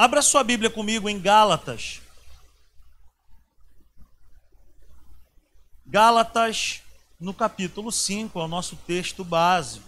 Abra 0.00 0.22
sua 0.22 0.42
Bíblia 0.42 0.70
comigo 0.70 1.10
em 1.10 1.20
Gálatas. 1.20 2.00
Gálatas, 5.84 6.80
no 7.20 7.34
capítulo 7.34 7.92
5, 7.92 8.40
é 8.40 8.42
o 8.42 8.48
nosso 8.48 8.76
texto 8.76 9.22
básico. 9.22 9.84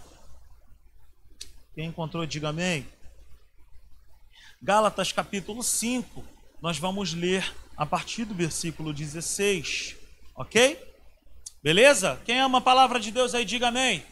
Quem 1.73 1.87
encontrou, 1.87 2.27
diga 2.27 2.49
amém. 2.49 2.87
Gálatas, 4.61 5.11
capítulo 5.11 5.63
5, 5.63 6.23
nós 6.61 6.77
vamos 6.77 7.15
ler 7.15 7.51
a 7.75 7.83
partir 7.83 8.23
do 8.23 8.35
versículo 8.35 8.93
16, 8.93 9.95
ok? 10.35 10.79
Beleza? 11.63 12.21
Quem 12.23 12.39
ama 12.39 12.59
a 12.59 12.61
palavra 12.61 12.99
de 12.99 13.09
Deus 13.09 13.33
aí, 13.33 13.43
diga 13.43 13.69
amém. 13.69 14.05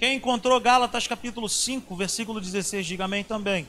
Quem 0.00 0.16
encontrou 0.16 0.60
Gálatas 0.60 1.06
capítulo 1.06 1.48
5, 1.48 1.94
versículo 1.94 2.40
16, 2.40 2.84
diga 2.84 3.04
amém 3.04 3.22
também. 3.22 3.68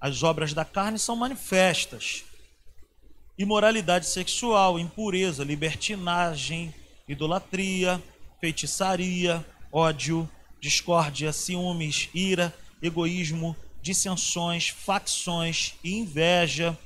as 0.00 0.22
obras 0.22 0.52
da 0.54 0.64
carne 0.64 0.98
são 0.98 1.16
manifestas: 1.16 2.24
imoralidade 3.38 4.06
sexual, 4.06 4.78
impureza, 4.78 5.44
libertinagem, 5.44 6.74
idolatria, 7.08 8.02
feitiçaria, 8.40 9.44
ódio, 9.72 10.28
discórdia, 10.60 11.32
ciúmes, 11.32 12.08
ira, 12.14 12.54
egoísmo, 12.82 13.56
dissensões, 13.82 14.68
facções 14.68 15.74
e 15.82 15.94
inveja, 15.94 16.78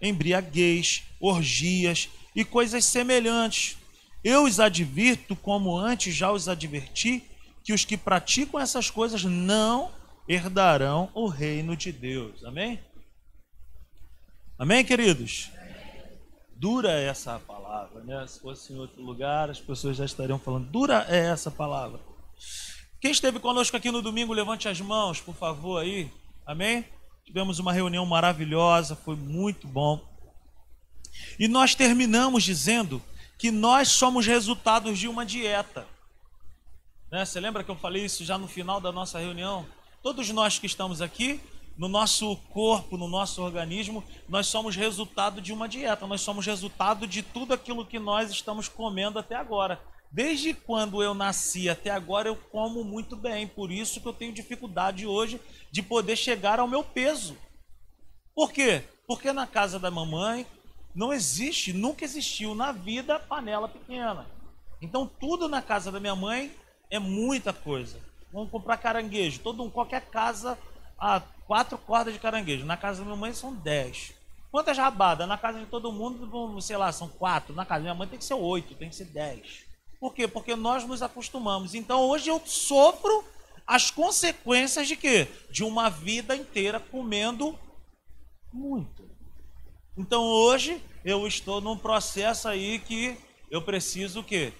embriaguez, 0.00 1.02
orgias 1.20 2.08
e 2.34 2.44
coisas 2.44 2.84
semelhantes. 2.84 3.76
Eu 4.22 4.44
os 4.44 4.60
advirto, 4.60 5.36
como 5.36 5.76
antes 5.76 6.14
já 6.14 6.30
os 6.30 6.48
adverti, 6.48 7.22
que 7.64 7.72
os 7.72 7.84
que 7.84 7.96
praticam 7.96 8.60
essas 8.60 8.90
coisas 8.90 9.24
não 9.24 9.90
herdarão 10.28 11.10
o 11.14 11.26
reino 11.26 11.76
de 11.76 11.90
Deus. 11.90 12.44
Amém? 12.44 12.80
Amém, 14.58 14.84
queridos? 14.84 15.50
Dura 16.54 16.90
essa 16.90 17.38
palavra, 17.38 18.02
né? 18.02 18.26
Se 18.26 18.40
fosse 18.40 18.72
em 18.72 18.78
outro 18.78 19.00
lugar, 19.00 19.48
as 19.48 19.60
pessoas 19.60 19.96
já 19.96 20.04
estariam 20.04 20.38
falando. 20.38 20.68
Dura 20.68 21.06
é 21.08 21.26
essa 21.30 21.50
palavra. 21.50 22.00
Quem 23.00 23.12
esteve 23.12 23.38
conosco 23.38 23.76
aqui 23.76 23.90
no 23.90 24.02
domingo, 24.02 24.32
levante 24.32 24.68
as 24.68 24.80
mãos, 24.80 25.20
por 25.20 25.34
favor, 25.34 25.80
aí. 25.80 26.10
Amém? 26.44 26.84
Tivemos 27.24 27.58
uma 27.58 27.72
reunião 27.72 28.04
maravilhosa, 28.04 28.96
foi 28.96 29.14
muito 29.14 29.68
bom. 29.68 30.04
E 31.38 31.46
nós 31.46 31.74
terminamos 31.74 32.42
dizendo 32.42 33.00
que 33.38 33.52
nós 33.52 33.88
somos 33.88 34.26
resultados 34.26 34.98
de 34.98 35.06
uma 35.06 35.24
dieta. 35.24 35.86
Né? 37.10 37.24
Você 37.24 37.38
lembra 37.38 37.62
que 37.62 37.70
eu 37.70 37.76
falei 37.76 38.04
isso 38.04 38.24
já 38.24 38.36
no 38.36 38.48
final 38.48 38.80
da 38.80 38.90
nossa 38.90 39.18
reunião? 39.18 39.64
Todos 40.08 40.30
nós 40.30 40.58
que 40.58 40.64
estamos 40.64 41.02
aqui, 41.02 41.38
no 41.76 41.86
nosso 41.86 42.34
corpo, 42.48 42.96
no 42.96 43.06
nosso 43.06 43.42
organismo, 43.42 44.02
nós 44.26 44.46
somos 44.46 44.74
resultado 44.74 45.38
de 45.38 45.52
uma 45.52 45.68
dieta, 45.68 46.06
nós 46.06 46.22
somos 46.22 46.46
resultado 46.46 47.06
de 47.06 47.22
tudo 47.22 47.52
aquilo 47.52 47.84
que 47.84 47.98
nós 47.98 48.30
estamos 48.30 48.68
comendo 48.68 49.18
até 49.18 49.34
agora. 49.34 49.78
Desde 50.10 50.54
quando 50.54 51.02
eu 51.02 51.12
nasci 51.12 51.68
até 51.68 51.90
agora 51.90 52.26
eu 52.26 52.36
como 52.36 52.82
muito 52.82 53.16
bem, 53.16 53.46
por 53.46 53.70
isso 53.70 54.00
que 54.00 54.08
eu 54.08 54.14
tenho 54.14 54.32
dificuldade 54.32 55.06
hoje 55.06 55.38
de 55.70 55.82
poder 55.82 56.16
chegar 56.16 56.58
ao 56.58 56.66
meu 56.66 56.82
peso. 56.82 57.36
Por 58.34 58.50
quê? 58.50 58.82
Porque 59.06 59.30
na 59.30 59.46
casa 59.46 59.78
da 59.78 59.90
mamãe 59.90 60.46
não 60.94 61.12
existe, 61.12 61.70
nunca 61.70 62.02
existiu 62.02 62.54
na 62.54 62.72
vida 62.72 63.18
panela 63.18 63.68
pequena. 63.68 64.26
Então 64.80 65.06
tudo 65.06 65.50
na 65.50 65.60
casa 65.60 65.92
da 65.92 66.00
minha 66.00 66.16
mãe 66.16 66.50
é 66.90 66.98
muita 66.98 67.52
coisa. 67.52 68.07
Vamos 68.32 68.50
comprar 68.50 68.76
caranguejo. 68.76 69.40
Todo 69.40 69.62
um, 69.62 69.70
qualquer 69.70 70.02
casa, 70.02 70.58
há 70.98 71.20
quatro 71.46 71.78
cordas 71.78 72.14
de 72.14 72.20
caranguejo. 72.20 72.66
Na 72.66 72.76
casa 72.76 73.00
da 73.00 73.04
minha 73.04 73.16
mãe 73.16 73.32
são 73.32 73.54
dez. 73.54 74.12
Quantas 74.50 74.78
rabadas? 74.78 75.28
Na 75.28 75.36
casa 75.36 75.58
de 75.58 75.66
todo 75.66 75.92
mundo, 75.92 76.60
sei 76.60 76.76
lá, 76.76 76.90
são 76.92 77.08
quatro. 77.08 77.54
Na 77.54 77.64
casa 77.64 77.80
da 77.80 77.84
minha 77.84 77.94
mãe 77.94 78.08
tem 78.08 78.18
que 78.18 78.24
ser 78.24 78.34
oito, 78.34 78.74
tem 78.74 78.88
que 78.88 78.96
ser 78.96 79.06
dez. 79.06 79.66
Por 80.00 80.14
quê? 80.14 80.28
Porque 80.28 80.54
nós 80.54 80.84
nos 80.84 81.02
acostumamos. 81.02 81.74
Então 81.74 82.00
hoje 82.02 82.30
eu 82.30 82.40
sofro 82.44 83.24
as 83.66 83.90
consequências 83.90 84.88
de 84.88 84.96
quê? 84.96 85.28
De 85.50 85.64
uma 85.64 85.90
vida 85.90 86.34
inteira 86.36 86.80
comendo 86.80 87.58
muito. 88.52 89.08
Então 89.96 90.22
hoje 90.22 90.82
eu 91.04 91.26
estou 91.26 91.60
num 91.60 91.76
processo 91.76 92.48
aí 92.48 92.78
que 92.78 93.18
eu 93.50 93.60
preciso 93.60 94.20
o 94.20 94.24
quê? 94.24 94.52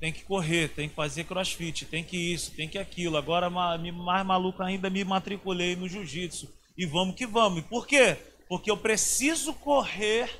Tem 0.00 0.10
que 0.10 0.24
correr, 0.24 0.68
tem 0.68 0.88
que 0.88 0.94
fazer 0.94 1.24
crossfit, 1.24 1.84
tem 1.84 2.02
que 2.02 2.16
isso, 2.16 2.52
tem 2.52 2.66
que 2.66 2.78
aquilo. 2.78 3.18
Agora, 3.18 3.50
mais 3.50 4.26
maluco 4.26 4.62
ainda, 4.62 4.88
me 4.88 5.04
matriculei 5.04 5.76
no 5.76 5.86
jiu-jitsu. 5.86 6.48
E 6.76 6.86
vamos 6.86 7.14
que 7.14 7.26
vamos. 7.26 7.62
Por 7.64 7.86
quê? 7.86 8.16
Porque 8.48 8.70
eu 8.70 8.76
preciso 8.78 9.52
correr 9.52 10.30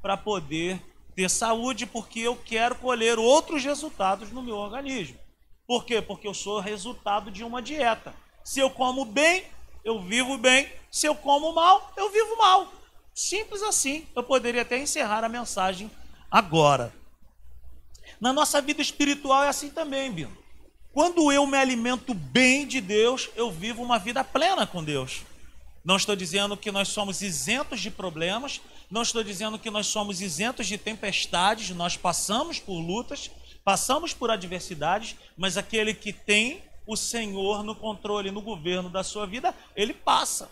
para 0.00 0.16
poder 0.16 0.80
ter 1.16 1.28
saúde, 1.28 1.84
porque 1.84 2.20
eu 2.20 2.36
quero 2.36 2.76
colher 2.76 3.18
outros 3.18 3.64
resultados 3.64 4.30
no 4.30 4.42
meu 4.42 4.54
organismo. 4.54 5.18
Por 5.66 5.84
quê? 5.84 6.00
Porque 6.00 6.28
eu 6.28 6.34
sou 6.34 6.60
resultado 6.60 7.30
de 7.30 7.42
uma 7.42 7.60
dieta. 7.60 8.14
Se 8.44 8.60
eu 8.60 8.70
como 8.70 9.04
bem, 9.04 9.44
eu 9.84 10.00
vivo 10.00 10.38
bem. 10.38 10.68
Se 10.90 11.06
eu 11.06 11.14
como 11.14 11.52
mal, 11.52 11.92
eu 11.96 12.08
vivo 12.10 12.36
mal. 12.36 12.72
Simples 13.12 13.62
assim. 13.62 14.06
Eu 14.14 14.22
poderia 14.22 14.62
até 14.62 14.78
encerrar 14.78 15.24
a 15.24 15.28
mensagem 15.28 15.90
agora. 16.30 17.01
Na 18.22 18.32
nossa 18.32 18.62
vida 18.62 18.80
espiritual 18.80 19.42
é 19.42 19.48
assim 19.48 19.68
também, 19.68 20.08
Bino. 20.12 20.38
Quando 20.92 21.32
eu 21.32 21.44
me 21.44 21.58
alimento 21.58 22.14
bem 22.14 22.64
de 22.64 22.80
Deus, 22.80 23.28
eu 23.34 23.50
vivo 23.50 23.82
uma 23.82 23.98
vida 23.98 24.22
plena 24.22 24.64
com 24.64 24.84
Deus. 24.84 25.22
Não 25.84 25.96
estou 25.96 26.14
dizendo 26.14 26.56
que 26.56 26.70
nós 26.70 26.86
somos 26.86 27.20
isentos 27.20 27.80
de 27.80 27.90
problemas, 27.90 28.60
não 28.88 29.02
estou 29.02 29.24
dizendo 29.24 29.58
que 29.58 29.72
nós 29.72 29.88
somos 29.88 30.20
isentos 30.20 30.68
de 30.68 30.78
tempestades, 30.78 31.70
nós 31.70 31.96
passamos 31.96 32.60
por 32.60 32.78
lutas, 32.78 33.28
passamos 33.64 34.14
por 34.14 34.30
adversidades, 34.30 35.16
mas 35.36 35.56
aquele 35.56 35.92
que 35.92 36.12
tem 36.12 36.62
o 36.86 36.94
Senhor 36.96 37.64
no 37.64 37.74
controle, 37.74 38.30
no 38.30 38.40
governo 38.40 38.88
da 38.88 39.02
sua 39.02 39.26
vida, 39.26 39.52
ele 39.74 39.92
passa. 39.92 40.48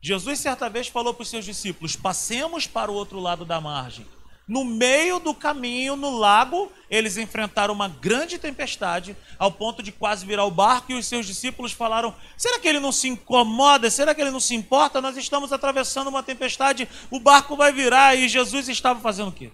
Jesus 0.00 0.38
certa 0.38 0.70
vez 0.70 0.86
falou 0.86 1.12
para 1.12 1.24
os 1.24 1.28
seus 1.28 1.44
discípulos: 1.44 1.96
passemos 1.96 2.68
para 2.68 2.88
o 2.88 2.94
outro 2.94 3.18
lado 3.18 3.44
da 3.44 3.60
margem. 3.60 4.06
No 4.46 4.64
meio 4.64 5.20
do 5.20 5.32
caminho, 5.32 5.94
no 5.94 6.10
lago, 6.10 6.70
eles 6.90 7.16
enfrentaram 7.16 7.72
uma 7.72 7.88
grande 7.88 8.38
tempestade, 8.38 9.16
ao 9.38 9.52
ponto 9.52 9.82
de 9.82 9.92
quase 9.92 10.26
virar 10.26 10.44
o 10.44 10.50
barco, 10.50 10.92
e 10.92 10.94
os 10.94 11.06
seus 11.06 11.26
discípulos 11.26 11.72
falaram: 11.72 12.14
será 12.36 12.58
que 12.58 12.66
ele 12.66 12.80
não 12.80 12.92
se 12.92 13.08
incomoda? 13.08 13.90
Será 13.90 14.14
que 14.14 14.20
ele 14.20 14.30
não 14.30 14.40
se 14.40 14.54
importa? 14.54 15.00
Nós 15.00 15.16
estamos 15.16 15.52
atravessando 15.52 16.08
uma 16.08 16.22
tempestade, 16.22 16.88
o 17.10 17.20
barco 17.20 17.56
vai 17.56 17.72
virar, 17.72 18.16
e 18.16 18.28
Jesus 18.28 18.68
estava 18.68 19.00
fazendo 19.00 19.28
o 19.28 19.32
quê? 19.32 19.52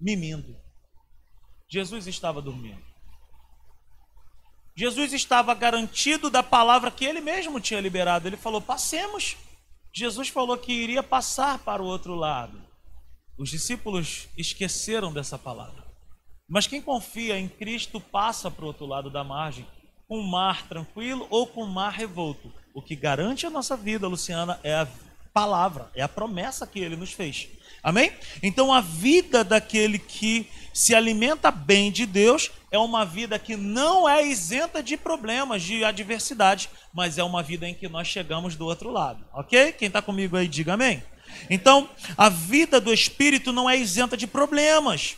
Mimindo. 0.00 0.56
Jesus 1.70 2.06
estava 2.06 2.42
dormindo. 2.42 2.82
Jesus 4.76 5.12
estava 5.12 5.54
garantido 5.54 6.30
da 6.30 6.42
palavra 6.42 6.90
que 6.90 7.04
ele 7.04 7.20
mesmo 7.20 7.60
tinha 7.60 7.80
liberado. 7.80 8.28
Ele 8.28 8.36
falou: 8.36 8.60
passemos. 8.60 9.36
Jesus 9.94 10.28
falou 10.28 10.56
que 10.58 10.72
iria 10.72 11.02
passar 11.02 11.58
para 11.58 11.82
o 11.82 11.86
outro 11.86 12.14
lado. 12.14 12.67
Os 13.38 13.50
discípulos 13.50 14.28
esqueceram 14.36 15.12
dessa 15.12 15.38
palavra. 15.38 15.84
Mas 16.48 16.66
quem 16.66 16.82
confia 16.82 17.38
em 17.38 17.48
Cristo 17.48 18.00
passa 18.00 18.50
para 18.50 18.64
o 18.64 18.68
outro 18.68 18.84
lado 18.84 19.10
da 19.10 19.22
margem, 19.22 19.64
com 20.08 20.18
o 20.18 20.28
mar 20.28 20.66
tranquilo 20.66 21.26
ou 21.30 21.46
com 21.46 21.62
o 21.62 21.70
mar 21.70 21.92
revolto. 21.92 22.52
O 22.74 22.82
que 22.82 22.96
garante 22.96 23.46
a 23.46 23.50
nossa 23.50 23.76
vida, 23.76 24.08
Luciana, 24.08 24.58
é 24.64 24.74
a 24.74 24.88
palavra, 25.32 25.88
é 25.94 26.02
a 26.02 26.08
promessa 26.08 26.66
que 26.66 26.80
ele 26.80 26.96
nos 26.96 27.12
fez. 27.12 27.48
Amém? 27.80 28.12
Então 28.42 28.72
a 28.72 28.80
vida 28.80 29.44
daquele 29.44 30.00
que 30.00 30.48
se 30.74 30.94
alimenta 30.94 31.50
bem 31.50 31.92
de 31.92 32.06
Deus 32.06 32.50
é 32.72 32.78
uma 32.78 33.04
vida 33.04 33.38
que 33.38 33.56
não 33.56 34.08
é 34.08 34.26
isenta 34.26 34.82
de 34.82 34.96
problemas, 34.96 35.62
de 35.62 35.84
adversidade, 35.84 36.68
mas 36.92 37.18
é 37.18 37.22
uma 37.22 37.42
vida 37.42 37.68
em 37.68 37.74
que 37.74 37.88
nós 37.88 38.08
chegamos 38.08 38.56
do 38.56 38.66
outro 38.66 38.90
lado. 38.90 39.24
Ok? 39.32 39.72
Quem 39.72 39.86
está 39.86 40.02
comigo 40.02 40.36
aí, 40.36 40.48
diga 40.48 40.74
amém. 40.74 41.02
Então, 41.50 41.88
a 42.16 42.28
vida 42.28 42.80
do 42.80 42.92
espírito 42.92 43.52
não 43.52 43.68
é 43.68 43.76
isenta 43.76 44.16
de 44.16 44.26
problemas. 44.26 45.16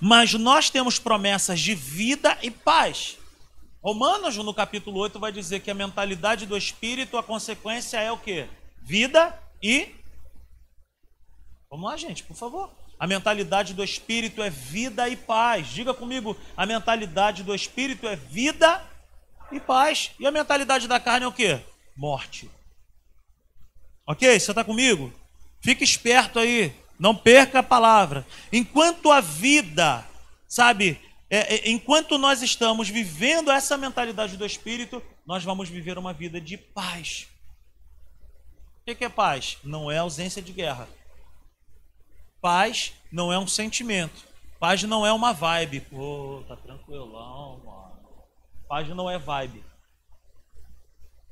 Mas 0.00 0.34
nós 0.34 0.70
temos 0.70 0.98
promessas 0.98 1.60
de 1.60 1.74
vida 1.74 2.36
e 2.42 2.50
paz. 2.50 3.16
Romanos, 3.82 4.36
no 4.36 4.52
capítulo 4.52 4.98
8, 5.00 5.18
vai 5.18 5.30
dizer 5.30 5.60
que 5.60 5.70
a 5.70 5.74
mentalidade 5.74 6.46
do 6.46 6.56
espírito, 6.56 7.16
a 7.16 7.22
consequência 7.22 7.98
é 7.98 8.10
o 8.10 8.18
que? 8.18 8.46
Vida 8.82 9.38
e. 9.62 9.94
Vamos 11.70 11.88
lá, 11.88 11.96
gente, 11.96 12.24
por 12.24 12.36
favor. 12.36 12.70
A 12.98 13.06
mentalidade 13.06 13.74
do 13.74 13.84
espírito 13.84 14.42
é 14.42 14.50
vida 14.50 15.08
e 15.08 15.16
paz. 15.16 15.68
Diga 15.68 15.94
comigo, 15.94 16.36
a 16.56 16.66
mentalidade 16.66 17.44
do 17.44 17.54
espírito 17.54 18.08
é 18.08 18.16
vida 18.16 18.84
e 19.52 19.60
paz. 19.60 20.10
E 20.18 20.26
a 20.26 20.32
mentalidade 20.32 20.88
da 20.88 20.98
carne 20.98 21.24
é 21.24 21.28
o 21.28 21.32
quê? 21.32 21.60
Morte. 21.96 22.50
Ok? 24.08 24.40
Você 24.40 24.50
está 24.50 24.64
comigo? 24.64 25.12
Fique 25.60 25.84
esperto 25.84 26.38
aí. 26.38 26.74
Não 26.98 27.14
perca 27.14 27.58
a 27.58 27.62
palavra. 27.62 28.26
Enquanto 28.50 29.12
a 29.12 29.20
vida, 29.20 30.02
sabe, 30.48 30.98
é, 31.28 31.56
é, 31.56 31.70
enquanto 31.70 32.16
nós 32.16 32.40
estamos 32.40 32.88
vivendo 32.88 33.50
essa 33.50 33.76
mentalidade 33.76 34.38
do 34.38 34.46
espírito, 34.46 35.02
nós 35.26 35.44
vamos 35.44 35.68
viver 35.68 35.98
uma 35.98 36.14
vida 36.14 36.40
de 36.40 36.56
paz. 36.56 37.28
O 38.80 38.94
que 38.94 39.04
é 39.04 39.10
paz? 39.10 39.58
Não 39.62 39.90
é 39.90 39.98
ausência 39.98 40.40
de 40.40 40.52
guerra. 40.54 40.88
Paz 42.40 42.94
não 43.12 43.30
é 43.30 43.38
um 43.38 43.46
sentimento. 43.46 44.26
Paz 44.58 44.82
não 44.84 45.04
é 45.04 45.12
uma 45.12 45.34
vibe. 45.34 45.80
Pô, 45.82 46.42
tá 46.48 46.56
tranquilão, 46.56 47.60
mano. 47.62 48.24
Paz 48.66 48.88
não 48.88 49.10
é 49.10 49.18
vibe. 49.18 49.62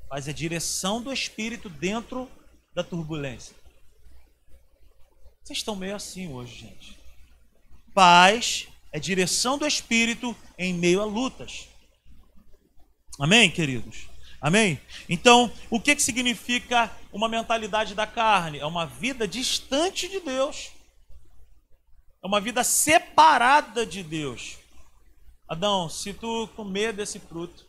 Paz 0.07 0.27
é 0.27 0.31
direção 0.31 1.01
do 1.01 1.11
espírito 1.11 1.69
dentro 1.69 2.29
da 2.77 2.83
turbulência. 2.83 3.55
Vocês 5.43 5.57
estão 5.57 5.75
meio 5.75 5.95
assim 5.95 6.31
hoje, 6.31 6.59
gente. 6.59 6.95
Paz 7.91 8.67
é 8.91 8.99
direção 8.99 9.57
do 9.57 9.65
espírito 9.65 10.35
em 10.59 10.75
meio 10.75 11.01
a 11.01 11.05
lutas. 11.05 11.67
Amém, 13.19 13.49
queridos? 13.49 14.07
Amém? 14.39 14.79
Então, 15.09 15.51
o 15.71 15.79
que, 15.79 15.95
que 15.95 16.03
significa 16.03 16.95
uma 17.11 17.27
mentalidade 17.27 17.95
da 17.95 18.05
carne? 18.05 18.59
É 18.59 18.65
uma 18.67 18.85
vida 18.85 19.27
distante 19.27 20.07
de 20.07 20.19
Deus. 20.19 20.69
É 22.23 22.27
uma 22.27 22.39
vida 22.39 22.63
separada 22.63 23.87
de 23.87 24.03
Deus. 24.03 24.59
Adão, 25.49 25.89
se 25.89 26.13
tu 26.13 26.47
comer 26.55 26.93
desse 26.93 27.19
fruto, 27.19 27.65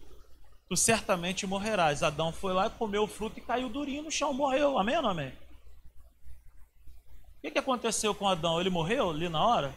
tu 0.69 0.77
certamente 0.77 1.47
morrerás. 1.47 2.03
Adão 2.03 2.33
foi 2.33 2.53
lá 2.53 2.69
comeu 2.69 3.05
o 3.05 3.09
fruto 3.09 3.39
e 3.39 3.43
caiu 3.43 3.69
durinho 3.69 4.03
no 4.03 4.11
chão, 4.11 4.33
morreu. 4.33 4.79
Amém 4.79 4.97
ou 4.97 5.03
não 5.03 5.11
amém? 5.11 5.29
O 5.29 7.41
que, 7.41 7.53
que 7.53 7.59
aconteceu 7.59 8.15
com 8.15 8.29
Adão? 8.29 8.61
Ele 8.61 8.69
morreu 8.69 9.11
ali 9.11 9.29
na 9.29 9.45
hora? 9.45 9.75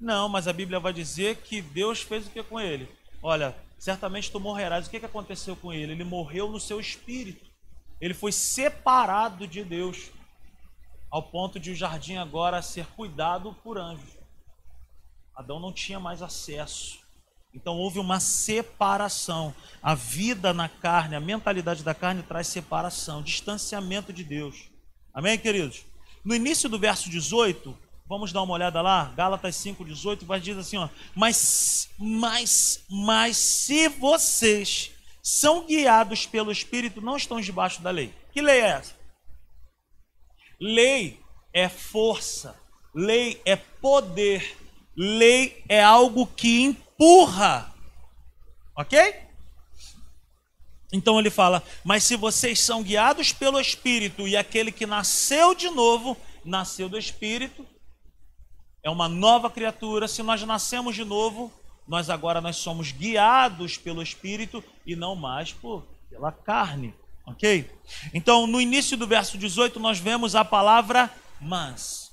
Não, 0.00 0.28
mas 0.28 0.46
a 0.46 0.52
Bíblia 0.52 0.78
vai 0.78 0.92
dizer 0.92 1.36
que 1.36 1.62
Deus 1.62 2.02
fez 2.02 2.26
o 2.26 2.30
que 2.30 2.42
com 2.42 2.60
ele? 2.60 2.88
Olha, 3.22 3.56
certamente 3.78 4.30
tu 4.30 4.38
morrerás. 4.38 4.86
O 4.86 4.90
que, 4.90 5.00
que 5.00 5.06
aconteceu 5.06 5.56
com 5.56 5.72
ele? 5.72 5.92
Ele 5.92 6.04
morreu 6.04 6.50
no 6.50 6.60
seu 6.60 6.78
espírito. 6.78 7.46
Ele 8.00 8.14
foi 8.14 8.30
separado 8.30 9.46
de 9.46 9.64
Deus, 9.64 10.10
ao 11.10 11.22
ponto 11.22 11.58
de 11.58 11.70
o 11.70 11.74
jardim 11.74 12.16
agora 12.16 12.62
ser 12.62 12.86
cuidado 12.88 13.56
por 13.62 13.78
anjos. 13.78 14.16
Adão 15.34 15.58
não 15.58 15.72
tinha 15.72 15.98
mais 15.98 16.20
acesso. 16.20 16.97
Então 17.54 17.76
houve 17.76 17.98
uma 17.98 18.20
separação. 18.20 19.54
A 19.82 19.94
vida 19.94 20.52
na 20.52 20.68
carne, 20.68 21.16
a 21.16 21.20
mentalidade 21.20 21.82
da 21.82 21.94
carne 21.94 22.22
traz 22.22 22.46
separação, 22.48 23.22
distanciamento 23.22 24.12
de 24.12 24.24
Deus. 24.24 24.68
Amém, 25.12 25.38
queridos? 25.38 25.84
No 26.24 26.34
início 26.34 26.68
do 26.68 26.78
verso 26.78 27.08
18, 27.08 27.76
Vamos 28.08 28.32
dar 28.32 28.42
uma 28.42 28.54
olhada 28.54 28.80
lá, 28.80 29.12
Gálatas 29.14 29.54
5:18 29.56 30.24
vai 30.24 30.40
dizer 30.40 30.58
assim, 30.58 30.78
ó: 30.78 30.88
"Mas 31.14 31.90
mas 31.98 32.82
mas 32.88 33.36
se 33.36 33.86
vocês 33.88 34.92
são 35.22 35.66
guiados 35.66 36.24
pelo 36.24 36.50
espírito, 36.50 37.02
não 37.02 37.18
estão 37.18 37.38
debaixo 37.38 37.82
da 37.82 37.90
lei". 37.90 38.14
Que 38.32 38.40
lei 38.40 38.60
é 38.60 38.68
essa? 38.68 38.94
Lei 40.58 41.20
é 41.52 41.68
força, 41.68 42.58
lei 42.94 43.42
é 43.44 43.56
poder, 43.56 44.56
lei 44.96 45.62
é 45.68 45.82
algo 45.82 46.26
que 46.26 46.74
empurra. 46.98 47.72
OK? 48.74 49.14
Então 50.92 51.18
ele 51.18 51.30
fala: 51.30 51.62
"Mas 51.84 52.04
se 52.04 52.16
vocês 52.16 52.60
são 52.60 52.82
guiados 52.82 53.32
pelo 53.32 53.60
espírito 53.60 54.26
e 54.26 54.36
aquele 54.36 54.72
que 54.72 54.86
nasceu 54.86 55.54
de 55.54 55.70
novo, 55.70 56.16
nasceu 56.44 56.88
do 56.88 56.98
espírito, 56.98 57.64
é 58.82 58.90
uma 58.90 59.08
nova 59.08 59.50
criatura. 59.50 60.08
Se 60.08 60.22
nós 60.22 60.42
nascemos 60.42 60.94
de 60.94 61.04
novo, 61.04 61.52
nós 61.86 62.10
agora 62.10 62.40
nós 62.40 62.56
somos 62.56 62.92
guiados 62.92 63.76
pelo 63.76 64.02
Espírito 64.02 64.62
e 64.86 64.94
não 64.94 65.16
mais 65.16 65.52
por, 65.52 65.86
pela 66.10 66.30
carne. 66.30 66.94
Ok? 67.26 67.70
Então, 68.14 68.46
no 68.46 68.60
início 68.60 68.96
do 68.96 69.06
verso 69.06 69.36
18, 69.36 69.78
nós 69.80 69.98
vemos 69.98 70.34
a 70.34 70.44
palavra 70.44 71.10
mas. 71.40 72.07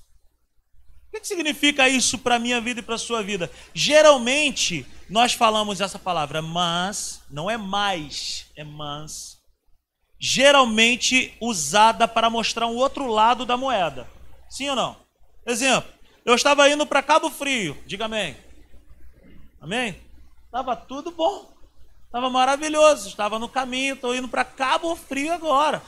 O 1.16 1.22
que 1.22 1.28
significa 1.28 1.88
isso 1.88 2.18
para 2.18 2.36
a 2.36 2.40
minha 2.40 2.60
vida 2.60 2.82
e 2.82 2.84
para 2.84 2.96
a 2.96 3.00
sua 3.00 3.24
vida? 3.24 3.50
Geralmente, 3.74 4.86
nós 5.10 5.32
falamos 5.32 5.80
essa 5.80 5.98
palavra 5.98 6.42
mas, 6.42 7.24
não 7.32 7.50
é 7.50 7.56
mais, 7.56 8.52
é 8.54 8.66
mas. 8.66 9.38
Geralmente 10.20 11.34
usada 11.40 12.06
para 12.06 12.30
mostrar 12.30 12.68
um 12.68 12.76
outro 12.76 13.08
lado 13.08 13.46
da 13.46 13.56
moeda. 13.56 14.10
Sim 14.50 14.70
ou 14.70 14.76
não? 14.76 14.98
Exemplo, 15.46 15.90
eu 16.26 16.36
estava 16.36 16.70
indo 16.70 16.86
para 16.86 17.02
Cabo 17.02 17.30
Frio, 17.30 17.82
diga 17.86 18.06
amém. 18.06 18.36
Amém? 19.62 19.98
Estava 20.46 20.76
tudo 20.76 21.12
bom, 21.12 21.50
estava 22.08 22.30
maravilhoso, 22.30 23.08
estava 23.08 23.40
no 23.40 23.48
caminho, 23.48 23.96
estou 23.96 24.14
indo 24.14 24.28
para 24.28 24.44
Cabo 24.44 24.94
Frio 24.98 25.32
agora. 25.32 25.82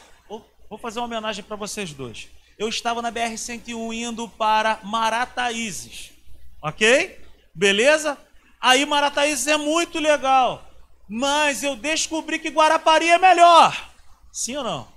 Vou 0.70 0.80
fazer 0.80 1.00
uma 1.00 1.06
homenagem 1.06 1.44
para 1.44 1.56
vocês 1.56 1.94
dois. 1.94 2.30
Eu 2.58 2.68
estava 2.70 3.04
na 3.04 3.12
BR-101 3.12 3.94
indo 3.94 4.28
para 4.28 4.80
Marataízes, 4.84 6.12
ok? 6.60 7.24
Beleza? 7.54 8.18
Aí 8.60 8.84
Marataízes 8.84 9.46
é 9.46 9.58
muito 9.58 10.00
legal, 10.00 10.68
mas 11.08 11.62
eu 11.62 11.76
descobri 11.76 12.40
que 12.40 12.50
Guarapari 12.50 13.10
é 13.10 13.20
melhor. 13.20 13.92
Sim 14.32 14.58
ou 14.58 14.64
não? 14.64 14.88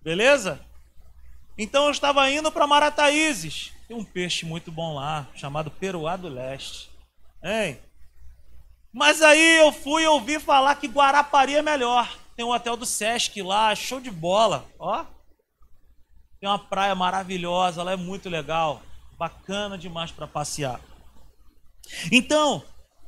Beleza? 0.00 0.60
Então 1.58 1.86
eu 1.86 1.90
estava 1.90 2.30
indo 2.30 2.52
para 2.52 2.66
Marataízes. 2.68 3.72
Tem 3.88 3.96
um 3.96 4.04
peixe 4.04 4.46
muito 4.46 4.70
bom 4.70 4.94
lá, 4.94 5.26
chamado 5.34 5.72
peruá 5.72 6.16
do 6.16 6.28
leste. 6.28 6.88
Hein? 7.42 7.80
Mas 8.92 9.22
aí 9.22 9.58
eu 9.58 9.72
fui 9.72 10.06
ouvir 10.06 10.40
falar 10.40 10.76
que 10.76 10.86
Guarapari 10.86 11.56
é 11.56 11.62
melhor. 11.62 12.16
Tem 12.36 12.44
um 12.44 12.52
hotel 12.52 12.76
do 12.76 12.86
Sesc 12.86 13.42
lá, 13.42 13.74
show 13.74 14.00
de 14.00 14.10
bola. 14.10 14.64
Ó. 14.78 15.04
Tem 16.40 16.48
uma 16.48 16.58
praia 16.58 16.94
maravilhosa, 16.94 17.82
lá 17.82 17.92
é 17.92 17.96
muito 17.96 18.28
legal. 18.28 18.82
Bacana 19.18 19.78
demais 19.78 20.10
para 20.10 20.26
passear. 20.26 20.80
Então, 22.12 22.62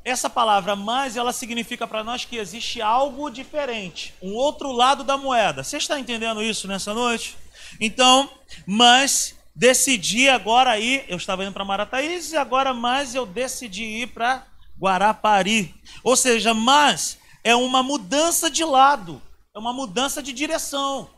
essa 0.05 0.31
palavra 0.31 0.75
mais, 0.75 1.17
ela 1.17 1.33
significa 1.33 1.87
para 1.87 2.03
nós 2.03 2.25
que 2.25 2.37
existe 2.37 2.81
algo 2.81 3.29
diferente, 3.31 4.15
um 4.23 4.35
outro 4.35 4.73
lado 4.73 5.05
da 5.05 5.17
moeda. 5.17 5.63
Você 5.63 5.77
está 5.77 5.99
entendendo 5.99 6.43
isso 6.43 6.67
nessa 6.67 6.95
noite? 6.95 7.37
Então, 7.81 8.31
mas 8.67 9.35
decidi 9.55 10.29
agora 10.29 10.79
ir, 10.79 11.05
eu 11.09 11.17
estava 11.17 11.45
indo 11.45 11.53
para 11.53 11.65
Marataízes 11.65 12.33
e 12.33 12.37
agora 12.37 12.73
mais 12.73 13.15
eu 13.15 13.27
decidi 13.27 13.85
ir 13.85 14.07
para 14.09 14.47
Guarapari. 14.81 15.75
Ou 16.03 16.17
seja, 16.17 16.55
mas 16.55 17.19
é 17.45 17.55
uma 17.55 17.83
mudança 17.83 18.51
de 18.51 18.65
lado, 18.65 19.21
é 19.55 19.59
uma 19.59 19.73
mudança 19.73 20.23
de 20.23 20.33
direção. 20.33 21.11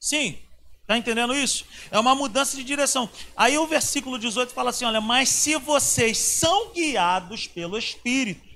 Sim, 0.00 0.38
está 0.80 0.96
entendendo 0.96 1.34
isso? 1.34 1.66
É 1.90 1.98
uma 1.98 2.14
mudança 2.14 2.56
de 2.56 2.64
direção. 2.64 3.08
Aí 3.36 3.58
o 3.58 3.66
versículo 3.66 4.18
18 4.18 4.52
fala 4.52 4.70
assim: 4.70 4.86
olha, 4.86 5.00
mas 5.00 5.28
se 5.28 5.56
vocês 5.56 6.16
são 6.16 6.72
guiados 6.72 7.46
pelo 7.46 7.76
Espírito, 7.76 8.48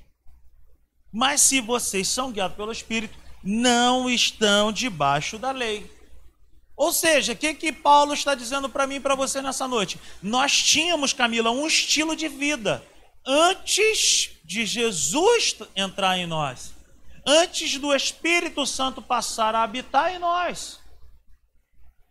mas 1.13 1.43
se 1.43 1.61
vocês 1.61 2.09
são 2.09 2.33
guiados 2.33 2.57
pelo 2.57 2.73
Espírito, 2.73 3.17
não 3.43 4.09
estão 4.09 4.73
debaixo 4.73 5.39
da 5.39 5.51
lei. 5.51 5.93
Ou 6.77 6.93
seja, 6.93 7.35
o 7.35 7.37
que, 7.37 7.55
que 7.55 7.73
Paulo 7.73 8.15
está 8.15 8.35
dizendo 8.35 8.69
para 8.69 8.87
mim 8.87 8.97
e 8.97 9.01
para 9.01 9.15
você 9.15 9.41
nessa 9.41 9.69
noite? 9.69 10.01
Nós 10.21 10.61
tínhamos, 10.61 11.13
Camila, 11.13 11.51
um 11.51 11.67
estilo 11.67 12.17
de 12.17 12.27
vida 12.27 12.83
antes 13.25 14.31
de 14.45 14.67
Jesus 14.67 15.57
entrar 15.77 16.19
em 16.19 16.27
nós, 16.27 16.75
antes 17.25 17.79
do 17.79 17.95
Espírito 17.95 18.67
Santo 18.67 19.01
passar 19.01 19.55
a 19.55 19.63
habitar 19.63 20.13
em 20.13 20.19
nós. 20.19 20.81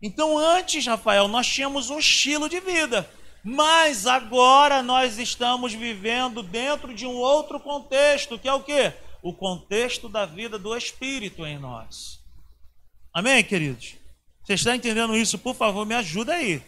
Então, 0.06 0.38
antes, 0.38 0.86
Rafael, 0.86 1.30
nós 1.30 1.48
tínhamos 1.48 1.90
um 1.90 1.98
estilo 1.98 2.50
de 2.50 2.60
vida, 2.60 3.10
mas 3.42 4.06
agora 4.06 4.84
nós 4.84 5.18
estamos 5.18 5.74
vivendo 5.74 6.44
dentro 6.44 6.94
de 6.94 7.06
um 7.06 7.16
outro 7.16 7.58
contexto, 7.58 8.38
que 8.38 8.50
é 8.50 8.54
o 8.54 8.62
que? 8.62 8.92
O 9.22 9.34
contexto 9.34 10.10
da 10.10 10.26
vida 10.26 10.60
do 10.60 10.76
Espírito 10.76 11.46
em 11.46 11.58
nós. 11.58 12.20
Amém, 13.14 13.42
queridos? 13.46 13.96
Você 14.44 14.56
está 14.56 14.76
entendendo 14.76 15.16
isso? 15.16 15.40
Por 15.40 15.56
favor, 15.56 15.86
me 15.86 15.96
ajuda 15.96 16.34
aí. 16.34 16.62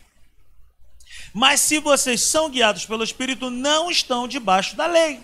Mas 1.34 1.60
se 1.60 1.77
vocês 1.80 2.22
são 2.22 2.50
guiados 2.50 2.86
pelo 2.86 3.04
Espírito, 3.04 3.50
não 3.50 3.92
estão 3.92 4.30
debaixo 4.30 4.77
da 4.77 4.86
lei. 4.86 5.22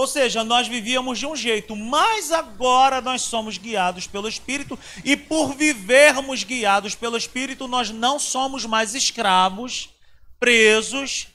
Ou 0.00 0.06
seja, 0.06 0.42
nós 0.42 0.66
vivíamos 0.66 1.18
de 1.18 1.26
um 1.26 1.36
jeito, 1.36 1.76
mas 1.76 2.32
agora 2.32 3.02
nós 3.02 3.20
somos 3.20 3.58
guiados 3.58 4.06
pelo 4.06 4.26
Espírito, 4.26 4.78
e 5.04 5.14
por 5.14 5.54
vivermos 5.54 6.42
guiados 6.42 6.94
pelo 6.94 7.18
Espírito, 7.18 7.68
nós 7.68 7.90
não 7.90 8.18
somos 8.18 8.64
mais 8.64 8.94
escravos, 8.94 9.90
presos, 10.38 11.28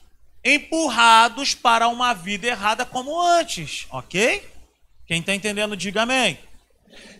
empurrados 0.44 1.54
para 1.54 1.86
uma 1.86 2.12
vida 2.12 2.48
errada 2.48 2.84
como 2.84 3.20
antes, 3.20 3.86
ok? 3.88 4.42
Quem 5.06 5.20
está 5.20 5.32
entendendo, 5.32 5.76
diga 5.76 6.02
amém. 6.02 6.36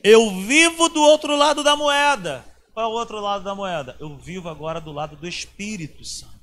Eu 0.02 0.40
vivo 0.40 0.88
do 0.88 1.00
outro 1.00 1.36
lado 1.36 1.62
da 1.62 1.76
moeda. 1.76 2.44
Qual 2.74 2.90
é 2.90 2.92
o 2.92 2.98
outro 2.98 3.20
lado 3.20 3.44
da 3.44 3.54
moeda? 3.54 3.96
Eu 4.00 4.16
vivo 4.16 4.48
agora 4.48 4.80
do 4.80 4.90
lado 4.90 5.14
do 5.14 5.28
Espírito 5.28 6.04
Santo. 6.04 6.40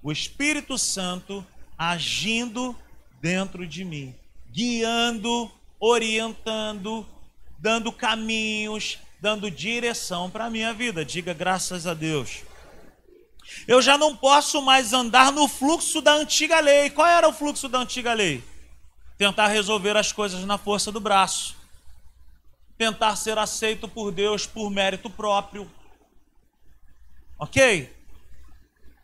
O 0.00 0.12
Espírito 0.12 0.78
Santo 0.78 1.44
agindo 1.76 2.76
dentro 3.20 3.66
de 3.66 3.84
mim, 3.84 4.14
guiando, 4.58 5.48
orientando, 5.78 7.06
dando 7.60 7.92
caminhos, 7.92 8.98
dando 9.20 9.48
direção 9.48 10.28
para 10.28 10.46
a 10.46 10.50
minha 10.50 10.74
vida. 10.74 11.04
Diga 11.04 11.32
graças 11.32 11.86
a 11.86 11.94
Deus. 11.94 12.42
Eu 13.68 13.80
já 13.80 13.96
não 13.96 14.16
posso 14.16 14.60
mais 14.60 14.92
andar 14.92 15.30
no 15.30 15.46
fluxo 15.46 16.00
da 16.02 16.12
antiga 16.12 16.58
lei. 16.58 16.90
Qual 16.90 17.06
era 17.06 17.28
o 17.28 17.32
fluxo 17.32 17.68
da 17.68 17.78
antiga 17.78 18.12
lei? 18.12 18.42
Tentar 19.16 19.46
resolver 19.46 19.96
as 19.96 20.10
coisas 20.10 20.44
na 20.44 20.58
força 20.58 20.90
do 20.90 20.98
braço. 20.98 21.56
Tentar 22.76 23.14
ser 23.14 23.38
aceito 23.38 23.86
por 23.86 24.10
Deus 24.10 24.44
por 24.44 24.70
mérito 24.70 25.08
próprio. 25.08 25.70
Ok? 27.38 27.94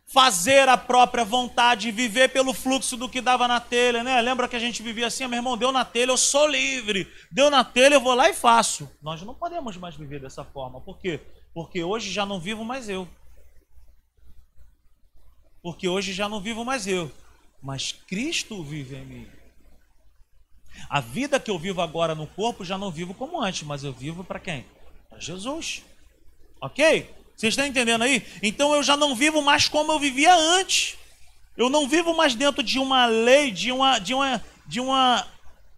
Fazer 0.07 0.69
a 0.69 0.77
própria 0.77 1.25
vontade, 1.25 1.91
viver 1.91 2.29
pelo 2.29 2.53
fluxo 2.53 2.97
do 2.97 3.09
que 3.09 3.21
dava 3.21 3.49
na 3.49 3.59
telha, 3.61 4.05
né? 4.05 4.21
Lembra 4.21 4.47
que 4.47 4.57
a 4.57 4.61
gente 4.61 4.83
vivia 4.83 5.07
assim, 5.07 5.27
meu 5.27 5.39
irmão, 5.39 5.57
deu 5.57 5.73
na 5.73 5.85
telha, 5.85 6.11
eu 6.11 6.17
sou 6.17 6.47
livre. 6.47 7.11
Deu 7.31 7.51
na 7.51 7.65
telha, 7.65 7.95
eu 7.95 8.01
vou 8.01 8.15
lá 8.15 8.29
e 8.29 8.35
faço. 8.35 8.89
Nós 9.03 9.23
não 9.23 9.35
podemos 9.35 9.77
mais 9.77 9.97
viver 9.97 10.21
dessa 10.21 10.45
forma. 10.45 10.81
Por 10.81 10.99
quê? 10.99 11.21
Porque 11.53 11.83
hoje 11.83 12.11
já 12.11 12.27
não 12.27 12.39
vivo 12.39 12.65
mais 12.65 12.89
eu. 12.89 13.09
Porque 15.63 15.89
hoje 15.89 16.13
já 16.13 16.29
não 16.29 16.41
vivo 16.41 16.63
mais 16.63 16.87
eu, 16.87 17.11
mas 17.63 17.91
Cristo 17.91 18.63
vive 18.63 18.97
em 18.97 19.07
mim. 19.07 19.29
A 20.91 21.01
vida 21.01 21.41
que 21.41 21.51
eu 21.51 21.59
vivo 21.59 21.81
agora 21.81 22.15
no 22.15 22.27
corpo 22.27 22.65
já 22.65 22.77
não 22.77 22.91
vivo 22.91 23.15
como 23.15 23.41
antes, 23.41 23.63
mas 23.63 23.83
eu 23.83 23.93
vivo 23.93 24.23
para 24.23 24.39
quem? 24.39 24.67
Para 25.09 25.19
Jesus. 25.19 25.83
OK? 26.61 27.09
Vocês 27.37 27.53
estão 27.53 27.67
entendendo 27.67 28.03
aí? 28.03 28.25
Então 28.43 28.75
eu 28.75 28.83
já 28.83 28.97
não 28.97 29.15
vivo 29.15 29.43
mais 29.43 29.69
como 29.69 29.93
eu 29.93 29.99
vivia 29.99 30.35
antes. 30.35 30.97
Eu 31.57 31.69
não 31.69 31.89
vivo 31.89 32.15
mais 32.17 32.35
dentro 32.35 32.63
de 32.63 32.79
uma 32.79 33.07
lei, 33.07 33.51
de 33.51 33.71
uma, 33.71 33.99
de 33.99 34.15
uma, 34.15 34.45
de 34.67 34.81
uma, 34.81 35.27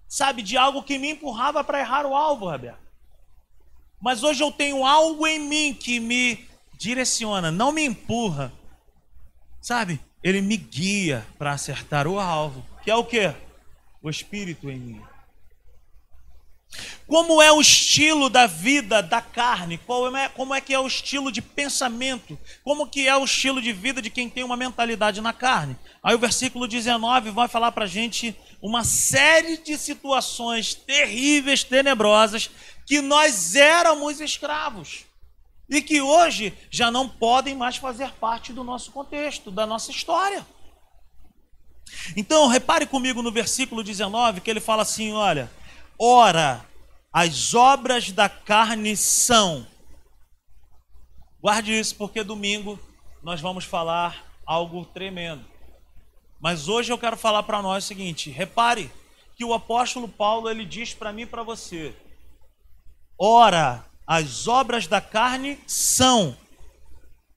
sabe, 0.08 0.42
de 0.42 0.56
algo 0.56 0.82
que 0.82 0.98
me 0.98 1.10
empurrava 1.10 1.62
para 1.62 1.80
errar 1.80 2.06
o 2.06 2.14
alvo, 2.14 2.50
Roberto. 2.50 2.78
Mas 4.00 4.22
hoje 4.22 4.42
eu 4.42 4.52
tenho 4.52 4.84
algo 4.84 5.26
em 5.26 5.38
mim 5.38 5.75
que 5.75 6.00
me 6.00 6.46
direciona, 6.78 7.50
não 7.50 7.72
me 7.72 7.84
empurra. 7.84 8.52
Sabe? 9.60 10.00
Ele 10.22 10.40
me 10.40 10.56
guia 10.56 11.26
para 11.38 11.52
acertar 11.52 12.06
o 12.06 12.18
alvo, 12.18 12.64
que 12.82 12.90
é 12.90 12.94
o 12.94 13.04
quê? 13.04 13.34
O 14.02 14.08
espírito 14.08 14.70
em 14.70 14.78
mim. 14.78 15.02
Como 17.06 17.40
é 17.40 17.52
o 17.52 17.61
estilo 17.61 18.28
da 18.28 18.49
vida 18.49 19.00
da 19.00 19.21
carne? 19.21 19.78
É, 20.21 20.28
como 20.30 20.54
é 20.54 20.61
que 20.61 20.75
é 20.75 20.78
o 20.78 20.87
estilo 20.87 21.30
de 21.30 21.40
pensamento? 21.40 22.37
Como 22.64 22.88
que 22.88 23.06
é 23.06 23.16
o 23.16 23.25
estilo 23.25 23.62
de 23.62 23.73
vida 23.73 24.02
de 24.02 24.11
quem 24.11 24.28
tem 24.28 24.42
uma 24.42 24.56
mentalidade 24.56 25.21
na 25.21 25.33
carne? 25.33 25.76
Aí 26.02 26.14
o 26.14 26.18
versículo 26.18 26.66
19 26.66 27.30
vai 27.30 27.47
falar 27.47 27.71
para 27.71 27.87
gente 27.87 28.35
uma 28.61 28.83
série 28.83 29.56
de 29.56 29.78
situações 29.78 30.75
terríveis, 30.75 31.62
tenebrosas, 31.62 32.50
que 32.85 33.00
nós 33.00 33.54
éramos 33.54 34.21
escravos. 34.21 35.04
E 35.68 35.83
que 35.83 36.00
hoje 36.00 36.52
já 36.71 36.90
não 36.90 37.09
podem 37.09 37.54
mais 37.54 37.76
fazer 37.76 38.12
parte 38.12 38.52
do 38.52 38.64
nosso 38.64 38.90
contexto, 38.90 39.50
da 39.50 39.66
nossa 39.66 39.90
história. 39.90 40.47
Então, 42.16 42.47
repare 42.49 42.87
comigo 42.87 43.23
no 43.23 43.33
versículo 43.33 43.83
19, 43.83 44.40
que 44.40 44.50
ele 44.50 44.61
fala 44.61 44.83
assim: 44.83 45.12
olha 45.12 45.50
Ora, 45.98 46.64
as 47.12 47.54
obras 47.54 48.12
da 48.12 48.28
carne 48.28 48.96
são. 48.96 49.66
Guarde 51.40 51.78
isso, 51.78 51.94
porque 51.96 52.22
domingo 52.22 52.78
nós 53.22 53.40
vamos 53.40 53.64
falar 53.64 54.24
algo 54.44 54.84
tremendo. 54.84 55.44
Mas 56.38 56.68
hoje 56.68 56.92
eu 56.92 56.98
quero 56.98 57.16
falar 57.16 57.42
para 57.44 57.62
nós 57.62 57.84
o 57.84 57.86
seguinte: 57.86 58.30
repare 58.30 58.90
que 59.34 59.44
o 59.44 59.54
apóstolo 59.54 60.06
Paulo 60.06 60.50
ele 60.50 60.64
diz 60.64 60.92
para 60.92 61.12
mim 61.12 61.22
e 61.22 61.26
para 61.26 61.42
você: 61.42 61.94
ora, 63.18 63.84
as 64.06 64.46
obras 64.46 64.86
da 64.86 65.00
carne 65.00 65.58
são. 65.66 66.36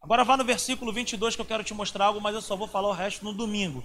Agora 0.02 0.24
vá 0.24 0.36
no 0.36 0.44
versículo 0.44 0.92
22 0.92 1.36
que 1.36 1.42
eu 1.42 1.46
quero 1.46 1.64
te 1.64 1.74
mostrar 1.74 2.06
algo, 2.06 2.20
mas 2.20 2.36
eu 2.36 2.42
só 2.42 2.56
vou 2.56 2.68
falar 2.68 2.90
o 2.90 2.94
resto 2.94 3.24
no 3.24 3.34
domingo. 3.34 3.84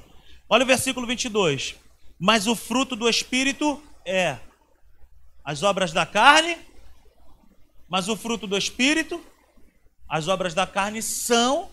Olha 0.49 0.65
o 0.65 0.67
versículo 0.67 1.07
22. 1.07 1.77
Mas 2.19 2.47
o 2.47 2.55
fruto 2.55 2.97
do 2.97 3.09
Espírito 3.09 3.83
é 4.07 4.39
as 5.45 5.63
obras 5.63 5.93
da 5.93 6.07
carne, 6.07 6.57
mas 7.89 8.09
o 8.09 8.17
fruto 8.17 8.47
do 8.47 8.57
Espírito, 8.57 9.25
as 10.09 10.27
obras 10.27 10.55
da 10.55 10.67
carne 10.67 11.03
são 11.03 11.71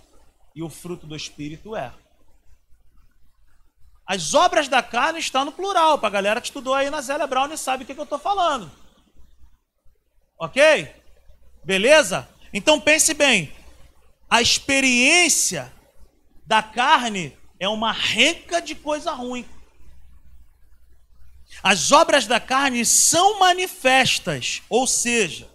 e 0.54 0.62
o 0.62 0.70
fruto 0.70 1.08
do 1.08 1.16
Espírito 1.16 1.76
é. 1.76 1.94
As 4.06 4.34
obras 4.34 4.68
da 4.68 4.84
carne 4.84 5.20
estão 5.20 5.46
no 5.46 5.54
plural, 5.54 5.98
para 5.98 6.10
a 6.10 6.12
galera 6.12 6.42
que 6.42 6.48
estudou 6.48 6.74
aí 6.74 6.90
na 6.90 7.00
Zélia 7.00 7.26
Brown 7.26 7.52
e 7.54 7.58
sabe 7.58 7.84
o 7.84 7.88
que, 7.88 7.94
que 7.94 8.00
eu 8.00 8.04
estou 8.04 8.20
falando. 8.20 8.70
Ok? 10.38 10.94
Beleza? 11.64 12.28
Então 12.52 12.82
pense 12.82 13.14
bem: 13.14 13.54
a 14.30 14.42
experiência 14.42 15.72
da 16.46 16.62
carne 16.62 17.38
é 17.60 17.70
uma 17.70 17.94
renca 17.94 18.62
de 18.62 18.76
coisa 18.76 19.12
ruim. 19.14 19.46
As 21.64 21.92
obras 21.92 22.26
da 22.26 22.40
carne 22.40 22.84
são 22.86 23.40
manifestas, 23.40 24.64
ou 24.68 24.88
seja, 24.88 25.48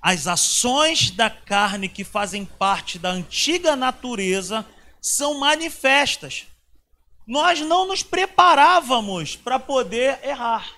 as 0.00 0.26
ações 0.26 1.10
da 1.10 1.28
carne 1.28 1.88
que 1.88 2.04
fazem 2.04 2.44
parte 2.44 2.98
da 2.98 3.10
antiga 3.10 3.76
natureza 3.76 4.66
são 5.00 5.38
manifestas. 5.38 6.46
Nós 7.26 7.60
não 7.60 7.86
nos 7.86 8.02
preparávamos 8.02 9.36
para 9.36 9.58
poder 9.58 10.18
errar. 10.24 10.72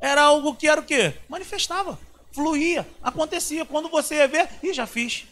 Era 0.00 0.22
algo 0.22 0.54
que 0.54 0.68
era 0.68 0.80
o 0.80 0.84
quê? 0.84 1.14
Manifestava, 1.28 1.98
fluía, 2.32 2.88
acontecia. 3.02 3.64
Quando 3.64 3.88
você 3.88 4.16
ia 4.16 4.28
ver, 4.28 4.48
e 4.62 4.72
já 4.72 4.86
fiz. 4.86 5.24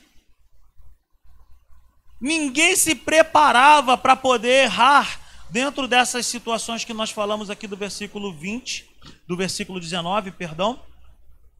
Ninguém 2.20 2.76
se 2.76 2.94
preparava 2.94 3.96
para 3.96 4.14
poder 4.14 4.64
errar 4.64 5.19
dentro 5.50 5.88
dessas 5.88 6.26
situações 6.26 6.84
que 6.84 6.94
nós 6.94 7.10
falamos 7.10 7.50
aqui 7.50 7.66
do 7.66 7.76
versículo 7.76 8.32
20, 8.32 8.88
do 9.26 9.36
versículo 9.36 9.80
19, 9.80 10.30
perdão, 10.32 10.80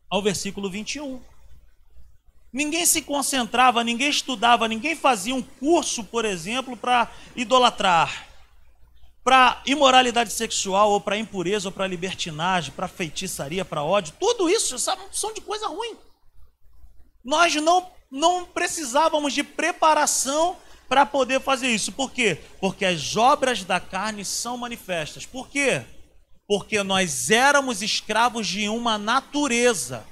ao 0.08 0.22
versículo 0.22 0.70
21. 0.70 1.20
Ninguém 2.52 2.84
se 2.84 3.02
concentrava, 3.02 3.84
ninguém 3.84 4.08
estudava, 4.08 4.66
ninguém 4.66 4.96
fazia 4.96 5.34
um 5.34 5.42
curso, 5.42 6.02
por 6.04 6.24
exemplo, 6.24 6.76
para 6.76 7.10
idolatrar, 7.36 8.26
para 9.22 9.62
imoralidade 9.66 10.32
sexual, 10.32 10.90
ou 10.90 11.00
para 11.00 11.16
impureza, 11.16 11.68
ou 11.68 11.72
para 11.72 11.86
libertinagem, 11.86 12.72
para 12.72 12.88
feitiçaria, 12.88 13.64
para 13.64 13.84
ódio. 13.84 14.14
Tudo 14.18 14.48
isso 14.48 14.78
sabe, 14.78 15.02
são 15.12 15.32
de 15.32 15.40
coisa 15.40 15.68
ruim. 15.68 15.96
Nós 17.24 17.54
não, 17.56 17.88
não 18.10 18.44
precisávamos 18.44 19.32
de 19.32 19.44
preparação 19.44 20.56
para 20.90 21.06
poder 21.06 21.40
fazer 21.40 21.68
isso. 21.68 21.92
Por 21.92 22.10
quê? 22.10 22.36
Porque 22.60 22.84
as 22.84 23.16
obras 23.16 23.62
da 23.62 23.78
carne 23.78 24.24
são 24.24 24.56
manifestas. 24.56 25.24
Por 25.24 25.48
quê? 25.48 25.82
Porque 26.48 26.82
nós 26.82 27.30
éramos 27.30 27.80
escravos 27.80 28.48
de 28.48 28.68
uma 28.68 28.98
natureza. 28.98 30.04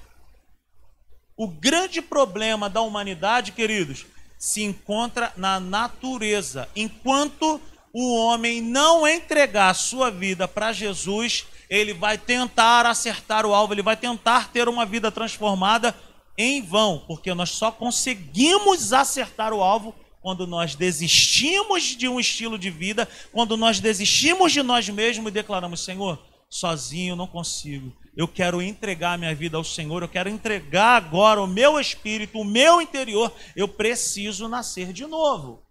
O 1.36 1.48
grande 1.48 2.00
problema 2.00 2.70
da 2.70 2.80
humanidade, 2.80 3.50
queridos, 3.50 4.06
se 4.38 4.62
encontra 4.62 5.32
na 5.36 5.58
natureza. 5.58 6.68
Enquanto 6.76 7.60
o 7.92 8.14
homem 8.14 8.60
não 8.60 9.06
entregar 9.06 9.70
a 9.70 9.74
sua 9.74 10.12
vida 10.12 10.46
para 10.46 10.72
Jesus, 10.72 11.44
ele 11.68 11.92
vai 11.92 12.16
tentar 12.16 12.86
acertar 12.86 13.44
o 13.44 13.52
alvo, 13.52 13.74
ele 13.74 13.82
vai 13.82 13.96
tentar 13.96 14.52
ter 14.52 14.68
uma 14.68 14.86
vida 14.86 15.10
transformada 15.10 15.92
em 16.36 16.62
vão, 16.62 17.02
porque 17.08 17.34
nós 17.34 17.50
só 17.50 17.72
conseguimos 17.72 18.92
acertar 18.92 19.52
o 19.52 19.60
alvo 19.60 19.92
quando 20.28 20.46
nós 20.46 20.74
desistimos 20.74 21.96
de 21.96 22.06
um 22.06 22.20
estilo 22.20 22.58
de 22.58 22.68
vida, 22.68 23.08
quando 23.32 23.56
nós 23.56 23.80
desistimos 23.80 24.52
de 24.52 24.62
nós 24.62 24.86
mesmos 24.86 25.28
e 25.28 25.30
declaramos: 25.30 25.82
Senhor, 25.82 26.22
sozinho 26.50 27.16
não 27.16 27.26
consigo. 27.26 27.96
Eu 28.14 28.28
quero 28.28 28.60
entregar 28.60 29.16
minha 29.16 29.34
vida 29.34 29.56
ao 29.56 29.64
Senhor, 29.64 30.02
eu 30.02 30.08
quero 30.08 30.28
entregar 30.28 30.96
agora 30.96 31.40
o 31.40 31.46
meu 31.46 31.80
espírito, 31.80 32.38
o 32.38 32.44
meu 32.44 32.78
interior. 32.82 33.32
Eu 33.56 33.66
preciso 33.66 34.48
nascer 34.48 34.92
de 34.92 35.06
novo. 35.06 35.62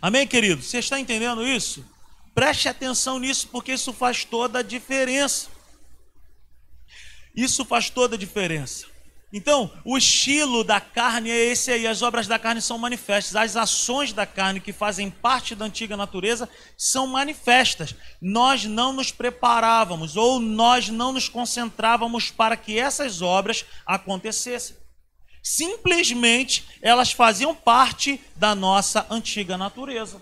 Amém, 0.00 0.26
querido? 0.26 0.60
Você 0.60 0.78
está 0.78 0.98
entendendo 0.98 1.46
isso? 1.46 1.88
Preste 2.34 2.68
atenção 2.68 3.20
nisso, 3.20 3.46
porque 3.52 3.72
isso 3.74 3.92
faz 3.92 4.24
toda 4.24 4.58
a 4.58 4.62
diferença. 4.62 5.48
Isso 7.36 7.64
faz 7.64 7.88
toda 7.88 8.16
a 8.16 8.18
diferença. 8.18 8.91
Então, 9.32 9.70
o 9.82 9.96
estilo 9.96 10.62
da 10.62 10.78
carne 10.78 11.30
é 11.30 11.44
esse 11.46 11.70
aí. 11.70 11.86
As 11.86 12.02
obras 12.02 12.26
da 12.26 12.38
carne 12.38 12.60
são 12.60 12.76
manifestas. 12.76 13.34
As 13.34 13.56
ações 13.56 14.12
da 14.12 14.26
carne 14.26 14.60
que 14.60 14.74
fazem 14.74 15.08
parte 15.08 15.54
da 15.54 15.64
antiga 15.64 15.96
natureza 15.96 16.46
são 16.76 17.06
manifestas. 17.06 17.94
Nós 18.20 18.66
não 18.66 18.92
nos 18.92 19.10
preparávamos 19.10 20.16
ou 20.16 20.38
nós 20.38 20.90
não 20.90 21.12
nos 21.12 21.30
concentrávamos 21.30 22.30
para 22.30 22.58
que 22.58 22.78
essas 22.78 23.22
obras 23.22 23.64
acontecessem. 23.86 24.76
Simplesmente 25.42 26.66
elas 26.82 27.10
faziam 27.10 27.54
parte 27.54 28.20
da 28.36 28.54
nossa 28.54 29.06
antiga 29.08 29.56
natureza. 29.56 30.20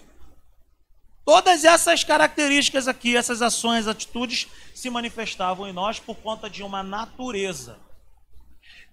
Todas 1.25 1.65
essas 1.65 2.05
características 2.05 2.87
aqui, 2.87 3.17
essas 3.17 3.43
ações, 3.43 3.89
atitudes, 3.89 4.47
se 4.73 4.89
manifestavam 4.89 5.69
em 5.69 5.73
nós 5.73 5.99
por 5.99 6.17
conta 6.17 6.49
de 6.49 6.63
uma 6.63 6.83
natureza 6.83 7.90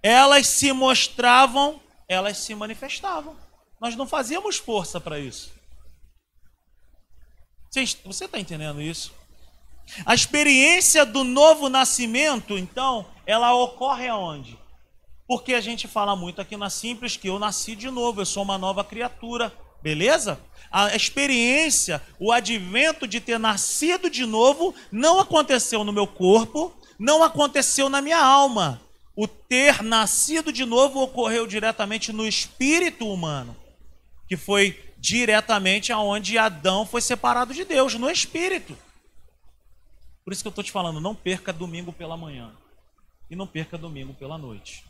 elas 0.02 0.46
se 0.46 0.72
mostravam, 0.72 1.80
elas 2.08 2.38
se 2.38 2.54
manifestavam. 2.54 3.36
Nós 3.80 3.96
não 3.96 4.06
fazíamos 4.06 4.56
força 4.56 5.00
para 5.00 5.18
isso. 5.18 5.52
Você 8.04 8.24
está 8.24 8.38
entendendo 8.38 8.80
isso? 8.80 9.12
A 10.04 10.14
experiência 10.14 11.04
do 11.06 11.22
novo 11.24 11.68
nascimento, 11.68 12.58
então, 12.58 13.06
ela 13.26 13.54
ocorre 13.54 14.08
aonde? 14.08 14.58
Porque 15.26 15.54
a 15.54 15.60
gente 15.60 15.86
fala 15.86 16.16
muito 16.16 16.40
aqui 16.40 16.56
na 16.56 16.70
Simples 16.70 17.16
que 17.16 17.28
eu 17.28 17.38
nasci 17.38 17.76
de 17.76 17.90
novo, 17.90 18.20
eu 18.20 18.26
sou 18.26 18.42
uma 18.42 18.58
nova 18.58 18.82
criatura, 18.82 19.52
beleza? 19.82 20.40
A 20.70 20.94
experiência, 20.94 22.02
o 22.18 22.32
advento 22.32 23.06
de 23.06 23.20
ter 23.20 23.38
nascido 23.38 24.10
de 24.10 24.26
novo, 24.26 24.74
não 24.90 25.20
aconteceu 25.20 25.84
no 25.84 25.92
meu 25.92 26.06
corpo, 26.06 26.74
não 26.98 27.22
aconteceu 27.22 27.88
na 27.88 28.00
minha 28.00 28.22
alma 28.22 28.80
o 29.20 29.26
ter 29.26 29.82
nascido 29.82 30.52
de 30.52 30.64
novo 30.64 31.02
ocorreu 31.02 31.44
diretamente 31.44 32.12
no 32.12 32.24
espírito 32.24 33.12
humano, 33.12 33.56
que 34.28 34.36
foi 34.36 34.80
diretamente 34.96 35.92
aonde 35.92 36.38
Adão 36.38 36.86
foi 36.86 37.00
separado 37.00 37.52
de 37.52 37.64
Deus, 37.64 37.94
no 37.94 38.08
espírito. 38.08 38.78
Por 40.24 40.32
isso 40.32 40.40
que 40.40 40.46
eu 40.46 40.50
estou 40.50 40.62
te 40.62 40.70
falando, 40.70 41.00
não 41.00 41.16
perca 41.16 41.52
domingo 41.52 41.92
pela 41.92 42.16
manhã 42.16 42.52
e 43.28 43.34
não 43.34 43.44
perca 43.44 43.76
domingo 43.76 44.14
pela 44.14 44.38
noite. 44.38 44.84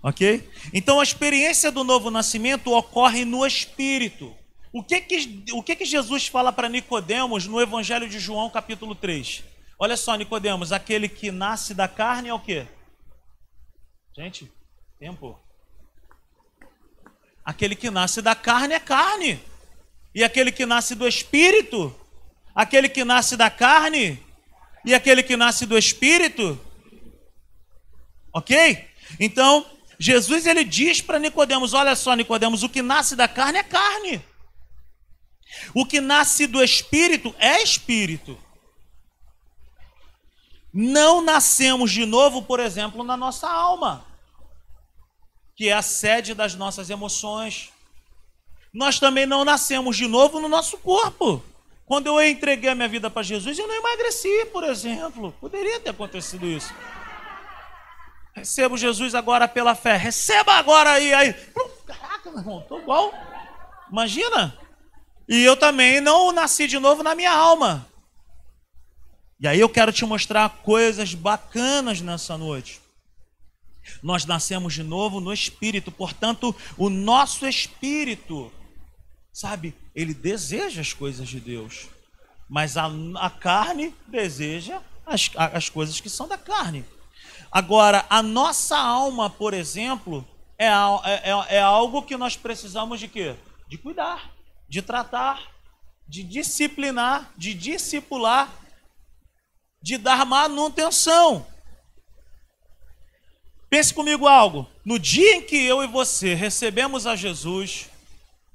Ok? 0.00 0.48
Então 0.72 1.00
a 1.00 1.02
experiência 1.02 1.72
do 1.72 1.82
novo 1.82 2.08
nascimento 2.08 2.72
ocorre 2.72 3.24
no 3.24 3.44
espírito. 3.44 4.32
O 4.72 4.84
que 4.84 5.00
que, 5.00 5.44
o 5.54 5.60
que, 5.60 5.74
que 5.74 5.84
Jesus 5.84 6.28
fala 6.28 6.52
para 6.52 6.68
Nicodemos 6.68 7.48
no 7.48 7.60
Evangelho 7.60 8.08
de 8.08 8.20
João, 8.20 8.48
capítulo 8.48 8.94
3? 8.94 9.42
Olha 9.76 9.96
só, 9.96 10.14
Nicodemos, 10.14 10.70
aquele 10.70 11.08
que 11.08 11.32
nasce 11.32 11.74
da 11.74 11.88
carne 11.88 12.28
é 12.28 12.34
o 12.34 12.38
quê? 12.38 12.68
Gente, 14.14 14.50
tempo. 14.98 15.38
Aquele 17.44 17.74
que 17.74 17.90
nasce 17.90 18.20
da 18.20 18.34
carne 18.34 18.74
é 18.74 18.80
carne. 18.80 19.40
E 20.14 20.22
aquele 20.22 20.52
que 20.52 20.66
nasce 20.66 20.94
do 20.94 21.08
espírito, 21.08 21.94
aquele 22.54 22.88
que 22.88 23.04
nasce 23.04 23.36
da 23.36 23.48
carne 23.48 24.22
e 24.84 24.94
aquele 24.94 25.22
que 25.22 25.36
nasce 25.36 25.64
do 25.64 25.78
espírito. 25.78 26.60
OK? 28.34 28.86
Então, 29.18 29.64
Jesus 29.98 30.46
ele 30.46 30.64
diz 30.64 31.00
para 31.00 31.18
Nicodemos, 31.18 31.72
olha 31.72 31.96
só, 31.96 32.14
Nicodemos, 32.14 32.62
o 32.62 32.68
que 32.68 32.82
nasce 32.82 33.16
da 33.16 33.26
carne 33.26 33.58
é 33.58 33.62
carne. 33.62 34.22
O 35.74 35.86
que 35.86 36.00
nasce 36.00 36.46
do 36.46 36.62
espírito 36.62 37.34
é 37.38 37.62
espírito. 37.62 38.38
Não 40.72 41.20
nascemos 41.20 41.90
de 41.90 42.06
novo, 42.06 42.42
por 42.42 42.58
exemplo, 42.58 43.04
na 43.04 43.16
nossa 43.16 43.48
alma, 43.48 44.06
que 45.54 45.68
é 45.68 45.72
a 45.72 45.82
sede 45.82 46.32
das 46.32 46.54
nossas 46.54 46.88
emoções. 46.88 47.70
Nós 48.72 48.98
também 48.98 49.26
não 49.26 49.44
nascemos 49.44 49.96
de 49.96 50.06
novo 50.06 50.40
no 50.40 50.48
nosso 50.48 50.78
corpo. 50.78 51.42
Quando 51.84 52.06
eu 52.06 52.22
entreguei 52.26 52.70
a 52.70 52.74
minha 52.74 52.88
vida 52.88 53.10
para 53.10 53.22
Jesus, 53.22 53.58
eu 53.58 53.68
não 53.68 53.74
emagreci, 53.74 54.46
por 54.46 54.64
exemplo. 54.64 55.34
Poderia 55.38 55.78
ter 55.78 55.90
acontecido 55.90 56.46
isso. 56.46 56.72
Recebo 58.34 58.78
Jesus 58.78 59.14
agora 59.14 59.46
pela 59.46 59.74
fé. 59.74 59.96
Receba 59.96 60.54
agora 60.54 60.92
aí. 60.92 61.12
aí. 61.12 61.34
Caraca, 61.86 62.30
meu 62.30 62.38
irmão, 62.38 62.60
estou 62.60 62.80
igual. 62.80 63.12
Imagina. 63.90 64.56
E 65.28 65.44
eu 65.44 65.54
também 65.54 66.00
não 66.00 66.32
nasci 66.32 66.66
de 66.66 66.78
novo 66.78 67.02
na 67.02 67.14
minha 67.14 67.32
alma. 67.32 67.86
E 69.42 69.48
aí 69.48 69.58
eu 69.58 69.68
quero 69.68 69.92
te 69.92 70.06
mostrar 70.06 70.48
coisas 70.62 71.14
bacanas 71.14 72.00
nessa 72.00 72.38
noite. 72.38 72.80
Nós 74.00 74.24
nascemos 74.24 74.72
de 74.72 74.84
novo 74.84 75.20
no 75.20 75.32
espírito, 75.32 75.90
portanto, 75.90 76.54
o 76.78 76.88
nosso 76.88 77.44
espírito, 77.44 78.52
sabe, 79.32 79.74
ele 79.96 80.14
deseja 80.14 80.80
as 80.80 80.92
coisas 80.92 81.28
de 81.28 81.40
Deus, 81.40 81.88
mas 82.48 82.76
a, 82.76 82.88
a 83.16 83.28
carne 83.30 83.92
deseja 84.06 84.80
as, 85.04 85.28
as 85.34 85.68
coisas 85.68 86.00
que 86.00 86.08
são 86.08 86.28
da 86.28 86.38
carne. 86.38 86.84
Agora, 87.50 88.06
a 88.08 88.22
nossa 88.22 88.78
alma, 88.78 89.28
por 89.28 89.54
exemplo, 89.54 90.24
é, 90.56 90.68
é, 90.68 91.30
é, 91.30 91.56
é 91.56 91.60
algo 91.60 92.02
que 92.02 92.16
nós 92.16 92.36
precisamos 92.36 93.00
de 93.00 93.08
quê? 93.08 93.34
De 93.68 93.76
cuidar, 93.76 94.30
de 94.68 94.80
tratar, 94.80 95.50
de 96.06 96.22
disciplinar, 96.22 97.32
de 97.36 97.54
discipular 97.54 98.61
de 99.82 99.98
dar 99.98 100.24
manutenção. 100.24 101.46
Pense 103.68 103.92
comigo 103.92 104.26
algo. 104.26 104.66
No 104.84 104.98
dia 104.98 105.36
em 105.36 105.42
que 105.42 105.56
eu 105.56 105.82
e 105.82 105.86
você 105.86 106.34
recebemos 106.34 107.06
a 107.06 107.16
Jesus, 107.16 107.88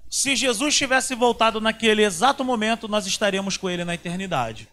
se 0.09 0.35
Jesus 0.35 0.75
tivesse 0.75 1.15
voltado 1.15 1.59
naquele 1.59 2.03
exato 2.03 2.43
momento, 2.43 2.87
nós 2.87 3.05
estaríamos 3.07 3.57
com 3.57 3.69
ele 3.69 3.83
na 3.83 3.95
eternidade. 3.95 4.69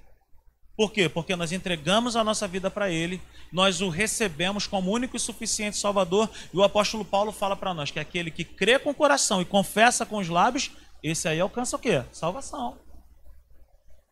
Por 0.77 0.93
quê? 0.93 1.09
Porque 1.09 1.37
nós 1.37 1.53
entregamos 1.53 2.17
a 2.17 2.25
nossa 2.25 2.49
vida 2.49 2.71
para 2.71 2.91
ele, 2.91 3.23
nós 3.53 3.81
o 3.81 3.89
recebemos 3.89 4.67
como 4.67 4.91
único 4.91 5.17
e 5.17 5.21
suficiente 5.21 5.77
Salvador, 5.77 6.29
e 6.53 6.57
o 6.57 6.65
apóstolo 6.65 7.05
Paulo 7.05 7.31
fala 7.31 7.57
para 7.57 7.73
nós 7.73 7.91
que 7.91 8.01
aquele 8.01 8.31
que 8.31 8.45
crê 8.45 8.79
com 8.79 8.91
o 8.91 8.95
coração 8.95 9.41
e 9.41 9.45
confessa 9.45 10.05
com 10.05 10.19
os 10.19 10.29
lábios, 10.29 10.73
esse 11.03 11.29
aí 11.29 11.41
alcança 11.41 11.77
o 11.77 11.79
quê? 11.79 12.05
Salvação. 12.13 12.77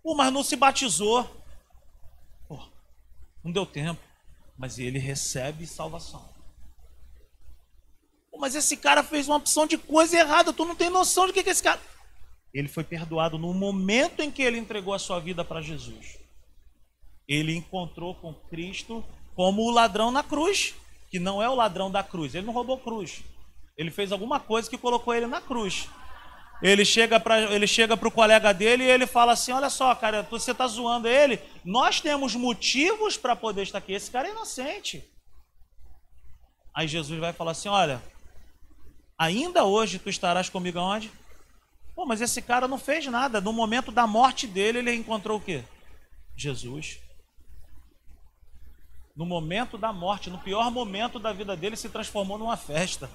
Pô, 0.03 0.15
mas 0.15 0.33
não 0.33 0.43
se 0.43 0.57
batizou. 0.57 1.42
Não 3.45 3.51
deu 3.51 3.67
tempo. 3.67 4.01
Mas 4.57 4.79
ele 4.79 4.99
recebe 4.99 5.67
salvação. 5.67 6.33
Mas 8.39 8.55
esse 8.55 8.77
cara 8.77 9.03
fez 9.03 9.29
uma 9.29 9.37
opção 9.37 9.67
de 9.67 9.79
coisa 9.79 10.19
errada. 10.19 10.53
Tu 10.53 10.65
não 10.65 10.75
tem 10.75 10.91
noção 10.91 11.27
de 11.27 11.33
que, 11.33 11.43
que 11.43 11.51
esse 11.51 11.63
cara. 11.63 11.81
Ele 12.53 12.69
foi 12.69 12.85
perdoado 12.85 13.39
no 13.39 13.55
momento 13.55 14.21
em 14.21 14.31
que 14.31 14.43
ele 14.43 14.59
entregou 14.59 14.93
a 14.93 14.99
sua 14.99 15.21
vida 15.21 15.45
para 15.45 15.63
Jesus. 15.63 16.19
Ele 17.27 17.55
encontrou 17.55 18.15
com 18.15 18.35
Cristo 18.35 19.05
como 19.35 19.63
o 19.63 19.71
ladrão 19.71 20.11
na 20.11 20.23
cruz, 20.23 20.75
que 21.11 21.19
não 21.19 21.43
é 21.43 21.49
o 21.49 21.55
ladrão 21.55 21.91
da 21.91 22.03
cruz. 22.03 22.35
Ele 22.35 22.47
não 22.47 22.53
roubou 22.53 22.79
cruz. 22.79 23.23
Ele 23.77 23.91
fez 23.91 24.13
alguma 24.13 24.39
coisa 24.39 24.69
que 24.69 24.77
colocou 24.77 25.15
ele 25.15 25.27
na 25.27 25.41
cruz. 25.41 25.89
Ele 26.63 26.85
chega 26.85 27.19
para 27.19 27.41
ele 27.41 27.67
chega 27.67 27.97
para 27.97 28.07
o 28.07 28.13
colega 28.13 28.55
dele 28.55 28.85
e 28.85 28.91
ele 28.91 29.05
fala 29.05 29.33
assim: 29.33 29.51
Olha 29.51 29.69
só, 29.69 29.93
cara, 29.97 30.23
você 30.31 30.53
está 30.53 30.65
zoando 30.67 31.09
ele. 31.09 31.41
Nós 31.65 32.01
temos 32.01 32.37
motivos 32.37 33.17
para 33.17 33.35
poder 33.35 33.63
estar 33.63 33.79
aqui. 33.79 33.93
Esse 33.93 34.11
cara 34.11 34.29
é 34.29 34.31
inocente. 34.31 35.05
Aí 36.73 36.87
Jesus 36.87 37.19
vai 37.19 37.33
falar 37.33 37.51
assim: 37.51 37.69
Olha, 37.69 38.01
ainda 39.19 39.65
hoje 39.65 39.99
tu 39.99 40.09
estarás 40.09 40.49
comigo 40.49 40.79
aonde? 40.79 41.11
Pô, 41.97 42.07
mas 42.07 42.21
esse 42.21 42.41
cara 42.41 42.69
não 42.69 42.79
fez 42.79 43.05
nada. 43.07 43.41
No 43.41 43.53
momento 43.53 43.91
da 43.91 44.07
morte 44.07 44.47
dele, 44.47 44.79
ele 44.79 44.95
encontrou 44.95 45.39
o 45.39 45.41
quê? 45.41 45.65
Jesus. 46.37 47.01
No 49.17 49.27
momento 49.27 49.77
da 49.77 49.93
morte, 49.93 50.31
no 50.31 50.39
pior 50.39 50.71
momento 50.71 51.19
da 51.19 51.33
vida 51.33 51.57
dele, 51.57 51.77
se 51.77 51.89
transformou 51.89 52.39
numa 52.39 52.57
festa. 52.57 53.11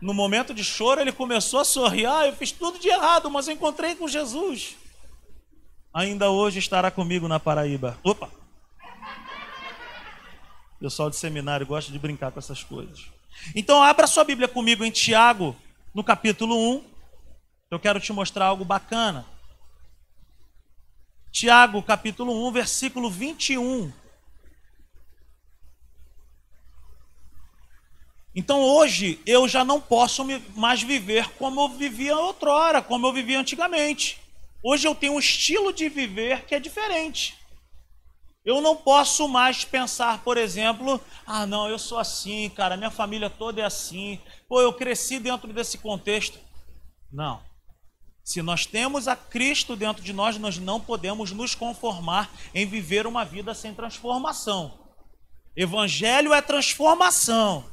No 0.00 0.12
momento 0.12 0.52
de 0.52 0.62
choro, 0.62 1.00
ele 1.00 1.12
começou 1.12 1.60
a 1.60 1.64
sorrir. 1.64 2.06
Ah, 2.06 2.26
eu 2.26 2.36
fiz 2.36 2.52
tudo 2.52 2.78
de 2.78 2.88
errado, 2.88 3.30
mas 3.30 3.48
eu 3.48 3.54
encontrei 3.54 3.94
com 3.94 4.06
Jesus. 4.06 4.76
Ainda 5.92 6.30
hoje 6.30 6.58
estará 6.58 6.90
comigo 6.90 7.26
na 7.26 7.40
Paraíba. 7.40 7.98
Opa! 8.04 8.30
O 10.76 10.78
pessoal 10.78 11.08
de 11.08 11.16
seminário 11.16 11.66
gosta 11.66 11.90
de 11.90 11.98
brincar 11.98 12.30
com 12.30 12.38
essas 12.38 12.62
coisas. 12.62 13.06
Então, 13.54 13.82
abra 13.82 14.06
sua 14.06 14.22
Bíblia 14.22 14.46
comigo 14.46 14.84
em 14.84 14.90
Tiago, 14.90 15.56
no 15.94 16.04
capítulo 16.04 16.54
1. 16.76 16.84
Eu 17.70 17.80
quero 17.80 17.98
te 17.98 18.12
mostrar 18.12 18.46
algo 18.46 18.64
bacana. 18.64 19.24
Tiago, 21.32 21.82
capítulo 21.82 22.46
1, 22.48 22.52
versículo 22.52 23.10
21. 23.10 23.90
Então 28.36 28.60
hoje 28.60 29.18
eu 29.24 29.48
já 29.48 29.64
não 29.64 29.80
posso 29.80 30.22
mais 30.54 30.82
viver 30.82 31.30
como 31.38 31.62
eu 31.62 31.68
vivia 31.70 32.14
outrora, 32.14 32.82
como 32.82 33.06
eu 33.06 33.12
vivia 33.12 33.40
antigamente. 33.40 34.20
Hoje 34.62 34.86
eu 34.86 34.94
tenho 34.94 35.14
um 35.14 35.18
estilo 35.18 35.72
de 35.72 35.88
viver 35.88 36.44
que 36.44 36.54
é 36.54 36.60
diferente. 36.60 37.34
Eu 38.44 38.60
não 38.60 38.76
posso 38.76 39.26
mais 39.26 39.64
pensar, 39.64 40.22
por 40.22 40.36
exemplo, 40.36 41.00
ah, 41.26 41.46
não, 41.46 41.66
eu 41.66 41.78
sou 41.78 41.98
assim, 41.98 42.50
cara, 42.50 42.76
minha 42.76 42.90
família 42.90 43.30
toda 43.30 43.62
é 43.62 43.64
assim, 43.64 44.20
pô, 44.46 44.60
eu 44.60 44.72
cresci 44.72 45.18
dentro 45.18 45.50
desse 45.50 45.78
contexto. 45.78 46.38
Não. 47.10 47.40
Se 48.22 48.42
nós 48.42 48.66
temos 48.66 49.08
a 49.08 49.16
Cristo 49.16 49.74
dentro 49.74 50.02
de 50.02 50.12
nós, 50.12 50.36
nós 50.36 50.58
não 50.58 50.78
podemos 50.78 51.32
nos 51.32 51.54
conformar 51.54 52.30
em 52.54 52.66
viver 52.66 53.06
uma 53.06 53.24
vida 53.24 53.54
sem 53.54 53.74
transformação. 53.74 54.78
Evangelho 55.56 56.34
é 56.34 56.42
transformação. 56.42 57.64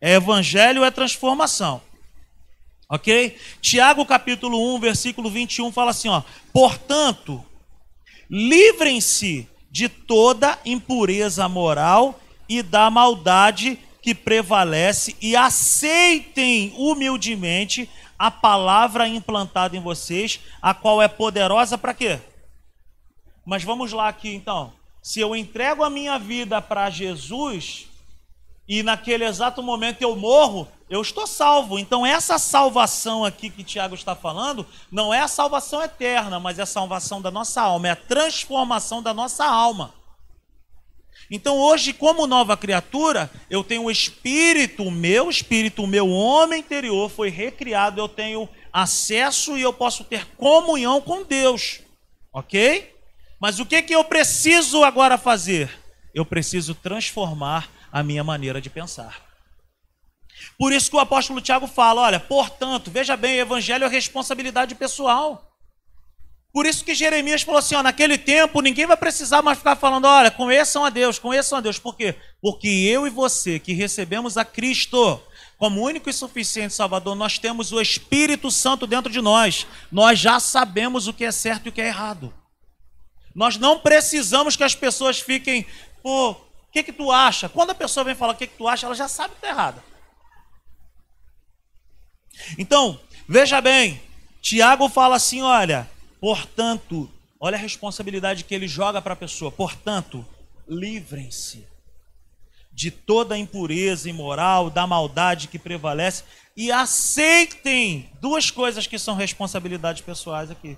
Evangelho 0.00 0.84
é 0.84 0.90
transformação. 0.90 1.82
Ok? 2.88 3.36
Tiago 3.60 4.06
capítulo 4.06 4.74
1, 4.76 4.80
versículo 4.80 5.30
21 5.30 5.70
fala 5.72 5.90
assim: 5.90 6.08
ó, 6.08 6.22
portanto, 6.52 7.44
livrem-se 8.30 9.48
de 9.70 9.88
toda 9.88 10.58
impureza 10.64 11.48
moral 11.48 12.18
e 12.48 12.62
da 12.62 12.90
maldade 12.90 13.78
que 14.00 14.14
prevalece 14.14 15.14
e 15.20 15.36
aceitem 15.36 16.72
humildemente 16.76 17.90
a 18.18 18.30
palavra 18.30 19.06
implantada 19.06 19.76
em 19.76 19.80
vocês, 19.80 20.40
a 20.62 20.72
qual 20.72 21.02
é 21.02 21.08
poderosa 21.08 21.76
para 21.76 21.92
quê? 21.92 22.18
Mas 23.44 23.62
vamos 23.62 23.92
lá 23.92 24.08
aqui 24.08 24.34
então. 24.34 24.72
Se 25.02 25.20
eu 25.20 25.36
entrego 25.36 25.82
a 25.82 25.90
minha 25.90 26.18
vida 26.18 26.60
para 26.60 26.90
Jesus 26.90 27.87
e 28.68 28.82
naquele 28.82 29.24
exato 29.24 29.62
momento 29.62 30.02
eu 30.02 30.14
morro, 30.14 30.68
eu 30.90 31.00
estou 31.00 31.26
salvo. 31.26 31.78
Então, 31.78 32.04
essa 32.04 32.38
salvação 32.38 33.24
aqui 33.24 33.48
que 33.48 33.64
Tiago 33.64 33.94
está 33.94 34.14
falando, 34.14 34.66
não 34.92 35.12
é 35.12 35.20
a 35.20 35.28
salvação 35.28 35.82
eterna, 35.82 36.38
mas 36.38 36.58
é 36.58 36.62
a 36.62 36.66
salvação 36.66 37.22
da 37.22 37.30
nossa 37.30 37.62
alma, 37.62 37.88
é 37.88 37.90
a 37.92 37.96
transformação 37.96 39.02
da 39.02 39.14
nossa 39.14 39.46
alma. 39.46 39.94
Então, 41.30 41.56
hoje, 41.58 41.92
como 41.92 42.26
nova 42.26 42.56
criatura, 42.56 43.30
eu 43.50 43.64
tenho 43.64 43.84
o 43.84 43.90
espírito, 43.90 44.82
o 44.82 44.90
meu 44.90 45.28
espírito, 45.28 45.82
o 45.82 45.86
meu 45.86 46.08
homem 46.08 46.60
interior 46.60 47.10
foi 47.10 47.30
recriado, 47.30 48.00
eu 48.00 48.08
tenho 48.08 48.48
acesso 48.72 49.56
e 49.56 49.62
eu 49.62 49.72
posso 49.72 50.04
ter 50.04 50.26
comunhão 50.36 51.00
com 51.00 51.24
Deus. 51.24 51.80
Ok? 52.32 52.94
Mas 53.40 53.58
o 53.58 53.66
que, 53.66 53.82
que 53.82 53.94
eu 53.94 54.04
preciso 54.04 54.84
agora 54.84 55.16
fazer? 55.18 55.70
Eu 56.14 56.24
preciso 56.24 56.74
transformar 56.74 57.77
a 57.92 58.02
minha 58.02 58.22
maneira 58.24 58.60
de 58.60 58.70
pensar. 58.70 59.28
Por 60.56 60.72
isso 60.72 60.90
que 60.90 60.96
o 60.96 61.00
apóstolo 61.00 61.40
Tiago 61.40 61.66
fala: 61.66 62.02
olha, 62.02 62.20
portanto, 62.20 62.90
veja 62.90 63.16
bem, 63.16 63.38
o 63.38 63.42
evangelho 63.42 63.84
é 63.84 63.88
responsabilidade 63.88 64.74
pessoal. 64.74 65.44
Por 66.52 66.64
isso 66.66 66.84
que 66.84 66.94
Jeremias 66.94 67.42
falou 67.42 67.58
assim: 67.58 67.74
ó, 67.74 67.82
naquele 67.82 68.16
tempo 68.16 68.60
ninguém 68.60 68.86
vai 68.86 68.96
precisar 68.96 69.42
mais 69.42 69.58
ficar 69.58 69.76
falando, 69.76 70.06
olha, 70.06 70.30
conheçam 70.30 70.84
a 70.84 70.90
Deus, 70.90 71.18
conheçam 71.18 71.58
a 71.58 71.60
Deus. 71.60 71.78
Por 71.78 71.96
quê? 71.96 72.14
Porque 72.40 72.68
eu 72.68 73.06
e 73.06 73.10
você 73.10 73.58
que 73.58 73.72
recebemos 73.72 74.36
a 74.36 74.44
Cristo 74.44 75.20
como 75.58 75.82
único 75.82 76.08
e 76.08 76.12
suficiente 76.12 76.72
Salvador, 76.72 77.16
nós 77.16 77.38
temos 77.38 77.72
o 77.72 77.80
Espírito 77.80 78.50
Santo 78.50 78.86
dentro 78.86 79.12
de 79.12 79.20
nós. 79.20 79.66
Nós 79.90 80.18
já 80.18 80.38
sabemos 80.38 81.08
o 81.08 81.12
que 81.12 81.24
é 81.24 81.32
certo 81.32 81.66
e 81.66 81.68
o 81.68 81.72
que 81.72 81.80
é 81.80 81.88
errado. 81.88 82.32
Nós 83.34 83.56
não 83.56 83.78
precisamos 83.78 84.56
que 84.56 84.64
as 84.64 84.74
pessoas 84.74 85.20
fiquem, 85.20 85.66
pô, 86.02 86.36
o 86.68 86.72
que, 86.72 86.82
que 86.82 86.92
tu 86.92 87.10
acha? 87.10 87.48
Quando 87.48 87.70
a 87.70 87.74
pessoa 87.74 88.04
vem 88.04 88.14
falar 88.14 88.32
o 88.32 88.36
que, 88.36 88.46
que 88.46 88.56
tu 88.56 88.68
acha, 88.68 88.86
ela 88.86 88.94
já 88.94 89.08
sabe 89.08 89.30
que 89.30 89.38
está 89.38 89.48
errada. 89.48 89.82
Então, 92.58 93.00
veja 93.26 93.60
bem, 93.60 94.00
Tiago 94.40 94.88
fala 94.88 95.16
assim: 95.16 95.42
olha, 95.42 95.90
portanto, 96.20 97.10
olha 97.40 97.56
a 97.56 97.60
responsabilidade 97.60 98.44
que 98.44 98.54
ele 98.54 98.68
joga 98.68 99.00
para 99.00 99.14
a 99.14 99.16
pessoa, 99.16 99.50
portanto, 99.50 100.24
livrem-se 100.68 101.66
de 102.70 102.90
toda 102.90 103.34
a 103.34 103.38
impureza 103.38 104.08
imoral, 104.08 104.70
da 104.70 104.86
maldade 104.86 105.48
que 105.48 105.58
prevalece 105.58 106.22
e 106.56 106.70
aceitem 106.70 108.08
duas 108.20 108.50
coisas 108.50 108.86
que 108.86 108.98
são 108.98 109.16
responsabilidades 109.16 110.02
pessoais 110.02 110.50
aqui. 110.50 110.76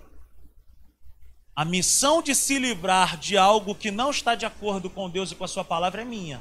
A 1.61 1.65
missão 1.67 2.23
de 2.23 2.35
se 2.35 2.59
livrar 2.59 3.19
de 3.19 3.37
algo 3.37 3.75
que 3.75 3.91
não 3.91 4.11
está 4.11 4.35
de 4.35 4.47
acordo 4.47 4.89
com 4.89 5.11
Deus 5.11 5.31
e 5.31 5.35
com 5.35 5.45
a 5.45 5.47
sua 5.47 5.63
palavra 5.63 6.01
é 6.01 6.07
minha. 6.07 6.41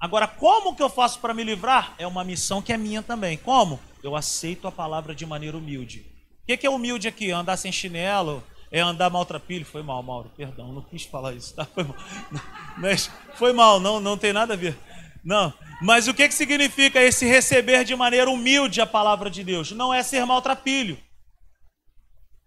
Agora, 0.00 0.26
como 0.26 0.74
que 0.74 0.82
eu 0.82 0.90
faço 0.90 1.20
para 1.20 1.32
me 1.32 1.44
livrar? 1.44 1.94
É 1.96 2.04
uma 2.04 2.24
missão 2.24 2.60
que 2.60 2.72
é 2.72 2.76
minha 2.76 3.00
também. 3.00 3.36
Como? 3.38 3.78
Eu 4.02 4.16
aceito 4.16 4.66
a 4.66 4.72
palavra 4.72 5.14
de 5.14 5.24
maneira 5.24 5.56
humilde. 5.56 6.04
O 6.42 6.46
que, 6.48 6.56
que 6.56 6.66
é 6.66 6.68
humilde 6.68 7.06
aqui? 7.06 7.30
Andar 7.30 7.56
sem 7.56 7.70
chinelo, 7.70 8.42
é 8.72 8.80
andar 8.80 9.08
maltrapilho. 9.08 9.64
Foi 9.64 9.84
mal, 9.84 10.02
Mauro, 10.02 10.32
perdão, 10.36 10.72
não 10.72 10.82
quis 10.82 11.04
falar 11.04 11.32
isso, 11.32 11.54
tá? 11.54 11.64
Foi 11.64 11.84
mal, 11.84 11.96
Mas 12.76 13.08
foi 13.36 13.52
mal 13.52 13.78
não, 13.78 14.00
não 14.00 14.18
tem 14.18 14.32
nada 14.32 14.54
a 14.54 14.56
ver. 14.56 14.76
Não, 15.22 15.54
mas 15.80 16.08
o 16.08 16.12
que, 16.12 16.26
que 16.26 16.34
significa 16.34 17.00
esse 17.00 17.24
receber 17.24 17.84
de 17.84 17.94
maneira 17.94 18.28
humilde 18.28 18.80
a 18.80 18.86
palavra 18.86 19.30
de 19.30 19.44
Deus? 19.44 19.70
Não 19.70 19.94
é 19.94 20.02
ser 20.02 20.26
maltrapilho. 20.26 20.98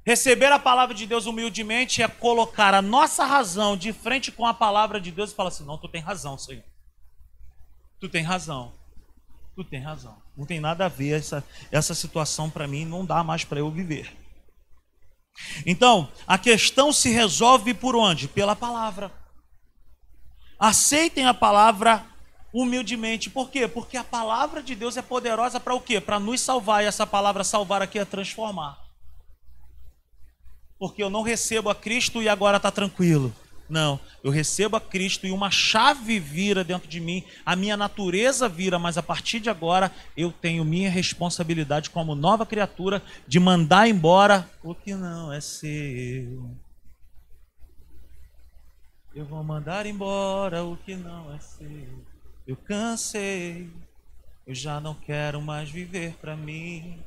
Receber 0.08 0.50
a 0.54 0.58
palavra 0.58 0.96
de 0.96 1.06
Deus 1.06 1.26
humildemente 1.26 2.02
é 2.02 2.08
colocar 2.08 2.74
a 2.74 2.82
nossa 2.82 3.26
razão 3.26 3.76
de 3.76 3.92
frente 3.92 4.32
com 4.32 4.46
a 4.46 4.54
palavra 4.54 5.02
de 5.02 5.12
Deus 5.12 5.34
e 5.34 5.36
falar 5.36 5.50
assim: 5.50 5.66
não, 5.66 5.78
tu 5.78 5.90
tem 5.90 6.02
razão, 6.02 6.38
Senhor. 6.38 6.64
Tu 8.00 8.08
tem 8.08 8.24
razão. 8.24 8.72
Tu 9.54 9.66
tem 9.66 9.82
razão. 9.82 10.18
Não 10.38 10.46
tem 10.46 10.62
nada 10.62 10.86
a 10.86 10.88
ver 10.88 11.20
essa, 11.20 11.44
essa 11.70 11.94
situação 11.94 12.50
para 12.50 12.66
mim, 12.70 12.86
não 12.86 13.06
dá 13.06 13.22
mais 13.22 13.44
para 13.44 13.60
eu 13.60 13.70
viver. 13.70 14.16
Então, 15.66 16.10
a 16.26 16.38
questão 16.38 16.94
se 16.94 17.10
resolve 17.10 17.74
por 17.74 17.94
onde? 17.94 18.30
Pela 18.30 18.56
palavra. 18.56 19.12
Aceitem 20.58 21.26
a 21.26 21.34
palavra 21.34 22.06
humildemente. 22.54 23.30
Por 23.30 23.50
quê? 23.50 23.68
Porque 23.68 23.98
a 23.98 24.06
palavra 24.06 24.64
de 24.64 24.74
Deus 24.74 24.96
é 24.96 25.02
poderosa 25.02 25.60
para 25.60 25.76
o 25.76 25.82
quê? 25.82 26.00
Para 26.00 26.18
nos 26.18 26.40
salvar. 26.40 26.82
E 26.82 26.88
essa 26.88 27.06
palavra 27.06 27.44
salvar 27.44 27.82
aqui 27.82 28.00
é 28.00 28.06
transformar. 28.06 28.87
Porque 30.80 31.02
eu 31.02 31.10
não 31.10 31.22
recebo 31.22 31.70
a 31.70 31.76
Cristo 31.76 32.22
e 32.22 32.30
agora 32.30 32.58
está 32.58 32.72
tranquilo. 32.72 33.34
Não, 33.70 34.00
eu 34.24 34.32
recebo 34.32 34.78
a 34.78 34.82
Cristo 34.82 35.28
e 35.28 35.32
uma 35.32 35.52
chave 35.52 36.20
vira 36.20 36.64
dentro 36.64 36.88
de 36.88 37.02
mim, 37.02 37.24
a 37.46 37.54
minha 37.56 37.76
natureza 37.76 38.48
vira, 38.48 38.80
mas 38.80 38.98
a 38.98 39.04
partir 39.04 39.42
de 39.42 39.50
agora 39.50 39.92
eu 40.16 40.32
tenho 40.32 40.64
minha 40.64 40.90
responsabilidade 40.90 41.90
como 41.90 42.16
nova 42.16 42.46
criatura 42.46 43.04
de 43.28 43.40
mandar 43.40 43.88
embora 43.88 44.50
o 44.64 44.74
que 44.74 44.96
não 44.96 45.34
é 45.34 45.42
seu. 45.42 46.50
Eu 49.14 49.26
vou 49.26 49.44
mandar 49.44 49.86
embora 49.86 50.64
o 50.64 50.78
que 50.78 50.96
não 50.96 51.34
é 51.34 51.40
seu. 51.40 52.06
Eu 52.48 52.56
cansei, 52.56 53.70
eu 54.46 54.56
já 54.56 54.80
não 54.80 54.94
quero 54.94 55.42
mais 55.42 55.70
viver 55.70 56.14
para 56.22 56.38
mim. 56.38 57.04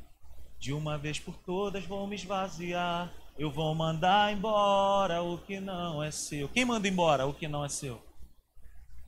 De 0.59 0.75
uma 0.75 0.99
vez 0.99 1.19
por 1.19 1.35
todas 1.37 1.87
vou 1.87 2.07
me 2.07 2.15
esvaziar 2.15 3.11
eu 3.40 3.50
vou 3.50 3.74
mandar 3.74 4.31
embora 4.31 5.22
o 5.22 5.38
que 5.38 5.59
não 5.59 6.03
é 6.03 6.11
seu. 6.11 6.46
Quem 6.50 6.62
manda 6.62 6.87
embora 6.87 7.26
o 7.26 7.33
que 7.33 7.48
não 7.48 7.64
é 7.64 7.70
seu? 7.70 7.98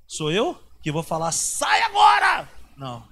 Sou 0.09 0.33
eu 0.33 0.59
que 0.83 0.91
vou 0.91 1.03
falar, 1.03 1.31
sai 1.33 1.83
agora! 1.83 2.49
Não. 2.75 3.07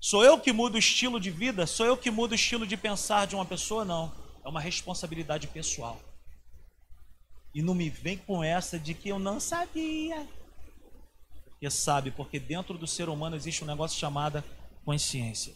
Sou 0.00 0.24
eu 0.24 0.40
que 0.40 0.52
mudo 0.52 0.74
o 0.74 0.78
estilo 0.78 1.20
de 1.20 1.30
vida? 1.30 1.68
Sou 1.68 1.86
eu 1.86 1.96
que 1.96 2.10
mudo 2.10 2.32
o 2.32 2.34
estilo 2.34 2.66
de 2.66 2.76
pensar 2.76 3.28
de 3.28 3.36
uma 3.36 3.44
pessoa? 3.44 3.84
Não. 3.84 4.12
É 4.44 4.48
uma 4.48 4.60
responsabilidade 4.60 5.46
pessoal. 5.46 6.00
E 7.54 7.62
não 7.62 7.72
me 7.72 7.88
vem 7.88 8.18
com 8.18 8.42
essa 8.42 8.80
de 8.80 8.92
que 8.92 9.08
eu 9.08 9.20
não 9.20 9.38
sabia. 9.38 10.28
Porque 11.44 11.70
sabe, 11.70 12.10
porque 12.10 12.40
dentro 12.40 12.76
do 12.76 12.88
ser 12.88 13.08
humano 13.08 13.36
existe 13.36 13.62
um 13.62 13.68
negócio 13.68 13.96
chamado 13.96 14.42
consciência. 14.84 15.54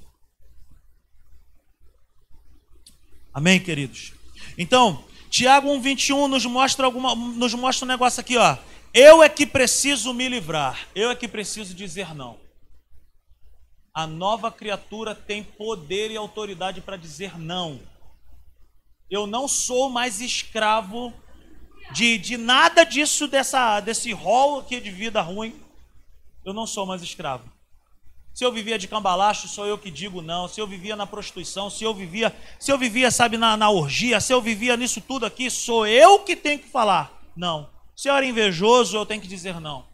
Amém, 3.34 3.60
queridos? 3.60 4.19
Então, 4.56 5.04
Tiago 5.28 5.68
1,21 5.68 6.26
nos 6.26 6.44
mostra 6.46 6.86
alguma, 6.86 7.14
nos 7.14 7.54
mostra 7.54 7.84
um 7.84 7.88
negócio 7.88 8.20
aqui, 8.20 8.36
ó. 8.36 8.56
Eu 8.92 9.22
é 9.22 9.28
que 9.28 9.46
preciso 9.46 10.12
me 10.12 10.28
livrar, 10.28 10.88
eu 10.94 11.10
é 11.10 11.14
que 11.14 11.28
preciso 11.28 11.74
dizer 11.74 12.14
não. 12.14 12.38
A 13.94 14.06
nova 14.06 14.50
criatura 14.50 15.14
tem 15.14 15.42
poder 15.42 16.10
e 16.10 16.16
autoridade 16.16 16.80
para 16.80 16.96
dizer 16.96 17.38
não. 17.38 17.80
Eu 19.08 19.26
não 19.26 19.46
sou 19.46 19.90
mais 19.90 20.20
escravo 20.20 21.12
de, 21.92 22.18
de 22.18 22.36
nada 22.36 22.84
disso, 22.84 23.26
dessa, 23.26 23.80
desse 23.80 24.12
rol 24.12 24.60
aqui 24.60 24.80
de 24.80 24.90
vida 24.90 25.20
ruim. 25.20 25.54
Eu 26.44 26.52
não 26.52 26.66
sou 26.66 26.86
mais 26.86 27.02
escravo. 27.02 27.44
Se 28.40 28.44
eu 28.46 28.50
vivia 28.50 28.78
de 28.78 28.88
cambalacho, 28.88 29.46
sou 29.48 29.66
eu 29.66 29.76
que 29.76 29.90
digo 29.90 30.22
não. 30.22 30.48
Se 30.48 30.58
eu 30.58 30.66
vivia 30.66 30.96
na 30.96 31.06
prostituição, 31.06 31.68
se 31.68 31.84
eu 31.84 31.92
vivia, 31.92 32.34
se 32.58 32.72
eu 32.72 32.78
vivia, 32.78 33.10
sabe, 33.10 33.36
na, 33.36 33.54
na 33.54 33.68
orgia, 33.68 34.18
se 34.18 34.32
eu 34.32 34.40
vivia 34.40 34.78
nisso 34.78 34.98
tudo 35.02 35.26
aqui, 35.26 35.50
sou 35.50 35.86
eu 35.86 36.20
que 36.20 36.34
tenho 36.34 36.58
que 36.58 36.66
falar 36.66 37.22
não. 37.36 37.68
Se 37.94 38.08
eu 38.08 38.14
era 38.14 38.24
invejoso, 38.24 38.96
eu 38.96 39.04
tenho 39.04 39.20
que 39.20 39.28
dizer 39.28 39.60
não. 39.60 39.84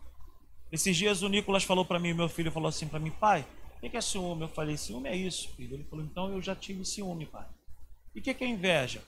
Esses 0.71 0.97
dias 0.97 1.23
o 1.23 1.29
Nicolas 1.29 1.65
falou 1.65 1.85
para 1.85 1.99
mim, 1.99 2.13
meu 2.13 2.29
filho 2.29 2.53
falou 2.53 2.69
assim 2.69 2.87
para 2.87 3.01
mim, 3.01 3.11
pai, 3.11 3.45
o 3.83 3.91
que 3.91 3.97
é 3.97 4.01
ciúme? 4.01 4.43
Eu 4.43 4.49
falei, 4.49 4.77
ciúme 4.77 5.09
é 5.09 5.17
isso, 5.17 5.49
filho. 5.57 5.75
Ele 5.75 5.85
falou, 5.91 6.05
então 6.05 6.33
eu 6.33 6.41
já 6.41 6.55
tive 6.55 6.85
ciúme, 6.85 7.27
pai. 7.27 7.47
E 8.15 8.21
o 8.21 8.23
que, 8.23 8.45
é 8.45 8.47
inveja? 8.47 9.03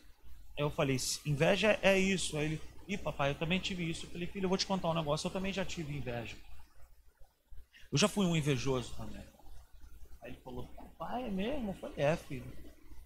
Eu 0.56 0.68
falei, 0.68 0.96
inveja 1.24 1.78
é 1.80 1.96
isso. 1.96 2.36
Aí 2.36 2.46
ele, 2.46 2.60
ih, 2.88 2.98
papai, 2.98 3.30
eu 3.30 3.34
também 3.36 3.60
tive 3.60 3.88
isso. 3.88 4.06
Eu 4.06 4.10
falei, 4.10 4.26
filho, 4.26 4.46
eu 4.46 4.48
vou 4.48 4.58
te 4.58 4.66
contar 4.66 4.90
um 4.90 4.94
negócio, 4.94 5.28
eu 5.28 5.30
também 5.30 5.52
já 5.52 5.64
tive 5.64 5.96
inveja. 5.96 6.34
Eu 7.90 7.98
já 7.98 8.08
fui 8.08 8.26
um 8.26 8.36
invejoso 8.36 8.92
também. 8.96 9.22
Aí 10.22 10.30
ele 10.30 10.40
falou, 10.44 10.66
papai, 10.76 11.24
é 11.24 11.30
mesmo? 11.30 11.70
Eu 11.70 11.74
falei, 11.74 11.96
é, 11.96 12.16
filho. 12.16 12.52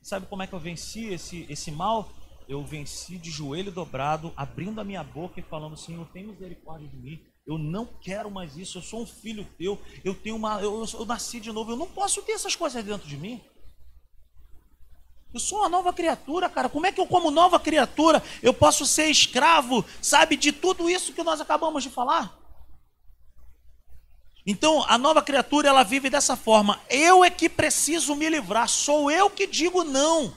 Sabe 0.03 0.27
como 0.27 0.43
é 0.43 0.47
que 0.47 0.53
eu 0.53 0.59
venci 0.59 1.07
esse, 1.07 1.47
esse 1.49 1.71
mal? 1.71 2.11
Eu 2.49 2.65
venci 2.65 3.17
de 3.17 3.31
joelho 3.31 3.71
dobrado, 3.71 4.33
abrindo 4.37 4.81
a 4.81 4.85
minha 4.85 5.05
boca 5.05 5.39
e 5.39 5.45
falando, 5.45 5.77
Senhor, 5.77 6.07
tem 6.09 6.27
misericórdia 6.27 6.89
de 6.89 6.97
mim. 6.97 7.25
Eu 7.47 7.57
não 7.59 7.87
quero 7.87 8.31
mais 8.31 8.57
isso, 8.57 8.79
eu 8.79 8.83
sou 8.83 9.03
um 9.03 9.07
filho 9.07 9.47
teu, 9.59 9.81
eu 10.05 10.15
tenho 10.15 10.37
uma. 10.37 10.61
Eu, 10.61 10.85
eu 10.95 11.07
nasci 11.07 11.41
de 11.41 11.51
novo, 11.51 11.73
eu 11.73 11.77
não 11.77 11.89
posso 11.89 12.23
ter 12.23 12.33
essas 12.33 12.55
coisas 12.55 12.85
dentro 12.85 13.07
de 13.07 13.17
mim. 13.17 13.41
Eu 15.33 15.41
sou 15.41 15.59
uma 15.59 15.69
nova 15.69 15.93
criatura, 15.93 16.49
cara. 16.49 16.69
Como 16.69 16.87
é 16.87 16.93
que 16.93 17.01
eu, 17.01 17.07
como 17.07 17.31
nova 17.31 17.59
criatura, 17.59 18.23
eu 18.43 18.53
posso 18.53 18.85
ser 18.85 19.07
escravo, 19.07 19.85
sabe, 20.01 20.37
de 20.37 20.53
tudo 20.53 20.91
isso 20.91 21.13
que 21.13 21.23
nós 21.23 21.41
acabamos 21.41 21.83
de 21.83 21.91
falar? 21.91 22.42
Então, 24.47 24.85
a 24.89 24.99
nova 24.99 25.23
criatura, 25.23 25.69
ela 25.69 25.85
vive 25.85 26.11
dessa 26.11 26.37
forma. 26.37 26.81
Eu 26.91 27.25
é 27.25 27.31
que 27.31 27.49
preciso 27.49 28.17
me 28.17 28.29
livrar. 28.29 28.69
Sou 28.69 29.11
eu 29.11 29.31
que 29.31 29.47
digo 29.47 29.85
não. 29.85 30.35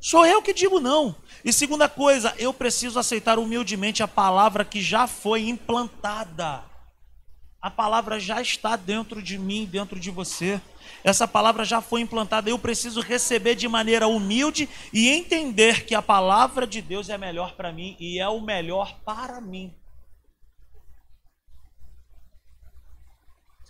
Sou 0.00 0.26
eu 0.26 0.42
que 0.42 0.52
digo 0.52 0.80
não. 0.80 1.14
E 1.44 1.52
segunda 1.52 1.88
coisa, 1.88 2.34
eu 2.38 2.52
preciso 2.52 2.98
aceitar 2.98 3.38
humildemente 3.38 4.02
a 4.02 4.08
palavra 4.08 4.64
que 4.64 4.80
já 4.80 5.06
foi 5.06 5.48
implantada. 5.48 6.64
A 7.60 7.70
palavra 7.70 8.20
já 8.20 8.40
está 8.40 8.76
dentro 8.76 9.20
de 9.20 9.36
mim, 9.36 9.64
dentro 9.64 9.98
de 9.98 10.10
você. 10.10 10.60
Essa 11.02 11.26
palavra 11.26 11.64
já 11.64 11.80
foi 11.80 12.00
implantada. 12.00 12.48
Eu 12.48 12.58
preciso 12.58 13.00
receber 13.00 13.56
de 13.56 13.68
maneira 13.68 14.06
humilde 14.06 14.68
e 14.92 15.08
entender 15.08 15.84
que 15.84 15.94
a 15.94 16.02
palavra 16.02 16.66
de 16.66 16.80
Deus 16.80 17.08
é 17.08 17.18
melhor 17.18 17.54
para 17.54 17.72
mim 17.72 17.96
e 17.98 18.20
é 18.20 18.28
o 18.28 18.40
melhor 18.40 18.98
para 19.04 19.40
mim. 19.40 19.74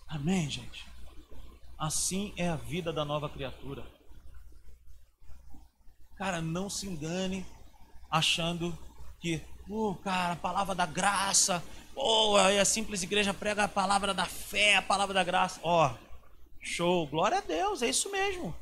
Amém, 0.09 0.49
gente? 0.49 0.87
Assim 1.79 2.33
é 2.37 2.49
a 2.49 2.57
vida 2.57 2.93
da 2.93 3.05
nova 3.05 3.29
criatura. 3.29 3.85
Cara, 6.17 6.41
não 6.41 6.71
se 6.71 6.87
engane 6.87 7.47
achando 8.11 8.77
que, 9.21 9.41
uh, 9.69 9.95
cara, 9.97 10.33
a 10.33 10.37
palavra 10.37 10.75
da 10.75 10.87
graça, 10.87 11.63
oh, 11.95 12.37
a 12.37 12.65
simples 12.65 13.03
igreja 13.03 13.35
prega 13.35 13.65
a 13.65 13.69
palavra 13.69 14.15
da 14.15 14.25
fé, 14.25 14.77
a 14.77 14.83
palavra 14.83 15.15
da 15.15 15.23
graça. 15.23 15.61
Ó, 15.63 15.87
oh, 15.87 15.99
show, 16.61 17.07
glória 17.07 17.39
a 17.39 17.43
Deus, 17.43 17.83
é 17.83 17.89
isso 17.89 18.11
mesmo. 18.11 18.55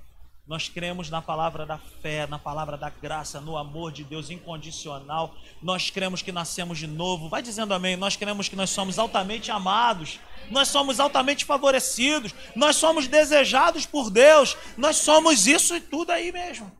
Nós 0.46 0.68
cremos 0.68 1.10
na 1.10 1.20
palavra 1.20 1.66
da 1.66 1.76
fé, 1.76 2.24
na 2.28 2.38
palavra 2.38 2.76
da 2.76 2.88
graça, 2.88 3.40
no 3.40 3.56
amor 3.56 3.90
de 3.90 4.04
Deus 4.04 4.30
incondicional. 4.30 5.34
Nós 5.60 5.90
cremos 5.90 6.22
que 6.22 6.30
nascemos 6.30 6.78
de 6.78 6.86
novo. 6.86 7.28
Vai 7.28 7.42
dizendo 7.42 7.74
amém. 7.74 7.96
Nós 7.96 8.14
cremos 8.14 8.48
que 8.48 8.54
nós 8.54 8.70
somos 8.70 8.96
altamente 8.96 9.50
amados. 9.50 10.20
Nós 10.48 10.68
somos 10.68 11.00
altamente 11.00 11.44
favorecidos. 11.44 12.32
Nós 12.54 12.76
somos 12.76 13.08
desejados 13.08 13.86
por 13.86 14.08
Deus. 14.08 14.56
Nós 14.76 14.98
somos 14.98 15.48
isso 15.48 15.74
e 15.74 15.80
tudo 15.80 16.12
aí 16.12 16.30
mesmo. 16.30 16.70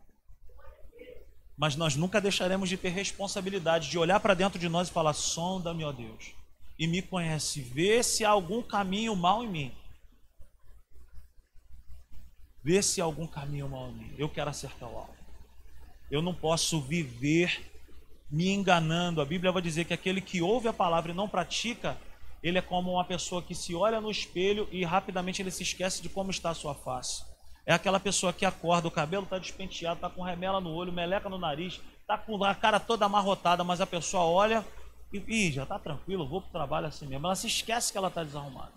Mas 1.57 1.75
nós 1.75 1.97
nunca 1.97 2.21
deixaremos 2.21 2.69
de 2.69 2.77
ter 2.77 2.91
responsabilidade 2.91 3.91
de 3.91 3.99
olhar 3.99 4.21
para 4.21 4.35
dentro 4.35 4.61
de 4.61 4.69
nós 4.69 4.89
e 4.89 4.93
falar: 4.93 5.15
sonda-me, 5.15 5.85
ó 5.85 5.91
Deus, 5.91 6.33
e 6.79 6.87
me 6.87 7.01
conhece, 7.01 7.63
vê 7.63 8.03
se 8.03 8.25
há 8.25 8.31
algum 8.31 8.63
caminho 8.63 9.17
mal 9.17 9.43
em 9.43 9.49
mim. 9.49 9.73
Vê 12.67 12.83
se 12.83 13.01
há 13.01 13.05
algum 13.05 13.29
caminho 13.29 13.69
mal 13.69 13.91
em 13.91 13.93
mim. 13.93 14.15
Eu 14.19 14.29
quero 14.29 14.51
acertar 14.51 14.89
o 14.89 14.97
alvo. 14.97 15.15
Eu 16.11 16.21
não 16.21 16.35
posso 16.35 16.81
viver 16.81 17.65
me 18.29 18.49
enganando. 18.49 19.21
A 19.21 19.25
Bíblia 19.25 19.53
vai 19.53 19.63
dizer 19.63 19.85
que 19.85 19.95
aquele 19.95 20.21
que 20.21 20.43
ouve 20.43 20.67
a 20.67 20.73
palavra 20.73 21.13
e 21.13 21.15
não 21.15 21.29
pratica, 21.29 21.97
ele 22.43 22.59
é 22.59 22.61
como 22.61 22.95
uma 22.95 23.05
pessoa 23.05 23.41
que 23.41 23.55
se 23.55 23.73
olha 23.73 24.01
no 24.01 24.11
espelho 24.11 24.69
e 24.73 24.85
rapidamente 24.85 25.41
ele 25.41 25.53
se 25.53 25.63
esquece 25.63 26.03
de 26.03 26.09
como 26.09 26.33
está 26.33 26.51
a 26.51 26.55
sua 26.55 26.75
face. 26.75 27.25
É 27.65 27.73
aquela 27.73 28.01
pessoa 28.01 28.33
que 28.33 28.45
acorda, 28.45 28.89
o 28.89 28.91
cabelo 28.91 29.23
está 29.23 29.39
despenteado, 29.39 29.99
está 29.99 30.11
com 30.11 30.23
remela 30.23 30.61
no 30.61 30.75
olho, 30.75 30.93
meleca 30.93 31.29
no 31.29 31.39
nariz, 31.39 31.81
está 32.01 32.19
com 32.19 32.43
a 32.43 32.53
cara 32.53 32.81
toda 32.81 33.07
amarrotada, 33.07 33.63
mas 33.63 33.81
a 33.81 33.87
pessoa 33.87 34.25
olha 34.25 34.67
e, 35.13 35.19
Ih, 35.19 35.53
já 35.53 35.63
está 35.63 35.79
tranquilo, 35.79 36.27
vou 36.27 36.41
para 36.41 36.49
o 36.49 36.53
trabalho 36.53 36.89
assim 36.89 37.07
mesmo. 37.07 37.29
Ela 37.29 37.37
se 37.37 37.47
esquece 37.47 37.93
que 37.93 37.99
ela 37.99 38.09
está 38.09 38.25
desarrumada. 38.25 38.73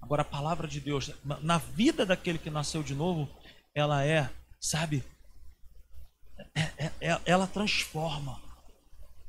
Agora, 0.00 0.22
a 0.22 0.24
palavra 0.24 0.66
de 0.66 0.80
Deus, 0.80 1.12
na 1.24 1.58
vida 1.58 2.06
daquele 2.06 2.38
que 2.38 2.50
nasceu 2.50 2.82
de 2.82 2.94
novo, 2.94 3.28
ela 3.74 4.04
é, 4.04 4.30
sabe, 4.58 5.04
é, 6.54 6.60
é, 6.78 6.92
é, 7.00 7.20
ela 7.24 7.46
transforma 7.46 8.40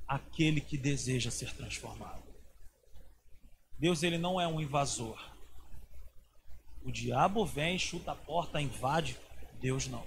aquele 0.07 0.61
que 0.61 0.77
deseja 0.77 1.29
ser 1.29 1.53
transformado. 1.53 2.23
Deus 3.77 4.03
ele 4.03 4.17
não 4.17 4.39
é 4.39 4.47
um 4.47 4.61
invasor. 4.61 5.19
O 6.83 6.91
diabo 6.91 7.45
vem, 7.45 7.77
chuta 7.77 8.11
a 8.11 8.15
porta, 8.15 8.61
invade. 8.61 9.17
Deus 9.59 9.87
não. 9.87 10.03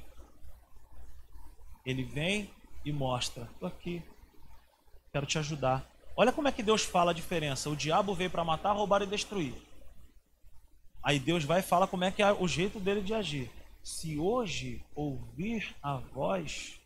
Ele 1.84 2.02
vem 2.02 2.50
e 2.84 2.92
mostra: 2.92 3.48
estou 3.52 3.68
aqui, 3.68 4.02
quero 5.12 5.26
te 5.26 5.38
ajudar. 5.38 5.88
Olha 6.16 6.32
como 6.32 6.48
é 6.48 6.52
que 6.52 6.62
Deus 6.62 6.84
fala 6.84 7.10
a 7.10 7.14
diferença. 7.14 7.70
O 7.70 7.76
diabo 7.76 8.14
veio 8.14 8.30
para 8.30 8.44
matar, 8.44 8.72
roubar 8.72 9.02
e 9.02 9.06
destruir. 9.06 9.54
Aí 11.04 11.18
Deus 11.18 11.44
vai 11.44 11.60
e 11.60 11.62
fala 11.62 11.86
como 11.86 12.04
é 12.04 12.10
que 12.10 12.22
é 12.22 12.32
o 12.32 12.48
jeito 12.48 12.80
dele 12.80 13.02
de 13.02 13.12
agir. 13.12 13.50
Se 13.82 14.18
hoje 14.18 14.82
ouvir 14.94 15.76
a 15.82 15.96
voz, 15.98 16.80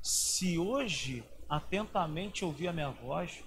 se 0.00 0.56
hoje 0.56 1.24
atentamente 1.48 2.44
ouvir 2.44 2.68
a 2.68 2.72
minha 2.72 2.90
voz, 2.90 3.42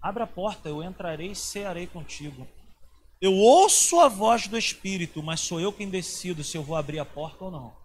abra 0.00 0.24
a 0.24 0.26
porta, 0.26 0.70
eu 0.70 0.82
entrarei 0.82 1.32
e 1.32 1.36
cearei 1.36 1.86
contigo. 1.86 2.48
Eu 3.20 3.34
ouço 3.34 4.00
a 4.00 4.08
voz 4.08 4.48
do 4.48 4.56
Espírito, 4.56 5.22
mas 5.22 5.40
sou 5.40 5.60
eu 5.60 5.70
quem 5.70 5.90
decido 5.90 6.42
se 6.42 6.56
eu 6.56 6.62
vou 6.62 6.74
abrir 6.74 6.98
a 6.98 7.04
porta 7.04 7.44
ou 7.44 7.50
não. 7.50 7.76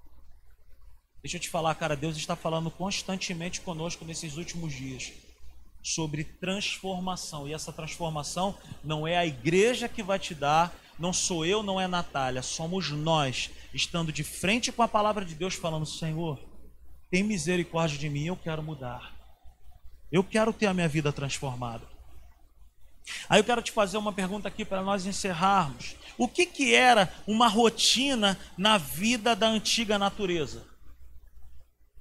Deixa 1.21 1.35
eu 1.35 1.41
te 1.41 1.49
falar, 1.49 1.75
cara, 1.75 1.97
Deus 1.97 2.15
está 2.15 2.37
falando 2.37 2.71
constantemente 2.71 3.59
conosco 3.59 4.05
nesses 4.05 4.37
últimos 4.37 4.73
dias 4.73 5.11
sobre 5.83 6.23
transformação. 6.23 7.47
E 7.47 7.53
essa 7.53 7.73
transformação 7.73 8.57
não 8.83 9.05
é 9.05 9.17
a 9.17 9.25
igreja 9.25 9.89
que 9.89 10.01
vai 10.01 10.17
te 10.17 10.33
dar, 10.33 10.73
não 10.97 11.12
sou 11.12 11.45
eu, 11.45 11.62
não 11.62 11.79
é 11.79 11.88
Natália, 11.88 12.41
somos 12.41 12.89
nós, 12.89 13.49
estando 13.73 14.12
de 14.12 14.23
frente 14.23 14.71
com 14.71 14.81
a 14.81 14.88
palavra 14.88 15.25
de 15.25 15.36
Deus, 15.36 15.55
falando: 15.55 15.86
Senhor, 15.86 16.39
tem 17.10 17.23
misericórdia 17.23 17.97
de 17.97 18.10
mim, 18.10 18.25
eu 18.25 18.36
quero 18.36 18.63
mudar. 18.63 19.13
Eu 20.12 20.23
quero 20.23 20.53
ter 20.53 20.67
a 20.67 20.73
minha 20.73 20.88
vida 20.88 21.12
transformada. 21.12 21.86
Aí 23.29 23.39
eu 23.39 23.43
quero 23.43 23.62
te 23.62 23.71
fazer 23.71 23.97
uma 23.97 24.13
pergunta 24.13 24.47
aqui 24.47 24.65
para 24.65 24.81
nós 24.81 25.05
encerrarmos. 25.05 25.95
O 26.17 26.27
que, 26.27 26.45
que 26.45 26.73
era 26.73 27.12
uma 27.27 27.47
rotina 27.47 28.39
na 28.58 28.77
vida 28.77 29.36
da 29.36 29.47
antiga 29.47 29.99
natureza? 29.99 30.65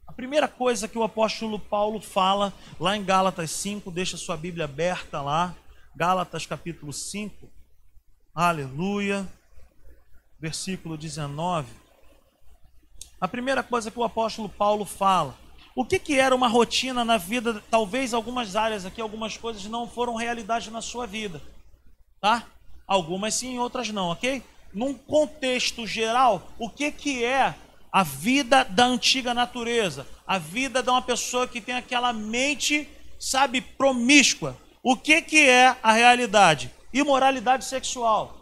A 0.06 0.12
primeira 0.12 0.46
coisa 0.46 0.86
que 0.86 0.96
o 0.96 1.02
apóstolo 1.02 1.58
Paulo 1.58 2.00
fala 2.00 2.52
lá 2.78 2.96
em 2.96 3.04
Gálatas 3.04 3.50
5, 3.50 3.90
deixa 3.90 4.16
sua 4.16 4.36
Bíblia 4.36 4.64
aberta 4.64 5.20
lá, 5.20 5.54
Gálatas 5.96 6.46
capítulo 6.46 6.92
5, 6.92 7.50
aleluia, 8.34 9.26
versículo 10.40 10.96
19. 10.96 11.68
A 13.20 13.28
primeira 13.28 13.62
coisa 13.62 13.90
que 13.90 13.98
o 13.98 14.04
apóstolo 14.04 14.48
Paulo 14.48 14.84
fala 14.84 15.36
o 15.76 15.84
que, 15.84 15.98
que 15.98 16.20
era 16.20 16.34
uma 16.34 16.46
rotina 16.46 17.04
na 17.04 17.16
vida? 17.16 17.60
Talvez 17.68 18.14
algumas 18.14 18.54
áreas 18.54 18.86
aqui, 18.86 19.00
algumas 19.00 19.36
coisas 19.36 19.64
não 19.64 19.88
foram 19.88 20.14
realidade 20.14 20.70
na 20.70 20.80
sua 20.80 21.04
vida, 21.04 21.42
tá? 22.20 22.46
Algumas 22.86 23.34
sim, 23.34 23.58
outras 23.58 23.88
não, 23.90 24.10
ok? 24.10 24.42
Num 24.72 24.94
contexto 24.94 25.84
geral, 25.84 26.52
o 26.58 26.70
que, 26.70 26.92
que 26.92 27.24
é 27.24 27.54
a 27.90 28.02
vida 28.04 28.62
da 28.64 28.86
antiga 28.86 29.34
natureza? 29.34 30.06
A 30.24 30.38
vida 30.38 30.80
de 30.80 30.90
uma 30.90 31.02
pessoa 31.02 31.48
que 31.48 31.60
tem 31.60 31.74
aquela 31.74 32.12
mente, 32.12 32.88
sabe, 33.18 33.60
promíscua. 33.60 34.56
O 34.80 34.96
que, 34.96 35.22
que 35.22 35.48
é 35.48 35.76
a 35.82 35.92
realidade? 35.92 36.70
Imoralidade 36.94 37.64
sexual. 37.64 38.40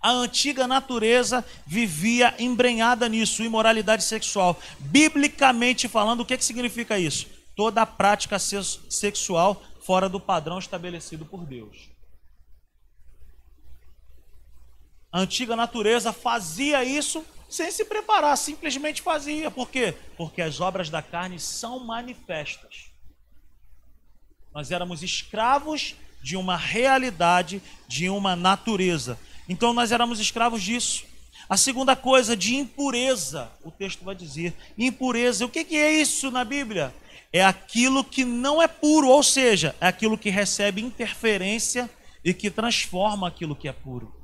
A 0.00 0.10
antiga 0.10 0.66
natureza 0.66 1.44
vivia 1.66 2.34
embrenhada 2.38 3.08
nisso, 3.08 3.42
imoralidade 3.42 4.04
sexual. 4.04 4.58
Biblicamente 4.78 5.88
falando, 5.88 6.20
o 6.20 6.24
que, 6.24 6.38
que 6.38 6.44
significa 6.44 6.98
isso? 6.98 7.26
Toda 7.54 7.82
a 7.82 7.86
prática 7.86 8.38
sexual 8.38 9.60
fora 9.82 10.08
do 10.08 10.20
padrão 10.20 10.58
estabelecido 10.58 11.26
por 11.26 11.44
Deus. 11.44 11.90
A 15.12 15.20
antiga 15.20 15.56
natureza 15.56 16.12
fazia 16.12 16.84
isso 16.84 17.26
sem 17.48 17.70
se 17.72 17.84
preparar, 17.84 18.38
simplesmente 18.38 19.02
fazia. 19.02 19.50
Por 19.50 19.68
quê? 19.68 19.96
Porque 20.16 20.40
as 20.40 20.60
obras 20.60 20.88
da 20.88 21.02
carne 21.02 21.40
são 21.40 21.80
manifestas. 21.80 22.92
Nós 24.54 24.70
éramos 24.70 25.02
escravos 25.02 25.96
de 26.22 26.36
uma 26.36 26.56
realidade, 26.56 27.62
de 27.88 28.08
uma 28.08 28.36
natureza. 28.36 29.18
Então 29.48 29.72
nós 29.72 29.92
éramos 29.92 30.20
escravos 30.20 30.62
disso. 30.62 31.04
A 31.48 31.56
segunda 31.56 31.96
coisa, 31.96 32.36
de 32.36 32.54
impureza, 32.54 33.50
o 33.64 33.70
texto 33.70 34.04
vai 34.04 34.14
dizer. 34.14 34.54
Impureza, 34.78 35.44
o 35.44 35.48
que 35.48 35.76
é 35.76 35.92
isso 35.92 36.30
na 36.30 36.44
Bíblia? 36.44 36.94
É 37.32 37.44
aquilo 37.44 38.04
que 38.04 38.24
não 38.24 38.62
é 38.62 38.68
puro, 38.68 39.08
ou 39.08 39.22
seja, 39.22 39.74
é 39.80 39.86
aquilo 39.88 40.18
que 40.18 40.30
recebe 40.30 40.80
interferência 40.80 41.90
e 42.24 42.32
que 42.32 42.50
transforma 42.50 43.26
aquilo 43.26 43.56
que 43.56 43.68
é 43.68 43.72
puro. 43.72 44.14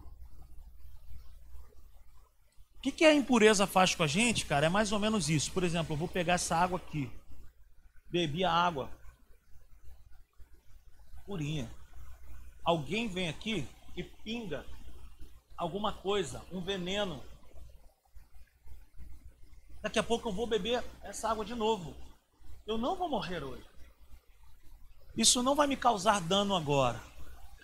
O 2.79 2.93
que, 2.93 3.05
a 3.05 3.13
impureza 3.13 3.67
faz 3.67 3.97
com 3.97 4.05
a 4.05 4.07
gente, 4.07 4.47
cara? 4.47 4.67
É 4.67 4.69
mais 4.69 4.93
ou 4.93 5.01
menos 5.01 5.29
isso. 5.29 5.51
Por 5.51 5.65
exemplo, 5.65 5.95
eu 5.95 5.99
vou 5.99 6.07
pegar 6.07 6.35
essa 6.35 6.55
água 6.55 6.79
aqui. 6.79 7.11
Bebi 8.09 8.45
a 8.45 8.53
água. 8.53 8.89
Purinha. 11.27 11.69
Alguém 12.67 13.07
vem 13.07 13.29
aqui 13.29 13.65
e 13.97 14.03
pinga 14.03 14.67
alguma 15.57 15.93
coisa, 15.93 16.45
um 16.51 16.61
veneno. 16.61 17.23
Daqui 19.81 20.01
a 20.01 20.03
pouco 20.03 20.29
eu 20.29 20.33
vou 20.33 20.49
beber 20.49 20.83
essa 21.05 21.31
água 21.31 21.45
de 21.45 21.55
novo. 21.55 21.95
Eu 22.67 22.77
não 22.77 22.97
vou 22.97 23.09
morrer 23.09 23.45
hoje. 23.45 23.65
Isso 25.17 25.45
não 25.45 25.55
vai 25.55 25.69
me 25.69 25.77
causar 25.77 26.21
dano 26.21 26.57
agora. 26.57 27.01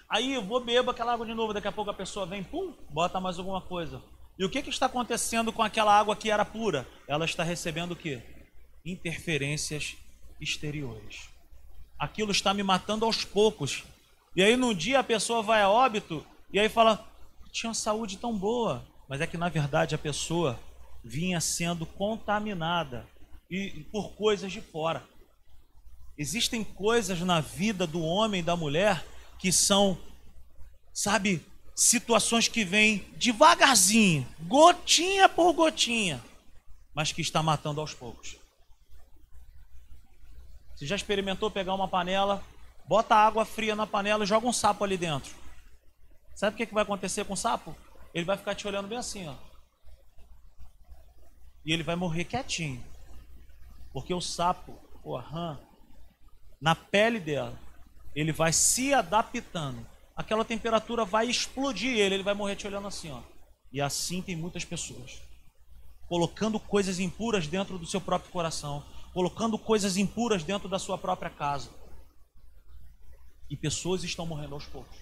Aí 0.08 0.34
eu 0.34 0.44
vou 0.44 0.60
bebo 0.60 0.92
aquela 0.92 1.12
água 1.14 1.26
de 1.26 1.34
novo, 1.34 1.52
daqui 1.52 1.66
a 1.66 1.72
pouco 1.72 1.90
a 1.90 1.94
pessoa 1.94 2.24
vem, 2.24 2.44
pum, 2.44 2.72
bota 2.88 3.20
mais 3.20 3.38
alguma 3.38 3.60
coisa. 3.60 4.00
E 4.38 4.44
o 4.44 4.50
que, 4.50 4.62
que 4.62 4.70
está 4.70 4.86
acontecendo 4.86 5.52
com 5.52 5.62
aquela 5.62 5.98
água 5.98 6.14
que 6.14 6.30
era 6.30 6.44
pura? 6.44 6.86
Ela 7.08 7.24
está 7.24 7.42
recebendo 7.42 7.92
o 7.92 7.96
quê? 7.96 8.22
Interferências 8.84 9.96
exteriores. 10.40 11.28
Aquilo 11.98 12.30
está 12.30 12.54
me 12.54 12.62
matando 12.62 13.04
aos 13.04 13.24
poucos. 13.24 13.84
E 14.34 14.42
aí 14.42 14.56
num 14.56 14.74
dia 14.74 15.00
a 15.00 15.04
pessoa 15.04 15.42
vai 15.42 15.62
a 15.62 15.68
óbito 15.68 16.24
e 16.52 16.58
aí 16.58 16.68
fala: 16.68 17.06
tinha 17.50 17.68
uma 17.68 17.74
saúde 17.74 18.16
tão 18.16 18.36
boa, 18.36 18.84
mas 19.08 19.20
é 19.20 19.26
que 19.26 19.36
na 19.36 19.48
verdade 19.48 19.94
a 19.94 19.98
pessoa 19.98 20.58
vinha 21.04 21.40
sendo 21.40 21.84
contaminada 21.84 23.06
e 23.50 23.86
por 23.92 24.12
coisas 24.12 24.50
de 24.50 24.60
fora. 24.60 25.04
Existem 26.16 26.62
coisas 26.62 27.20
na 27.20 27.40
vida 27.40 27.86
do 27.86 28.02
homem 28.02 28.40
e 28.40 28.44
da 28.44 28.56
mulher 28.56 29.04
que 29.38 29.50
são, 29.50 29.98
sabe, 30.92 31.44
situações 31.74 32.48
que 32.48 32.64
vêm 32.64 33.04
devagarzinho, 33.16 34.26
gotinha 34.42 35.28
por 35.28 35.52
gotinha, 35.52 36.22
mas 36.94 37.12
que 37.12 37.20
está 37.20 37.42
matando 37.42 37.80
aos 37.80 37.92
poucos. 37.92 38.36
Você 40.74 40.86
já 40.86 40.96
experimentou 40.96 41.50
pegar 41.50 41.74
uma 41.74 41.88
panela, 41.88 42.42
bota 42.86 43.14
água 43.14 43.44
fria 43.44 43.74
na 43.74 43.86
panela 43.86 44.24
e 44.24 44.26
joga 44.26 44.46
um 44.46 44.52
sapo 44.52 44.84
ali 44.84 44.96
dentro? 44.96 45.34
Sabe 46.34 46.54
o 46.54 46.56
que, 46.56 46.66
que 46.66 46.74
vai 46.74 46.82
acontecer 46.82 47.24
com 47.24 47.34
o 47.34 47.36
sapo? 47.36 47.76
Ele 48.14 48.24
vai 48.24 48.36
ficar 48.36 48.54
te 48.54 48.66
olhando 48.66 48.88
bem 48.88 48.98
assim, 48.98 49.28
ó. 49.28 49.34
E 51.64 51.72
ele 51.72 51.82
vai 51.82 51.96
morrer 51.96 52.24
quietinho. 52.24 52.82
Porque 53.92 54.12
o 54.12 54.20
sapo, 54.20 54.78
o 55.04 55.16
rã, 55.16 55.58
na 56.60 56.74
pele 56.74 57.20
dela, 57.20 57.58
ele 58.14 58.32
vai 58.32 58.52
se 58.52 58.92
adaptando. 58.92 59.86
Aquela 60.16 60.44
temperatura 60.44 61.04
vai 61.04 61.26
explodir 61.26 61.96
ele, 61.96 62.16
ele 62.16 62.22
vai 62.22 62.34
morrer 62.34 62.56
te 62.56 62.66
olhando 62.66 62.88
assim, 62.88 63.10
ó. 63.10 63.20
E 63.72 63.80
assim 63.80 64.20
tem 64.20 64.36
muitas 64.36 64.64
pessoas. 64.64 65.22
Colocando 66.08 66.60
coisas 66.60 66.98
impuras 66.98 67.46
dentro 67.46 67.78
do 67.78 67.86
seu 67.86 68.00
próprio 68.00 68.30
coração, 68.30 68.84
colocando 69.14 69.58
coisas 69.58 69.96
impuras 69.96 70.42
dentro 70.42 70.68
da 70.68 70.78
sua 70.78 70.98
própria 70.98 71.30
casa. 71.30 71.70
E 73.52 73.56
pessoas 73.56 74.02
estão 74.02 74.24
morrendo 74.24 74.54
aos 74.54 74.64
poucos. 74.64 74.96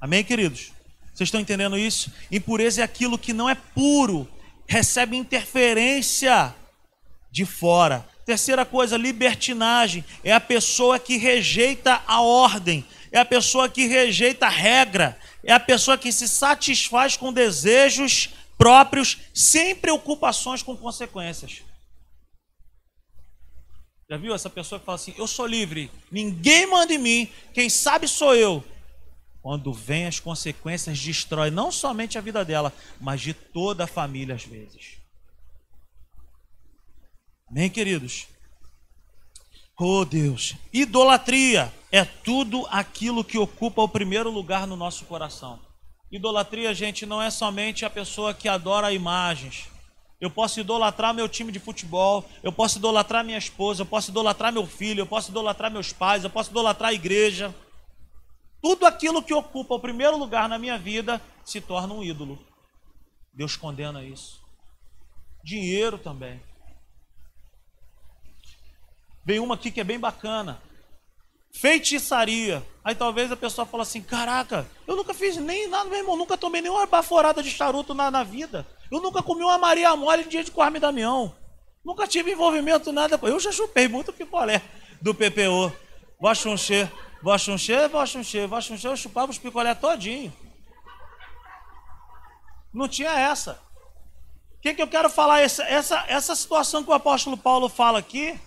Amém, 0.00 0.22
queridos? 0.22 0.70
Vocês 1.12 1.26
estão 1.26 1.40
entendendo 1.40 1.76
isso? 1.76 2.12
Impureza 2.30 2.80
é 2.80 2.84
aquilo 2.84 3.18
que 3.18 3.32
não 3.32 3.50
é 3.50 3.56
puro, 3.56 4.28
recebe 4.68 5.16
interferência 5.16 6.54
de 7.28 7.44
fora. 7.44 8.08
Terceira 8.24 8.64
coisa, 8.64 8.96
libertinagem. 8.96 10.04
É 10.22 10.32
a 10.32 10.38
pessoa 10.38 10.96
que 10.96 11.16
rejeita 11.16 12.04
a 12.06 12.20
ordem, 12.20 12.86
é 13.10 13.18
a 13.18 13.24
pessoa 13.24 13.68
que 13.68 13.84
rejeita 13.84 14.46
a 14.46 14.50
regra, 14.50 15.18
é 15.42 15.52
a 15.52 15.58
pessoa 15.58 15.98
que 15.98 16.12
se 16.12 16.28
satisfaz 16.28 17.16
com 17.16 17.32
desejos 17.32 18.28
próprios, 18.56 19.18
sem 19.34 19.74
preocupações 19.74 20.62
com 20.62 20.76
consequências. 20.76 21.67
Já 24.08 24.16
viu 24.16 24.34
essa 24.34 24.48
pessoa 24.48 24.78
que 24.78 24.86
fala 24.86 24.96
assim: 24.96 25.14
Eu 25.18 25.26
sou 25.26 25.46
livre, 25.46 25.90
ninguém 26.10 26.66
manda 26.66 26.92
em 26.94 26.98
mim, 26.98 27.32
quem 27.52 27.68
sabe 27.68 28.08
sou 28.08 28.34
eu. 28.34 28.64
Quando 29.42 29.72
vem 29.72 30.06
as 30.06 30.18
consequências, 30.18 30.98
destrói 30.98 31.50
não 31.50 31.70
somente 31.70 32.16
a 32.16 32.20
vida 32.20 32.44
dela, 32.44 32.72
mas 33.00 33.20
de 33.20 33.34
toda 33.34 33.84
a 33.84 33.86
família 33.86 34.34
às 34.34 34.44
vezes. 34.44 34.98
Amém, 37.50 37.70
queridos? 37.70 38.26
Oh 39.78 40.04
Deus, 40.04 40.54
idolatria 40.72 41.72
é 41.92 42.04
tudo 42.04 42.66
aquilo 42.68 43.22
que 43.22 43.38
ocupa 43.38 43.80
o 43.80 43.88
primeiro 43.88 44.30
lugar 44.30 44.66
no 44.66 44.74
nosso 44.74 45.04
coração. 45.04 45.60
Idolatria, 46.10 46.74
gente, 46.74 47.06
não 47.06 47.22
é 47.22 47.30
somente 47.30 47.84
a 47.84 47.90
pessoa 47.90 48.34
que 48.34 48.48
adora 48.48 48.92
imagens. 48.92 49.68
Eu 50.20 50.30
posso 50.30 50.58
idolatrar 50.58 51.14
meu 51.14 51.28
time 51.28 51.52
de 51.52 51.60
futebol, 51.60 52.28
eu 52.42 52.52
posso 52.52 52.78
idolatrar 52.78 53.24
minha 53.24 53.38
esposa, 53.38 53.82
eu 53.82 53.86
posso 53.86 54.10
idolatrar 54.10 54.52
meu 54.52 54.66
filho, 54.66 55.02
eu 55.02 55.06
posso 55.06 55.30
idolatrar 55.30 55.70
meus 55.70 55.92
pais, 55.92 56.24
eu 56.24 56.30
posso 56.30 56.50
idolatrar 56.50 56.90
a 56.90 56.94
igreja. 56.94 57.54
Tudo 58.60 58.84
aquilo 58.84 59.22
que 59.22 59.32
ocupa 59.32 59.74
o 59.74 59.80
primeiro 59.80 60.16
lugar 60.16 60.48
na 60.48 60.58
minha 60.58 60.76
vida 60.76 61.22
se 61.44 61.60
torna 61.60 61.94
um 61.94 62.02
ídolo. 62.02 62.44
Deus 63.32 63.54
condena 63.56 64.02
isso. 64.02 64.40
Dinheiro 65.44 65.96
também. 65.96 66.42
Vem 69.24 69.38
uma 69.38 69.54
aqui 69.54 69.70
que 69.70 69.80
é 69.80 69.84
bem 69.84 70.00
bacana. 70.00 70.60
Feitiçaria. 71.54 72.66
Aí 72.82 72.94
talvez 72.94 73.30
a 73.30 73.36
pessoa 73.36 73.64
fala 73.64 73.84
assim: 73.84 74.02
Caraca, 74.02 74.68
eu 74.86 74.96
nunca 74.96 75.14
fiz 75.14 75.36
nem 75.36 75.68
nada, 75.68 75.88
meu 75.88 75.98
irmão. 75.98 76.16
Nunca 76.16 76.36
tomei 76.36 76.60
nenhuma 76.60 76.86
baforada 76.86 77.40
de 77.40 77.50
charuto 77.50 77.94
na, 77.94 78.10
na 78.10 78.24
vida. 78.24 78.66
Eu 78.90 79.00
nunca 79.00 79.22
comi 79.22 79.42
uma 79.42 79.58
Maria 79.58 79.94
Mole 79.94 80.22
em 80.22 80.28
dia 80.28 80.42
de 80.42 80.50
Corme 80.50 80.78
Damião. 80.78 81.34
Nunca 81.84 82.06
tive 82.06 82.32
envolvimento 82.32 82.92
nada. 82.92 83.18
Eu 83.22 83.38
já 83.38 83.52
chupei 83.52 83.88
muito 83.88 84.12
picolé 84.12 84.62
do 85.00 85.14
PPO. 85.14 85.72
Vachunchê. 86.20 86.88
Vachunchê, 87.22 87.88
vachunchê, 87.88 88.46
vachunchê. 88.46 88.88
Eu 88.88 88.96
chupava 88.96 89.30
os 89.30 89.38
picolé 89.38 89.74
todinho. 89.74 90.32
Não 92.72 92.88
tinha 92.88 93.10
essa. 93.10 93.60
O 94.56 94.60
que, 94.60 94.74
que 94.74 94.82
eu 94.82 94.88
quero 94.88 95.08
falar? 95.08 95.40
Essa, 95.40 95.64
essa, 95.64 96.04
essa 96.08 96.34
situação 96.34 96.82
que 96.82 96.90
o 96.90 96.94
apóstolo 96.94 97.36
Paulo 97.36 97.68
fala 97.68 97.98
aqui 97.98 98.38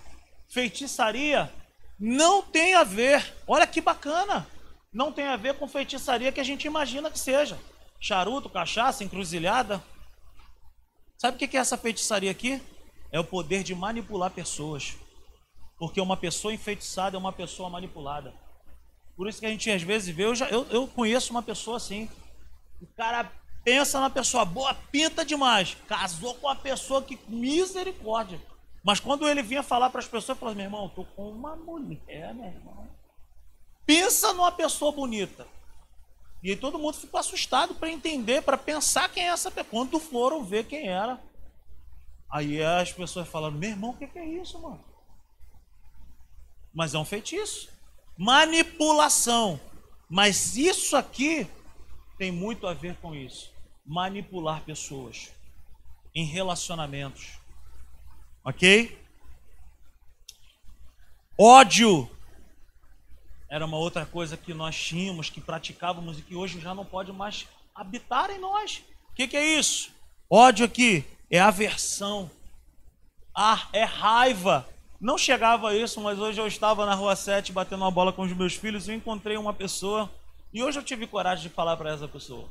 feitiçaria 0.48 1.50
não 1.98 2.42
tem 2.42 2.74
a 2.74 2.84
ver, 2.84 3.34
olha 3.46 3.66
que 3.66 3.80
bacana, 3.80 4.46
não 4.92 5.12
tem 5.12 5.26
a 5.26 5.36
ver 5.36 5.54
com 5.54 5.66
feitiçaria 5.66 6.30
que 6.30 6.40
a 6.40 6.44
gente 6.44 6.66
imagina 6.66 7.10
que 7.10 7.18
seja. 7.18 7.58
Charuto, 8.00 8.50
cachaça, 8.50 9.04
encruzilhada. 9.04 9.82
Sabe 11.22 11.36
o 11.36 11.48
que 11.48 11.56
é 11.56 11.60
essa 11.60 11.76
feitiçaria 11.76 12.32
aqui? 12.32 12.60
É 13.12 13.20
o 13.20 13.22
poder 13.22 13.62
de 13.62 13.76
manipular 13.76 14.28
pessoas. 14.28 14.96
Porque 15.78 16.00
uma 16.00 16.16
pessoa 16.16 16.52
enfeitiçada 16.52 17.16
é 17.16 17.20
uma 17.20 17.32
pessoa 17.32 17.70
manipulada. 17.70 18.34
Por 19.16 19.28
isso 19.28 19.38
que 19.38 19.46
a 19.46 19.48
gente 19.48 19.70
às 19.70 19.82
vezes 19.84 20.12
vê, 20.12 20.24
eu, 20.24 20.34
já, 20.34 20.48
eu, 20.48 20.66
eu 20.68 20.84
conheço 20.88 21.30
uma 21.30 21.40
pessoa 21.40 21.76
assim. 21.76 22.10
O 22.80 22.88
cara 22.96 23.30
pensa 23.62 24.00
na 24.00 24.10
pessoa 24.10 24.44
boa, 24.44 24.74
pinta 24.74 25.24
demais. 25.24 25.76
Casou 25.86 26.34
com 26.34 26.48
uma 26.48 26.56
pessoa 26.56 27.00
que 27.00 27.16
misericórdia. 27.28 28.40
Mas 28.82 28.98
quando 28.98 29.28
ele 29.28 29.44
vinha 29.44 29.62
falar 29.62 29.90
para 29.90 30.00
as 30.00 30.08
pessoas, 30.08 30.36
falava, 30.36 30.56
meu 30.56 30.64
irmão, 30.64 30.86
estou 30.86 31.04
com 31.04 31.30
uma 31.30 31.54
mulher, 31.54 32.34
meu 32.34 32.46
irmão. 32.46 32.88
Pensa 33.86 34.32
numa 34.32 34.50
pessoa 34.50 34.90
bonita. 34.90 35.46
E 36.42 36.50
aí 36.50 36.56
todo 36.56 36.78
mundo 36.78 36.96
ficou 36.96 37.20
assustado 37.20 37.74
para 37.74 37.90
entender, 37.90 38.42
para 38.42 38.58
pensar 38.58 39.08
quem 39.08 39.24
é 39.24 39.28
essa 39.28 39.50
pessoa. 39.50 39.70
Quando 39.70 40.00
foram 40.00 40.44
ver 40.44 40.64
quem 40.64 40.88
era. 40.88 41.20
Aí 42.30 42.62
as 42.62 42.92
pessoas 42.92 43.28
falaram, 43.28 43.54
meu 43.54 43.70
irmão, 43.70 43.90
o 43.90 43.96
que, 43.96 44.06
que 44.06 44.18
é 44.18 44.26
isso, 44.26 44.58
mano? 44.60 44.82
Mas 46.74 46.94
é 46.94 46.98
um 46.98 47.04
feitiço. 47.04 47.68
Manipulação. 48.16 49.60
Mas 50.08 50.56
isso 50.56 50.96
aqui 50.96 51.46
tem 52.18 52.32
muito 52.32 52.66
a 52.66 52.74
ver 52.74 52.96
com 52.96 53.14
isso. 53.14 53.52
Manipular 53.84 54.62
pessoas 54.62 55.32
em 56.14 56.24
relacionamentos 56.24 57.42
Ok? 58.44 58.98
Ódio 61.38 62.10
era 63.52 63.66
uma 63.66 63.76
outra 63.76 64.06
coisa 64.06 64.34
que 64.34 64.54
nós 64.54 64.74
tínhamos, 64.74 65.28
que 65.28 65.38
praticávamos 65.38 66.18
e 66.18 66.22
que 66.22 66.34
hoje 66.34 66.58
já 66.58 66.74
não 66.74 66.86
pode 66.86 67.12
mais 67.12 67.46
habitar 67.74 68.30
em 68.30 68.38
nós. 68.38 68.82
O 69.10 69.14
que, 69.14 69.28
que, 69.28 69.36
é 69.36 69.44
isso? 69.58 69.92
Ódio 70.30 70.64
aqui 70.64 71.04
é 71.30 71.38
aversão, 71.38 72.30
ah, 73.36 73.68
é 73.70 73.84
raiva. 73.84 74.66
Não 74.98 75.18
chegava 75.18 75.68
a 75.68 75.76
isso, 75.76 76.00
mas 76.00 76.18
hoje 76.18 76.40
eu 76.40 76.46
estava 76.46 76.86
na 76.86 76.94
rua 76.94 77.14
7 77.14 77.52
batendo 77.52 77.82
uma 77.82 77.90
bola 77.90 78.10
com 78.10 78.22
os 78.22 78.32
meus 78.32 78.54
filhos 78.54 78.88
e 78.88 78.94
encontrei 78.94 79.36
uma 79.36 79.52
pessoa 79.52 80.10
e 80.50 80.62
hoje 80.62 80.78
eu 80.78 80.82
tive 80.82 81.06
coragem 81.06 81.46
de 81.46 81.54
falar 81.54 81.76
para 81.76 81.92
essa 81.92 82.08
pessoa. 82.08 82.48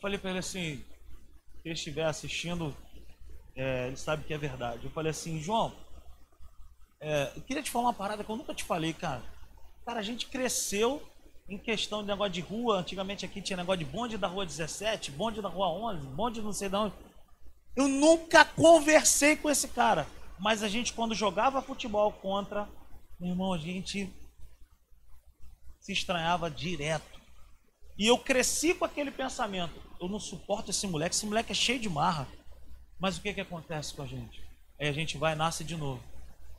falei 0.00 0.18
para 0.18 0.30
ele 0.30 0.40
assim, 0.40 0.84
ele 1.64 1.74
estiver 1.74 2.04
assistindo, 2.04 2.76
é, 3.54 3.86
ele 3.86 3.96
sabe 3.96 4.24
que 4.24 4.34
é 4.34 4.38
verdade. 4.38 4.86
Eu 4.86 4.90
falei 4.90 5.10
assim, 5.10 5.40
João, 5.40 5.72
é, 7.00 7.30
eu 7.36 7.42
queria 7.42 7.62
te 7.62 7.70
falar 7.70 7.84
uma 7.84 7.94
parada 7.94 8.24
que 8.24 8.30
eu 8.30 8.36
nunca 8.36 8.52
te 8.52 8.64
falei, 8.64 8.92
cara. 8.92 9.37
Cara, 9.88 10.00
a 10.00 10.02
gente 10.02 10.26
cresceu 10.26 11.02
em 11.48 11.56
questão 11.56 12.02
de 12.02 12.08
negócio 12.08 12.34
de 12.34 12.42
rua. 12.42 12.80
Antigamente 12.80 13.24
aqui 13.24 13.40
tinha 13.40 13.56
negócio 13.56 13.82
de 13.82 13.90
bonde 13.90 14.18
da 14.18 14.28
rua 14.28 14.44
17, 14.44 15.10
bonde 15.12 15.40
da 15.40 15.48
rua 15.48 15.68
11, 15.94 16.06
bonde 16.08 16.42
não 16.42 16.52
sei 16.52 16.68
de 16.68 16.76
onde. 16.76 16.94
Eu 17.74 17.88
nunca 17.88 18.44
conversei 18.44 19.34
com 19.34 19.48
esse 19.48 19.66
cara. 19.68 20.06
Mas 20.38 20.62
a 20.62 20.68
gente, 20.68 20.92
quando 20.92 21.14
jogava 21.14 21.62
futebol 21.62 22.12
contra, 22.12 22.68
meu 23.18 23.30
irmão, 23.30 23.54
a 23.54 23.56
gente 23.56 24.12
se 25.80 25.92
estranhava 25.92 26.50
direto. 26.50 27.18
E 27.96 28.06
eu 28.06 28.18
cresci 28.18 28.74
com 28.74 28.84
aquele 28.84 29.10
pensamento. 29.10 29.80
Eu 29.98 30.06
não 30.06 30.20
suporto 30.20 30.70
esse 30.70 30.86
moleque, 30.86 31.14
esse 31.14 31.24
moleque 31.24 31.52
é 31.52 31.54
cheio 31.54 31.80
de 31.80 31.88
marra. 31.88 32.28
Mas 33.00 33.16
o 33.16 33.22
que, 33.22 33.32
que 33.32 33.40
acontece 33.40 33.94
com 33.94 34.02
a 34.02 34.06
gente? 34.06 34.38
Aí 34.78 34.86
a 34.86 34.92
gente 34.92 35.16
vai 35.16 35.32
e 35.32 35.36
nasce 35.36 35.64
de 35.64 35.78
novo. 35.78 36.04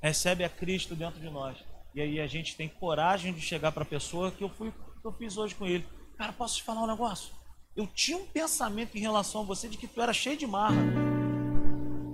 Recebe 0.02 0.44
a 0.44 0.50
Cristo 0.50 0.96
dentro 0.96 1.20
de 1.22 1.30
nós. 1.30 1.69
E 2.00 2.02
aí 2.02 2.22
a 2.22 2.28
gente 2.28 2.56
tem 2.56 2.70
coragem 2.70 3.34
de 3.34 3.42
chegar 3.42 3.74
para 3.74 3.84
a 3.84 3.86
pessoa 3.86 4.32
que 4.32 4.42
eu, 4.42 4.48
fui, 4.48 4.72
que 4.72 5.06
eu 5.06 5.12
fiz 5.12 5.36
hoje 5.36 5.54
com 5.54 5.68
ele. 5.68 5.86
Cara, 6.18 6.32
posso 6.32 6.56
te 6.56 6.64
falar 6.64 6.82
um 6.82 6.88
negócio? 6.88 7.34
Eu 7.76 7.86
tinha 7.88 8.18
um 8.18 8.26
pensamento 8.26 8.98
em 8.98 9.02
relação 9.02 9.42
a 9.42 9.44
você 9.44 9.68
de 9.68 9.78
que 9.78 9.86
tu 9.86 10.02
era 10.02 10.14
cheio 10.14 10.38
de 10.38 10.48
marra. 10.48 10.78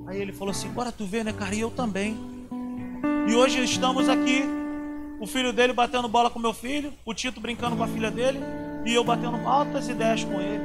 Aí 0.07 0.19
ele 0.19 0.33
falou 0.33 0.49
assim: 0.49 0.69
Bora 0.69 0.91
tu 0.91 1.05
ver, 1.05 1.23
né, 1.23 1.31
cara? 1.31 1.53
E 1.53 1.59
eu 1.59 1.69
também. 1.69 2.17
E 3.29 3.35
hoje 3.35 3.63
estamos 3.63 4.09
aqui, 4.09 4.41
o 5.21 5.27
filho 5.27 5.53
dele 5.53 5.71
batendo 5.71 6.07
bola 6.07 6.31
com 6.31 6.39
meu 6.39 6.53
filho, 6.53 6.91
o 7.05 7.13
Tito 7.13 7.39
brincando 7.39 7.75
com 7.75 7.83
a 7.83 7.87
filha 7.87 8.09
dele, 8.09 8.39
e 8.87 8.91
eu 8.91 9.03
batendo 9.03 9.37
altas 9.47 9.87
ideias 9.87 10.23
com 10.23 10.41
ele. 10.41 10.63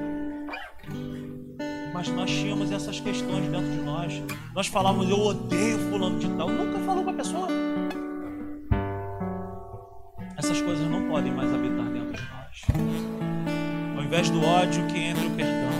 Mas 1.92 2.08
nós 2.08 2.30
tínhamos 2.30 2.72
essas 2.72 2.98
questões 2.98 3.46
dentro 3.48 3.70
de 3.70 3.82
nós. 3.82 4.14
Nós 4.54 4.66
falávamos, 4.66 5.10
eu 5.10 5.18
odeio 5.18 5.78
fulano 5.90 6.18
de 6.18 6.26
tal. 6.38 6.48
Nunca 6.48 6.78
falou 6.86 7.04
com 7.04 7.10
a 7.10 7.14
pessoa. 7.14 7.48
Essas 10.50 10.62
coisas 10.62 10.90
não 10.90 11.04
podem 11.04 11.32
mais 11.32 11.54
habitar 11.54 11.84
dentro 11.84 12.12
de 12.12 12.22
nós. 12.22 12.64
Ao 13.96 14.02
invés 14.02 14.28
do 14.30 14.44
ódio 14.44 14.84
que 14.86 14.98
entre 14.98 15.28
o 15.28 15.30
perdão. 15.30 15.70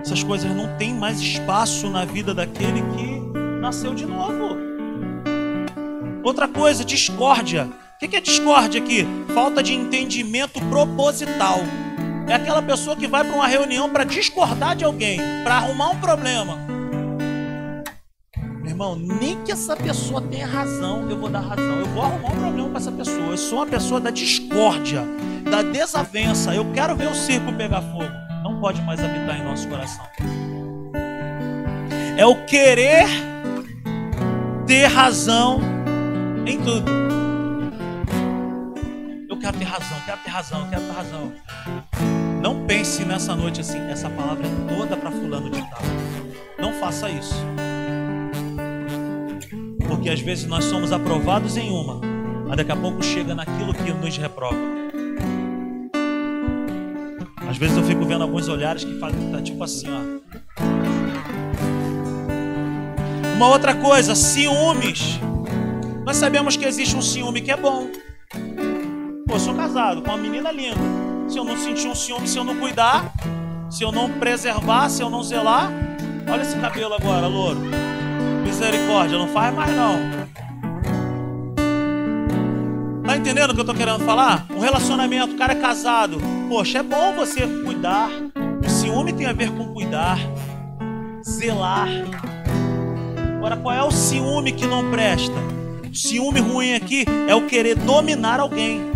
Essas 0.00 0.24
coisas 0.24 0.50
não 0.50 0.76
têm 0.76 0.92
mais 0.92 1.20
espaço 1.20 1.88
na 1.88 2.04
vida 2.04 2.34
daquele 2.34 2.82
que 2.82 3.38
nasceu 3.60 3.94
de 3.94 4.04
novo. 4.04 4.56
Outra 6.24 6.48
coisa, 6.48 6.84
discórdia. 6.84 7.68
O 8.02 8.08
que 8.08 8.16
é 8.16 8.20
discórdia 8.20 8.82
aqui? 8.82 9.06
Falta 9.32 9.62
de 9.62 9.72
entendimento 9.72 10.60
proposital. 10.68 11.60
É 12.26 12.34
aquela 12.34 12.62
pessoa 12.62 12.96
que 12.96 13.06
vai 13.06 13.22
para 13.22 13.36
uma 13.36 13.46
reunião 13.46 13.88
para 13.88 14.02
discordar 14.02 14.74
de 14.74 14.84
alguém, 14.84 15.20
para 15.44 15.54
arrumar 15.54 15.90
um 15.90 16.00
problema. 16.00 16.69
Irmão, 18.80 18.96
nem 18.96 19.44
que 19.44 19.52
essa 19.52 19.76
pessoa 19.76 20.22
tenha 20.22 20.46
razão, 20.46 21.06
eu 21.10 21.18
vou 21.18 21.28
dar 21.28 21.40
razão. 21.40 21.80
Eu 21.80 21.86
vou 21.88 22.02
arrumar 22.02 22.28
um 22.28 22.40
problema 22.40 22.70
com 22.70 22.76
essa 22.78 22.90
pessoa. 22.90 23.26
Eu 23.26 23.36
sou 23.36 23.58
uma 23.58 23.66
pessoa 23.66 24.00
da 24.00 24.08
discórdia, 24.10 25.02
da 25.50 25.60
desavença. 25.60 26.54
Eu 26.54 26.64
quero 26.72 26.96
ver 26.96 27.08
o 27.08 27.14
circo 27.14 27.52
pegar 27.52 27.82
fogo 27.82 28.08
não 28.42 28.58
pode 28.58 28.80
mais 28.80 28.98
habitar 29.04 29.38
em 29.38 29.44
nosso 29.44 29.68
coração. 29.68 30.02
É 32.16 32.24
o 32.24 32.46
querer 32.46 33.06
ter 34.66 34.86
razão 34.86 35.60
em 36.46 36.58
tudo. 36.58 36.90
Eu 39.28 39.38
quero 39.38 39.58
ter 39.58 39.64
razão, 39.64 39.98
quero 40.06 40.20
ter 40.24 40.30
razão, 40.30 40.70
quero 40.70 40.82
ter 40.82 40.92
razão. 40.92 41.32
Não 42.40 42.64
pense 42.64 43.04
nessa 43.04 43.36
noite 43.36 43.60
assim, 43.60 43.78
essa 43.90 44.08
palavra 44.08 44.46
é 44.46 44.74
toda 44.74 44.96
para 44.96 45.10
fulano 45.10 45.50
de 45.50 45.60
tal. 45.68 45.82
Não 46.58 46.72
faça 46.72 47.10
isso. 47.10 47.44
Porque 49.90 50.08
às 50.08 50.20
vezes 50.20 50.46
nós 50.46 50.64
somos 50.66 50.92
aprovados 50.92 51.56
em 51.56 51.68
uma, 51.68 52.00
mas 52.46 52.56
daqui 52.56 52.70
a 52.70 52.76
pouco 52.76 53.02
chega 53.02 53.34
naquilo 53.34 53.74
que 53.74 53.92
nos 53.92 54.16
reprova. 54.16 54.56
Às 57.48 57.58
vezes 57.58 57.76
eu 57.76 57.82
fico 57.82 58.04
vendo 58.04 58.22
alguns 58.22 58.46
olhares 58.48 58.84
que 58.84 58.98
fazem 59.00 59.32
tá 59.32 59.42
tipo 59.42 59.64
assim, 59.64 59.88
ó. 59.90 60.20
Uma 63.34 63.48
outra 63.48 63.74
coisa, 63.74 64.14
ciúmes. 64.14 65.18
Nós 66.06 66.16
sabemos 66.16 66.56
que 66.56 66.64
existe 66.64 66.94
um 66.94 67.02
ciúme 67.02 67.40
que 67.40 67.50
é 67.50 67.56
bom. 67.56 67.88
Pô, 69.26 69.34
eu 69.34 69.40
sou 69.40 69.54
casado 69.54 70.02
com 70.02 70.10
uma 70.10 70.18
menina 70.18 70.52
linda. 70.52 70.78
Se 71.28 71.36
eu 71.36 71.44
não 71.44 71.56
sentir 71.56 71.88
um 71.88 71.96
ciúme, 71.96 72.28
se 72.28 72.38
eu 72.38 72.44
não 72.44 72.56
cuidar, 72.56 73.12
se 73.68 73.82
eu 73.82 73.90
não 73.90 74.08
preservar, 74.08 74.88
se 74.88 75.02
eu 75.02 75.10
não 75.10 75.24
zelar, 75.24 75.68
olha 76.28 76.42
esse 76.42 76.56
cabelo 76.60 76.94
agora, 76.94 77.26
louro. 77.26 77.89
Misericórdia, 78.60 79.16
não 79.16 79.28
faz 79.28 79.54
mais 79.54 79.74
não. 79.74 79.98
Tá 83.02 83.16
entendendo 83.16 83.52
o 83.52 83.54
que 83.54 83.60
eu 83.62 83.64
tô 83.64 83.72
querendo 83.72 84.04
falar? 84.04 84.46
Um 84.50 84.58
relacionamento, 84.58 85.32
o 85.32 85.38
cara 85.38 85.54
é 85.54 85.56
casado. 85.56 86.18
Poxa, 86.46 86.80
é 86.80 86.82
bom 86.82 87.14
você 87.14 87.46
cuidar. 87.64 88.10
O 88.62 88.68
ciúme 88.68 89.14
tem 89.14 89.26
a 89.26 89.32
ver 89.32 89.50
com 89.50 89.72
cuidar, 89.72 90.18
zelar. 91.26 91.88
Agora, 93.38 93.56
qual 93.56 93.74
é 93.74 93.82
o 93.82 93.90
ciúme 93.90 94.52
que 94.52 94.66
não 94.66 94.90
presta? 94.90 95.32
O 95.90 95.94
ciúme 95.94 96.40
ruim 96.40 96.74
aqui 96.74 97.06
é 97.26 97.34
o 97.34 97.46
querer 97.46 97.76
dominar 97.76 98.40
alguém. 98.40 98.89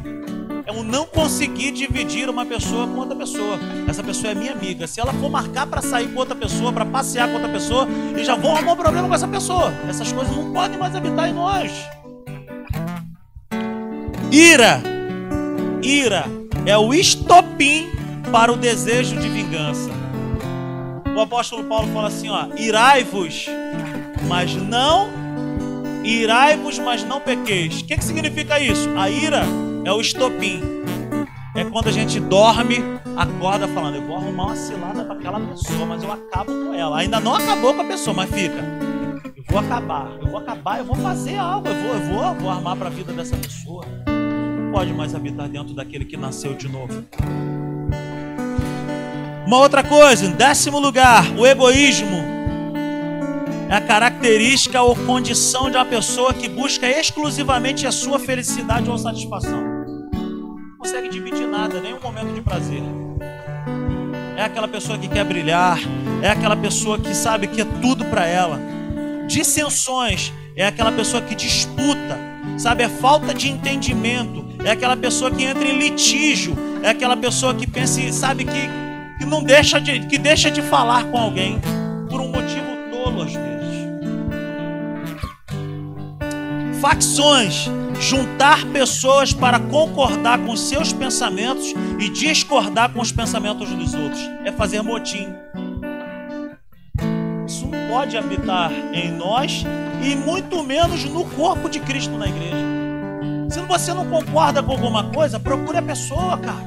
É 0.66 0.72
o 0.72 0.82
não 0.82 1.04
conseguir 1.04 1.72
dividir 1.72 2.30
uma 2.30 2.46
pessoa 2.46 2.86
com 2.86 2.98
outra 2.98 3.14
pessoa. 3.14 3.58
Essa 3.86 4.02
pessoa 4.02 4.32
é 4.32 4.34
minha 4.34 4.52
amiga. 4.52 4.86
Se 4.86 4.98
ela 4.98 5.12
for 5.12 5.30
marcar 5.30 5.66
para 5.66 5.82
sair 5.82 6.08
com 6.08 6.18
outra 6.18 6.34
pessoa, 6.34 6.72
para 6.72 6.86
passear 6.86 7.28
com 7.28 7.34
outra 7.34 7.50
pessoa, 7.50 7.86
e 8.16 8.24
já 8.24 8.34
vou 8.34 8.52
arrumar 8.52 8.72
um 8.72 8.76
problema 8.76 9.06
com 9.06 9.14
essa 9.14 9.28
pessoa. 9.28 9.72
Essas 9.88 10.10
coisas 10.10 10.34
não 10.34 10.52
podem 10.52 10.78
mais 10.78 10.94
habitar 10.94 11.28
em 11.28 11.34
nós. 11.34 11.70
Ira. 14.32 14.82
Ira 15.82 16.24
é 16.64 16.78
o 16.78 16.94
estopim 16.94 17.90
para 18.32 18.50
o 18.50 18.56
desejo 18.56 19.16
de 19.20 19.28
vingança. 19.28 19.90
O 21.14 21.20
apóstolo 21.20 21.64
Paulo 21.64 21.92
fala 21.92 22.08
assim, 22.08 22.30
ó: 22.30 22.48
Irai-vos, 22.56 23.46
mas 24.26 24.54
não 24.54 25.10
irai-vos, 26.02 26.78
mas 26.78 27.04
não 27.04 27.20
pequeis. 27.20 27.80
O 27.80 27.84
que, 27.84 27.96
que 27.96 28.04
significa 28.04 28.58
isso? 28.58 28.88
A 28.96 29.10
ira 29.10 29.44
é 29.84 29.92
o 29.92 30.00
estopim. 30.00 30.60
É 31.54 31.64
quando 31.64 31.88
a 31.88 31.92
gente 31.92 32.18
dorme, 32.18 32.82
acorda 33.16 33.68
falando, 33.68 33.96
eu 33.96 34.06
vou 34.06 34.16
arrumar 34.16 34.46
uma 34.46 34.56
cilada 34.56 35.04
para 35.04 35.14
aquela 35.14 35.40
pessoa, 35.40 35.86
mas 35.86 36.02
eu 36.02 36.12
acabo 36.12 36.52
com 36.52 36.74
ela. 36.74 36.98
Ainda 36.98 37.20
não 37.20 37.34
acabou 37.34 37.74
com 37.74 37.82
a 37.82 37.84
pessoa, 37.84 38.14
mas 38.14 38.30
fica. 38.30 38.64
Eu 39.36 39.44
vou 39.48 39.58
acabar, 39.60 40.10
eu 40.20 40.28
vou 40.28 40.38
acabar, 40.38 40.78
eu 40.78 40.84
vou 40.84 40.96
fazer 40.96 41.36
algo, 41.36 41.68
eu 41.68 41.74
vou, 41.74 41.94
eu 41.94 42.00
vou, 42.00 42.34
vou 42.34 42.50
armar 42.50 42.76
para 42.76 42.88
a 42.88 42.90
vida 42.90 43.12
dessa 43.12 43.36
pessoa 43.36 43.84
pode 44.74 44.92
mais 44.92 45.14
habitar 45.14 45.48
dentro 45.48 45.72
daquele 45.72 46.04
que 46.04 46.16
nasceu 46.16 46.52
de 46.52 46.68
novo. 46.68 47.04
Uma 49.46 49.58
outra 49.58 49.84
coisa, 49.84 50.26
em 50.26 50.32
décimo 50.32 50.80
lugar, 50.80 51.30
o 51.38 51.46
egoísmo 51.46 52.16
é 53.70 53.76
a 53.76 53.80
característica 53.80 54.82
ou 54.82 54.96
condição 54.96 55.70
de 55.70 55.76
uma 55.76 55.84
pessoa 55.84 56.34
que 56.34 56.48
busca 56.48 56.88
exclusivamente 56.88 57.86
a 57.86 57.92
sua 57.92 58.18
felicidade 58.18 58.90
ou 58.90 58.98
satisfação. 58.98 59.73
Consegue 60.84 61.08
dividir 61.08 61.46
nada, 61.46 61.80
nenhum 61.80 61.98
momento 61.98 62.34
de 62.34 62.42
prazer. 62.42 62.82
É 64.36 64.42
aquela 64.42 64.68
pessoa 64.68 64.98
que 64.98 65.08
quer 65.08 65.24
brilhar, 65.24 65.78
é 66.20 66.28
aquela 66.28 66.54
pessoa 66.54 66.98
que 66.98 67.14
sabe 67.14 67.46
que 67.46 67.62
é 67.62 67.64
tudo 67.80 68.04
para 68.04 68.26
ela. 68.26 68.60
Dissensões 69.26 70.30
é 70.54 70.66
aquela 70.66 70.92
pessoa 70.92 71.22
que 71.22 71.34
disputa, 71.34 72.18
sabe, 72.58 72.82
é 72.82 72.88
falta 72.90 73.32
de 73.32 73.48
entendimento, 73.48 74.44
é 74.62 74.72
aquela 74.72 74.94
pessoa 74.94 75.30
que 75.30 75.42
entra 75.42 75.66
em 75.66 75.78
litígio, 75.78 76.54
é 76.82 76.90
aquela 76.90 77.16
pessoa 77.16 77.54
que 77.54 77.66
pensa, 77.66 78.12
sabe, 78.12 78.44
que, 78.44 78.68
que 79.18 79.24
não 79.24 79.42
deixa 79.42 79.80
de, 79.80 80.00
que 80.00 80.18
deixa 80.18 80.50
de 80.50 80.60
falar 80.60 81.04
com 81.04 81.16
alguém 81.16 81.62
por 82.10 82.20
um 82.20 82.28
motivo 82.28 82.66
tolo 82.92 83.22
às 83.22 83.32
vezes. 83.32 83.64
Facções, 86.78 87.70
juntar 88.00 88.64
pessoas 88.66 89.32
para 89.32 89.58
concordar 89.58 90.38
com 90.38 90.56
seus 90.56 90.92
pensamentos 90.92 91.74
e 91.98 92.08
discordar 92.08 92.92
com 92.92 93.00
os 93.00 93.12
pensamentos 93.12 93.68
dos 93.70 93.94
outros, 93.94 94.20
é 94.44 94.52
fazer 94.52 94.82
motim. 94.82 95.28
Isso 97.46 97.66
não 97.66 97.88
pode 97.88 98.16
habitar 98.16 98.72
em 98.92 99.10
nós 99.12 99.64
e 100.02 100.14
muito 100.16 100.62
menos 100.62 101.04
no 101.04 101.24
corpo 101.24 101.68
de 101.68 101.80
Cristo 101.80 102.16
na 102.16 102.26
igreja. 102.26 102.64
Se 103.50 103.60
você 103.60 103.94
não 103.94 104.06
concorda 104.06 104.62
com 104.62 104.72
alguma 104.72 105.04
coisa, 105.04 105.38
procure 105.38 105.78
a 105.78 105.82
pessoa, 105.82 106.36
cara. 106.38 106.66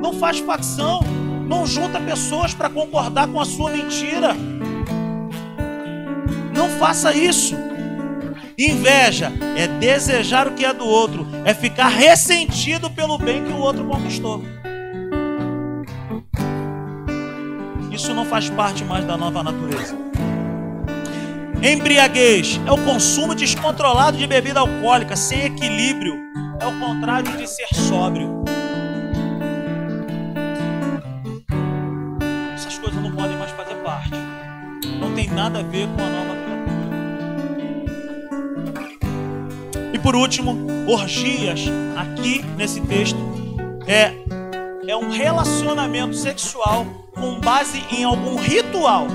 Não 0.00 0.12
faz 0.12 0.38
facção. 0.38 1.00
Não 1.48 1.66
junta 1.66 1.98
pessoas 1.98 2.52
para 2.52 2.68
concordar 2.68 3.26
com 3.26 3.40
a 3.40 3.44
sua 3.44 3.70
mentira. 3.70 4.36
Não 6.54 6.68
faça 6.78 7.14
isso. 7.14 7.56
Inveja 8.58 9.32
é 9.56 9.68
desejar 9.68 10.48
o 10.48 10.50
que 10.50 10.64
é 10.64 10.74
do 10.74 10.84
outro, 10.84 11.24
é 11.44 11.54
ficar 11.54 11.86
ressentido 11.86 12.90
pelo 12.90 13.16
bem 13.16 13.44
que 13.44 13.52
o 13.52 13.58
outro 13.58 13.84
conquistou. 13.84 14.42
Isso 17.92 18.12
não 18.12 18.24
faz 18.24 18.50
parte 18.50 18.82
mais 18.82 19.04
da 19.04 19.16
nova 19.16 19.44
natureza. 19.44 19.96
Embriaguez 21.62 22.60
é 22.66 22.72
o 22.72 22.78
consumo 22.78 23.32
descontrolado 23.32 24.16
de 24.16 24.26
bebida 24.26 24.58
alcoólica, 24.58 25.14
sem 25.14 25.44
equilíbrio. 25.44 26.16
É 26.60 26.66
o 26.66 26.80
contrário 26.80 27.36
de 27.36 27.46
ser 27.46 27.68
sóbrio. 27.72 28.42
Essas 32.56 32.76
coisas 32.76 33.00
não 33.00 33.12
podem 33.12 33.36
mais 33.36 33.52
fazer 33.52 33.76
parte. 33.84 34.10
Não 35.00 35.14
tem 35.14 35.28
nada 35.30 35.60
a 35.60 35.62
ver 35.62 35.86
com 35.96 36.02
a 36.02 36.08
nova 36.08 36.24
criatura. 36.30 36.47
Por 40.08 40.16
último, 40.16 40.56
orgias, 40.86 41.66
aqui 41.94 42.42
nesse 42.56 42.80
texto, 42.80 43.18
é, 43.86 44.14
é 44.86 44.96
um 44.96 45.10
relacionamento 45.10 46.16
sexual 46.16 46.86
com 47.14 47.38
base 47.38 47.84
em 47.90 48.04
algum 48.04 48.36
ritual 48.36 49.06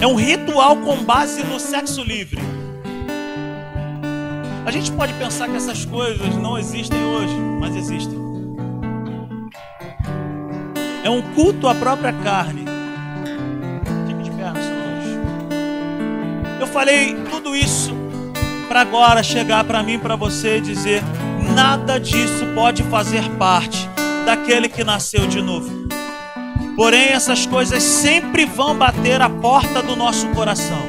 é 0.00 0.06
um 0.06 0.14
ritual 0.14 0.76
com 0.76 1.02
base 1.02 1.42
no 1.42 1.58
sexo 1.58 2.04
livre. 2.04 2.38
A 4.64 4.70
gente 4.70 4.92
pode 4.92 5.12
pensar 5.14 5.48
que 5.48 5.56
essas 5.56 5.84
coisas 5.84 6.36
não 6.36 6.56
existem 6.56 7.02
hoje, 7.04 7.34
mas 7.58 7.74
existem. 7.74 8.16
É 11.02 11.10
um 11.10 11.22
culto 11.34 11.66
à 11.66 11.74
própria 11.74 12.12
carne. 12.12 12.64
Fique 14.06 14.22
de. 14.22 14.30
Eu 16.60 16.66
falei 16.68 17.16
tudo 17.30 17.56
isso 17.56 17.93
para 18.74 18.80
agora 18.80 19.22
chegar 19.22 19.62
para 19.62 19.84
mim, 19.84 20.00
para 20.00 20.16
você 20.16 20.56
e 20.56 20.60
dizer: 20.60 21.00
nada 21.54 22.00
disso 22.00 22.44
pode 22.56 22.82
fazer 22.82 23.22
parte 23.38 23.88
daquele 24.26 24.68
que 24.68 24.82
nasceu 24.82 25.28
de 25.28 25.40
novo. 25.40 25.70
Porém, 26.74 27.10
essas 27.10 27.46
coisas 27.46 27.80
sempre 27.80 28.44
vão 28.44 28.76
bater 28.76 29.22
a 29.22 29.30
porta 29.30 29.80
do 29.80 29.94
nosso 29.94 30.26
coração. 30.30 30.82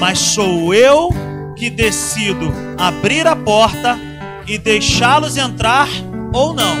Mas 0.00 0.18
sou 0.20 0.72
eu 0.72 1.10
que 1.54 1.68
decido 1.68 2.50
abrir 2.78 3.26
a 3.26 3.36
porta 3.36 3.98
e 4.46 4.56
deixá-los 4.56 5.36
entrar 5.36 5.88
ou 6.32 6.54
não. 6.54 6.76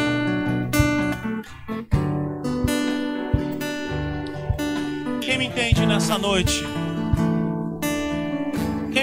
Quem 5.20 5.36
me 5.36 5.44
entende 5.44 5.84
nessa 5.84 6.16
noite? 6.16 6.71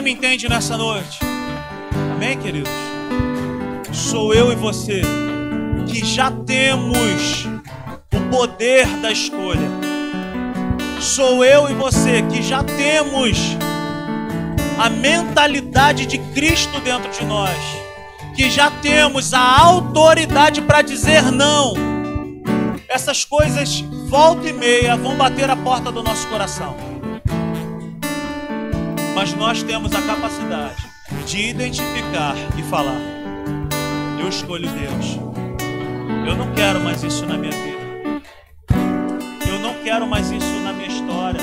Entende 0.09 0.49
nessa 0.49 0.75
noite? 0.75 1.19
Amém, 2.15 2.35
queridos? 2.35 2.71
Sou 3.93 4.33
eu 4.33 4.51
e 4.51 4.55
você 4.55 5.03
que 5.87 6.03
já 6.03 6.31
temos 6.31 7.45
poder 8.31 8.87
da 9.01 9.11
escolha. 9.11 9.69
Sou 10.99 11.45
eu 11.45 11.69
e 11.69 11.75
você 11.75 12.23
que 12.23 12.41
já 12.41 12.63
temos 12.63 13.37
a 14.79 14.89
mentalidade 14.89 16.07
de 16.07 16.17
Cristo 16.17 16.79
dentro 16.79 17.11
de 17.11 17.23
nós, 17.23 17.59
que 18.35 18.49
já 18.49 18.71
temos 18.71 19.31
a 19.31 19.59
autoridade 19.61 20.59
para 20.63 20.81
dizer 20.81 21.31
não. 21.31 21.75
Essas 22.87 23.23
coisas, 23.23 23.81
volta 24.09 24.49
e 24.49 24.53
meia, 24.53 24.97
vão 24.97 25.15
bater 25.15 25.51
a 25.51 25.55
porta 25.55 25.91
do 25.91 26.01
nosso 26.01 26.27
coração. 26.29 26.88
Mas 29.15 29.33
nós 29.33 29.63
temos 29.63 29.93
a 29.93 30.01
capacidade 30.01 30.83
de 31.25 31.49
identificar 31.49 32.35
e 32.57 32.63
falar: 32.63 32.99
Eu 34.19 34.29
escolho 34.29 34.69
Deus. 34.69 35.19
Eu 36.27 36.35
não 36.35 36.53
quero 36.53 36.79
mais 36.79 37.03
isso 37.03 37.25
na 37.25 37.37
minha 37.37 37.51
vida 37.51 37.69
quero 39.89 40.05
mais 40.05 40.29
isso 40.29 40.59
na 40.63 40.71
minha 40.71 40.87
história. 40.87 41.41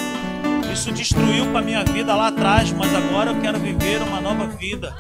Isso 0.73 0.93
destruiu 0.93 1.51
com 1.51 1.59
a 1.59 1.63
minha 1.63 1.83
vida 1.83 2.15
lá 2.15 2.29
atrás, 2.29 2.71
mas 2.71 2.95
agora 2.95 3.33
eu 3.33 3.41
quero 3.41 3.59
viver 3.59 4.01
uma 4.03 4.21
nova 4.21 4.47
vida. 4.47 4.95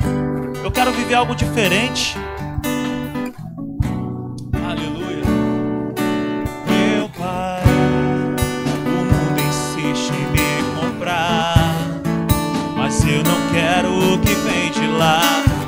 Eu 0.64 0.72
quero 0.72 0.90
viver 0.90 1.14
algo 1.14 1.32
diferente. 1.32 2.16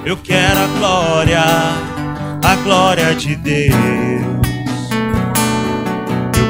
Eu 0.09 0.16
quero 0.16 0.59
a 0.59 0.66
glória, 0.78 1.44
a 2.42 2.56
glória 2.64 3.14
de 3.14 3.36
Deus 3.36 3.76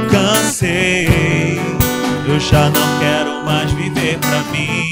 cansei. 0.08 1.60
Eu 2.28 2.38
já 2.38 2.70
não 2.70 2.98
quero 3.00 3.44
mais 3.44 3.72
viver 3.72 4.16
pra 4.18 4.42
mim. 4.52 4.88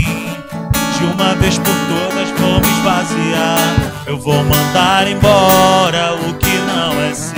De 0.98 1.04
uma 1.04 1.36
vez 1.36 1.58
por 1.58 1.74
todas 1.86 2.28
vou 2.40 2.58
me 2.58 2.66
esvaziar. 2.66 4.04
Eu 4.04 4.18
vou 4.18 4.42
mandar 4.42 5.06
embora 5.06 6.18
o 6.28 6.34
que 6.34 6.58
não 6.66 7.00
é 7.04 7.14
seu. 7.14 7.36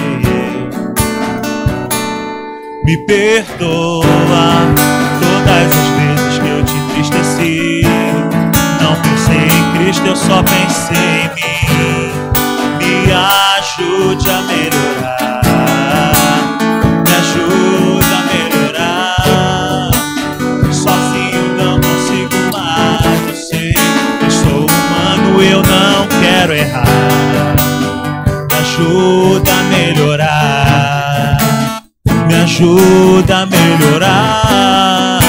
Me 2.86 2.96
perdoa 3.06 4.06
todas 5.20 5.76
as 5.76 5.88
vezes 5.90 6.38
que 6.38 6.48
eu 6.48 6.64
te 6.64 6.72
entristeci. 6.72 7.97
Não 9.88 9.94
Cristo, 9.94 10.06
eu 10.06 10.16
só 10.16 10.42
pensei 10.42 10.98
em 10.98 11.34
mim. 11.34 12.12
Me 12.78 13.10
ajude 13.10 14.30
a 14.30 14.42
melhorar. 14.42 15.18
quero 26.20 26.52
errar. 26.52 27.56
Me 28.50 28.58
ajuda 28.58 29.50
a 29.52 29.62
melhorar. 29.62 31.38
Me 32.26 32.34
ajuda 32.34 33.38
a 33.38 33.46
melhorar. 33.46 35.20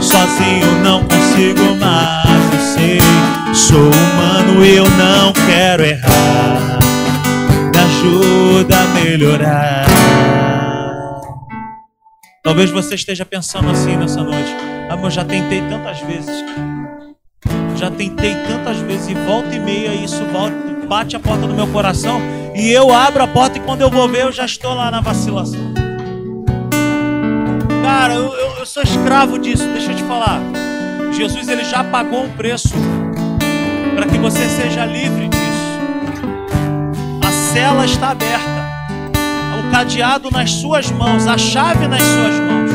Sozinho 0.00 0.82
não 0.82 1.04
consigo 1.04 1.74
mais. 1.78 2.33
Sou 3.74 3.82
humano, 3.82 4.64
eu 4.64 4.84
não 4.90 5.32
quero 5.32 5.82
errar. 5.82 6.78
Me 7.72 7.80
ajuda 7.80 8.78
a 8.78 8.86
melhorar. 8.94 9.86
Talvez 12.40 12.70
você 12.70 12.94
esteja 12.94 13.26
pensando 13.26 13.68
assim 13.70 13.96
nessa 13.96 14.22
noite. 14.22 14.54
Ah, 14.88 14.96
eu 14.96 15.10
já 15.10 15.24
tentei 15.24 15.60
tantas 15.62 16.00
vezes. 16.02 16.44
Já 17.74 17.90
tentei 17.90 18.36
tantas 18.46 18.78
vezes 18.78 19.08
e 19.08 19.14
volta 19.14 19.52
e 19.52 19.58
meia 19.58 19.92
isso 19.92 20.24
volta, 20.26 20.54
bate 20.86 21.16
a 21.16 21.18
porta 21.18 21.44
do 21.44 21.54
meu 21.54 21.66
coração 21.66 22.20
e 22.54 22.70
eu 22.70 22.94
abro 22.94 23.24
a 23.24 23.26
porta 23.26 23.58
e 23.58 23.60
quando 23.60 23.80
eu 23.80 23.90
vou 23.90 24.08
ver 24.08 24.22
eu 24.22 24.30
já 24.30 24.44
estou 24.44 24.72
lá 24.72 24.88
na 24.88 25.00
vacilação. 25.00 25.74
Cara, 27.82 28.14
eu, 28.14 28.32
eu, 28.34 28.58
eu 28.60 28.66
sou 28.66 28.84
escravo 28.84 29.36
disso. 29.36 29.66
Deixa 29.72 29.90
eu 29.90 29.96
te 29.96 30.04
falar. 30.04 30.40
Jesus 31.10 31.48
ele 31.48 31.64
já 31.64 31.82
pagou 31.82 32.22
um 32.22 32.30
preço 32.30 32.72
para 33.94 34.06
que 34.06 34.18
você 34.18 34.48
seja 34.48 34.84
livre 34.84 35.28
disso. 35.28 35.44
A 37.26 37.30
cela 37.52 37.84
está 37.84 38.10
aberta. 38.10 38.64
O 39.58 39.70
cadeado 39.70 40.30
nas 40.30 40.50
suas 40.50 40.90
mãos, 40.90 41.26
a 41.26 41.38
chave 41.38 41.86
nas 41.86 42.02
suas 42.02 42.34
mãos. 42.40 42.70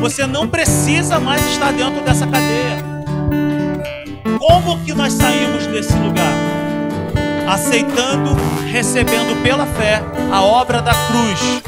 Você 0.00 0.26
não 0.26 0.48
precisa 0.48 1.20
mais 1.20 1.44
estar 1.46 1.72
dentro 1.72 2.00
dessa 2.02 2.26
cadeia. 2.26 2.90
Como 4.38 4.78
que 4.84 4.94
nós 4.94 5.12
saímos 5.12 5.66
desse 5.66 5.94
lugar? 5.94 6.32
Aceitando, 7.46 8.30
recebendo 8.70 9.42
pela 9.42 9.66
fé 9.66 10.02
a 10.32 10.42
obra 10.42 10.80
da 10.80 10.92
cruz 10.92 11.62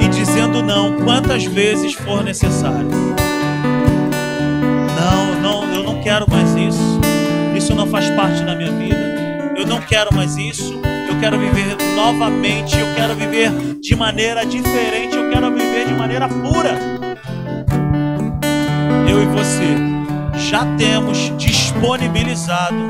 e 0.00 0.08
dizendo 0.08 0.62
não 0.62 0.98
quantas 1.02 1.44
vezes 1.44 1.94
for 1.94 2.22
necessário. 2.22 2.88
Não, 5.00 5.34
não, 5.40 5.74
eu 5.74 5.82
não 5.82 6.00
quero 6.00 6.30
mais 6.30 6.55
isso. 7.66 7.74
Não 7.74 7.86
faz 7.88 8.08
parte 8.10 8.42
da 8.44 8.54
minha 8.54 8.70
vida. 8.70 9.54
Eu 9.56 9.66
não 9.66 9.80
quero 9.80 10.14
mais 10.14 10.36
isso. 10.36 10.80
Eu 11.08 11.18
quero 11.18 11.38
viver 11.38 11.76
novamente. 11.96 12.78
Eu 12.78 12.94
quero 12.94 13.14
viver 13.14 13.50
de 13.80 13.96
maneira 13.96 14.46
diferente. 14.46 15.16
Eu 15.16 15.30
quero 15.30 15.52
viver 15.52 15.86
de 15.86 15.94
maneira 15.94 16.28
pura. 16.28 16.78
Eu 19.08 19.22
e 19.22 19.26
você 19.26 19.76
já 20.48 20.64
temos 20.76 21.32
disponibilizado 21.36 22.88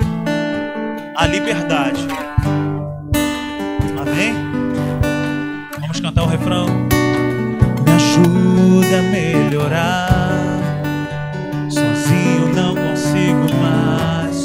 a 1.15 1.27
liberdade. 1.27 2.07
Amém? 3.99 4.35
Vamos 5.81 6.01
cantar 6.01 6.25
o 6.25 6.27
refrão. 6.27 6.67
Me 7.85 7.93
ajuda 7.93 8.99
a 8.99 9.03
melhorar. 9.03 10.26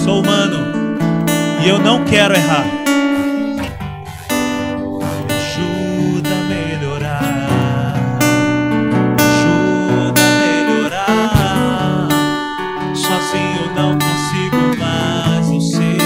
sou 0.03 0.21
humano 0.21 0.57
e 1.63 1.69
eu 1.69 1.77
não 1.77 2.03
quero 2.03 2.33
errar. 2.33 2.65
Ajuda 5.29 6.29
a 6.29 6.43
melhorar, 6.49 7.93
ajuda 9.19 10.21
a 10.21 10.31
melhorar. 10.41 12.07
Sozinho 12.95 13.61
eu 13.63 13.69
não 13.75 13.91
consigo 13.99 14.61
mais, 14.79 15.47
eu 15.51 15.61
sei, 15.61 15.97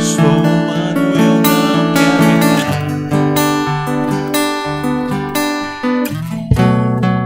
sou 0.00 0.24
humano, 0.24 1.02
e 1.14 1.18
eu 1.20 1.36
não 1.46 1.94
quero 1.94 2.24
errar. 2.58 2.84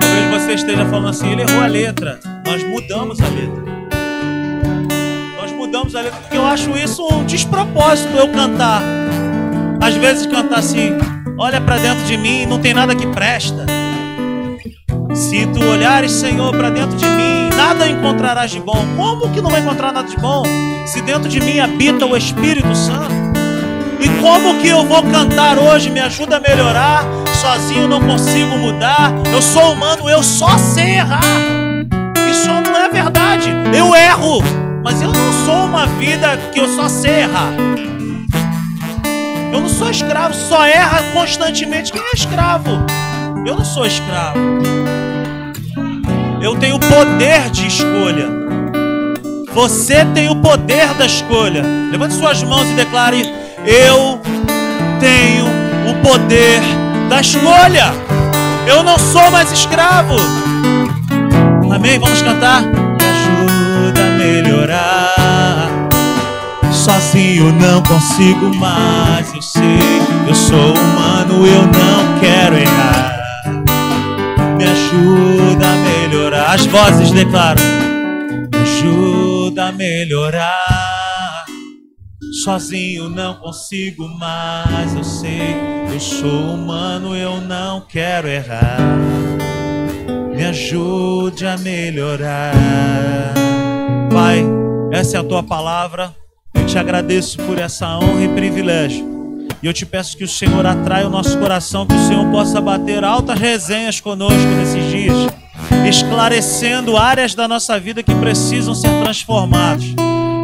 Talvez 0.00 0.26
você 0.42 0.52
esteja 0.52 0.84
falando 0.84 1.08
assim, 1.08 1.30
ele 1.30 1.42
errou 1.42 1.62
a 1.62 1.66
letra. 1.66 1.99
Acho 6.60 6.76
isso 6.76 7.08
um 7.10 7.24
despropósito 7.24 8.14
eu 8.14 8.28
cantar. 8.28 8.82
Às 9.80 9.94
vezes 9.94 10.26
cantar 10.26 10.58
assim, 10.58 10.92
olha 11.38 11.58
para 11.58 11.78
dentro 11.78 12.04
de 12.04 12.18
mim, 12.18 12.44
não 12.44 12.58
tem 12.58 12.74
nada 12.74 12.94
que 12.94 13.06
presta. 13.06 13.64
Se 15.14 15.46
tu 15.46 15.64
olhares, 15.64 16.12
Senhor, 16.12 16.54
para 16.54 16.68
dentro 16.68 16.98
de 16.98 17.06
mim, 17.06 17.48
nada 17.56 17.88
encontrarás 17.88 18.50
de 18.50 18.60
bom. 18.60 18.84
Como 18.94 19.30
que 19.30 19.40
não 19.40 19.50
vai 19.50 19.60
encontrar 19.60 19.90
nada 19.90 20.06
de 20.06 20.18
bom? 20.18 20.42
Se 20.84 21.00
dentro 21.00 21.30
de 21.30 21.40
mim 21.40 21.60
habita 21.60 22.04
o 22.04 22.14
Espírito 22.14 22.74
Santo. 22.74 23.14
E 23.98 24.08
como 24.20 24.60
que 24.60 24.68
eu 24.68 24.84
vou 24.84 25.02
cantar 25.04 25.58
hoje? 25.58 25.88
Me 25.88 26.00
ajuda 26.00 26.36
a 26.36 26.40
melhorar. 26.40 27.04
Sozinho 27.40 27.88
não 27.88 28.02
consigo 28.02 28.58
mudar. 28.58 29.12
Eu 29.32 29.40
sou 29.40 29.72
humano, 29.72 30.10
eu 30.10 30.22
só 30.22 30.58
sei 30.58 30.96
errar. 30.96 31.22
Isso 32.30 32.48
não 32.48 32.76
é 32.76 32.88
verdade. 32.90 33.50
Eu 33.74 33.94
erro, 33.94 34.42
mas 34.82 35.02
eu 35.02 35.12
não 35.12 35.32
sou 35.44 35.64
uma 35.66 35.86
vida 35.86 36.36
que 36.52 36.60
eu 36.60 36.68
só 36.68 36.88
sei 36.88 37.20
errar. 37.20 37.52
Eu 39.52 39.60
não 39.60 39.68
sou 39.68 39.90
escravo, 39.90 40.34
só 40.34 40.64
erra 40.64 41.02
constantemente 41.12 41.92
quem 41.92 42.00
é 42.00 42.14
escravo. 42.14 42.70
Eu 43.46 43.56
não 43.56 43.64
sou 43.64 43.86
escravo. 43.86 44.38
Eu 46.40 46.56
tenho 46.56 46.78
poder 46.78 47.50
de 47.50 47.66
escolha. 47.66 48.28
Você 49.52 50.04
tem 50.14 50.30
o 50.30 50.36
poder 50.36 50.94
da 50.94 51.06
escolha. 51.06 51.62
Levante 51.90 52.14
suas 52.14 52.42
mãos 52.42 52.68
e 52.70 52.74
declare: 52.74 53.22
Eu 53.66 54.20
tenho 55.00 55.46
o 55.90 56.02
poder 56.02 56.60
da 57.08 57.20
escolha. 57.20 57.92
Eu 58.66 58.82
não 58.82 58.98
sou 58.98 59.30
mais 59.30 59.50
escravo. 59.52 60.16
Amém? 61.70 61.98
Vamos 61.98 62.22
cantar? 62.22 62.89
Sozinho 66.80 67.52
não 67.52 67.82
consigo 67.82 68.56
mais. 68.56 69.34
Eu 69.34 69.42
sei, 69.42 69.78
eu 70.26 70.34
sou 70.34 70.72
humano, 70.72 71.46
eu 71.46 71.62
não 71.66 72.18
quero 72.18 72.56
errar. 72.56 73.20
Me 74.56 74.64
ajuda 74.64 75.66
a 75.66 75.76
melhorar. 75.76 76.54
As 76.54 76.64
vozes 76.64 77.10
declaram: 77.10 77.62
Me 78.50 78.58
ajuda 78.62 79.66
a 79.66 79.72
melhorar. 79.72 81.44
Sozinho 82.42 83.10
não 83.10 83.34
consigo 83.34 84.08
mais. 84.08 84.94
Eu 84.94 85.04
sei, 85.04 85.56
eu 85.92 86.00
sou 86.00 86.54
humano, 86.54 87.14
eu 87.14 87.42
não 87.42 87.82
quero 87.82 88.26
errar. 88.26 88.78
Me 90.34 90.46
ajude 90.46 91.46
a 91.46 91.58
melhorar. 91.58 92.54
Pai, 94.10 94.42
essa 94.90 95.18
é 95.18 95.20
a 95.20 95.24
tua 95.24 95.42
palavra. 95.42 96.19
Te 96.70 96.78
agradeço 96.78 97.36
por 97.38 97.58
essa 97.58 97.98
honra 97.98 98.22
e 98.22 98.28
privilégio. 98.28 99.04
E 99.60 99.66
eu 99.66 99.72
te 99.72 99.84
peço 99.84 100.16
que 100.16 100.22
o 100.22 100.28
Senhor 100.28 100.64
atraia 100.64 101.04
o 101.04 101.10
nosso 101.10 101.36
coração, 101.36 101.84
que 101.84 101.96
o 101.96 102.06
Senhor 102.06 102.24
possa 102.30 102.60
bater 102.60 103.02
altas 103.02 103.40
resenhas 103.40 104.00
conosco 104.00 104.38
nesses 104.38 104.88
dias, 104.88 105.16
esclarecendo 105.88 106.96
áreas 106.96 107.34
da 107.34 107.48
nossa 107.48 107.76
vida 107.80 108.04
que 108.04 108.14
precisam 108.14 108.72
ser 108.72 108.88
transformadas. 109.02 109.84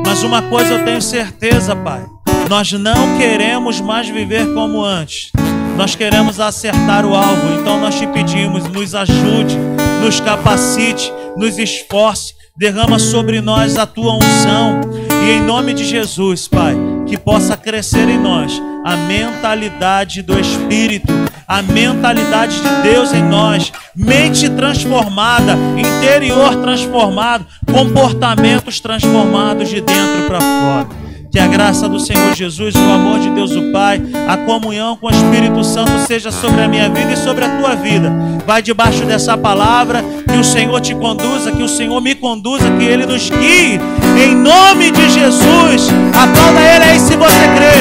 Mas 0.05 0.25
uma 0.25 0.43
coisa 0.43 0.75
eu 0.75 0.85
tenho 0.85 1.01
certeza, 1.01 1.77
Pai: 1.77 2.05
nós 2.51 2.73
não 2.73 3.17
queremos 3.19 3.81
mais 3.81 4.09
viver 4.09 4.53
como 4.53 4.85
antes. 4.85 5.31
Nós 5.77 5.95
queremos 5.95 6.41
acertar 6.41 7.07
o 7.07 7.15
alvo, 7.15 7.61
então 7.61 7.81
nós 7.81 7.95
te 7.95 8.07
pedimos, 8.09 8.65
nos 8.65 8.97
ajude, 8.97 9.57
nos 10.03 10.19
capacite, 10.19 11.13
nos 11.37 11.57
esforce, 11.57 12.35
derrama 12.57 12.99
sobre 12.99 13.41
nós 13.41 13.79
a 13.79 13.87
tua 13.87 14.17
unção 14.17 15.06
e 15.27 15.31
em 15.31 15.43
nome 15.43 15.75
de 15.75 15.85
Jesus, 15.85 16.47
Pai, 16.47 16.77
que 17.05 17.19
possa 17.19 17.57
crescer 17.57 18.09
em 18.09 18.17
nós 18.17 18.63
a 18.85 18.97
mentalidade 18.97 20.23
do 20.23 20.39
Espírito, 20.39 21.13
a 21.49 21.61
mentalidade 21.63 22.55
de 22.61 22.83
Deus 22.89 23.13
em 23.13 23.25
nós, 23.25 23.73
mente 23.95 24.49
transformada, 24.49 25.59
interior 25.77 26.55
transformado, 26.63 27.45
comportamentos 27.73 28.79
transformados 28.79 29.69
de 29.69 29.81
dentro 29.81 30.29
para 30.29 30.39
fora. 30.41 30.87
Que 31.33 31.41
a 31.41 31.49
graça 31.49 31.89
do 31.89 31.99
Senhor 31.99 32.33
Jesus, 32.33 32.77
o 32.77 32.93
amor 32.93 33.19
de 33.19 33.29
Deus 33.31 33.51
o 33.51 33.73
Pai, 33.73 34.01
a 34.29 34.37
comunhão 34.37 34.97
com 34.97 35.09
o 35.09 35.11
Espírito 35.11 35.65
Santo 35.65 36.07
seja 36.07 36.31
sobre 36.31 36.63
a 36.63 36.69
minha 36.69 36.89
vida 36.89 37.13
e 37.13 37.17
sobre 37.17 37.45
a 37.45 37.59
tua 37.59 37.75
vida. 37.75 38.13
Vai 38.47 38.63
debaixo 38.63 39.05
dessa 39.05 39.37
palavra, 39.37 40.05
que 40.25 40.39
o 40.39 40.45
Senhor 40.45 40.81
te 40.81 40.95
conduza, 40.95 41.51
que 41.51 41.65
o 41.65 41.69
Senhor 41.69 42.01
me 42.01 42.15
conduza, 42.15 42.71
que 42.79 42.85
Ele 42.85 43.05
nos 43.05 43.29
guie. 43.29 43.81
Em 44.19 44.35
nome 44.35 44.91
de 44.91 45.11
Jesus, 45.11 45.89
aplauda 46.15 46.61
Ele 46.61 46.85
aí 46.85 46.99
se 46.99 47.17
você 47.17 47.49
crê. 47.55 47.77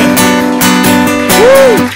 Uh! 1.42 1.96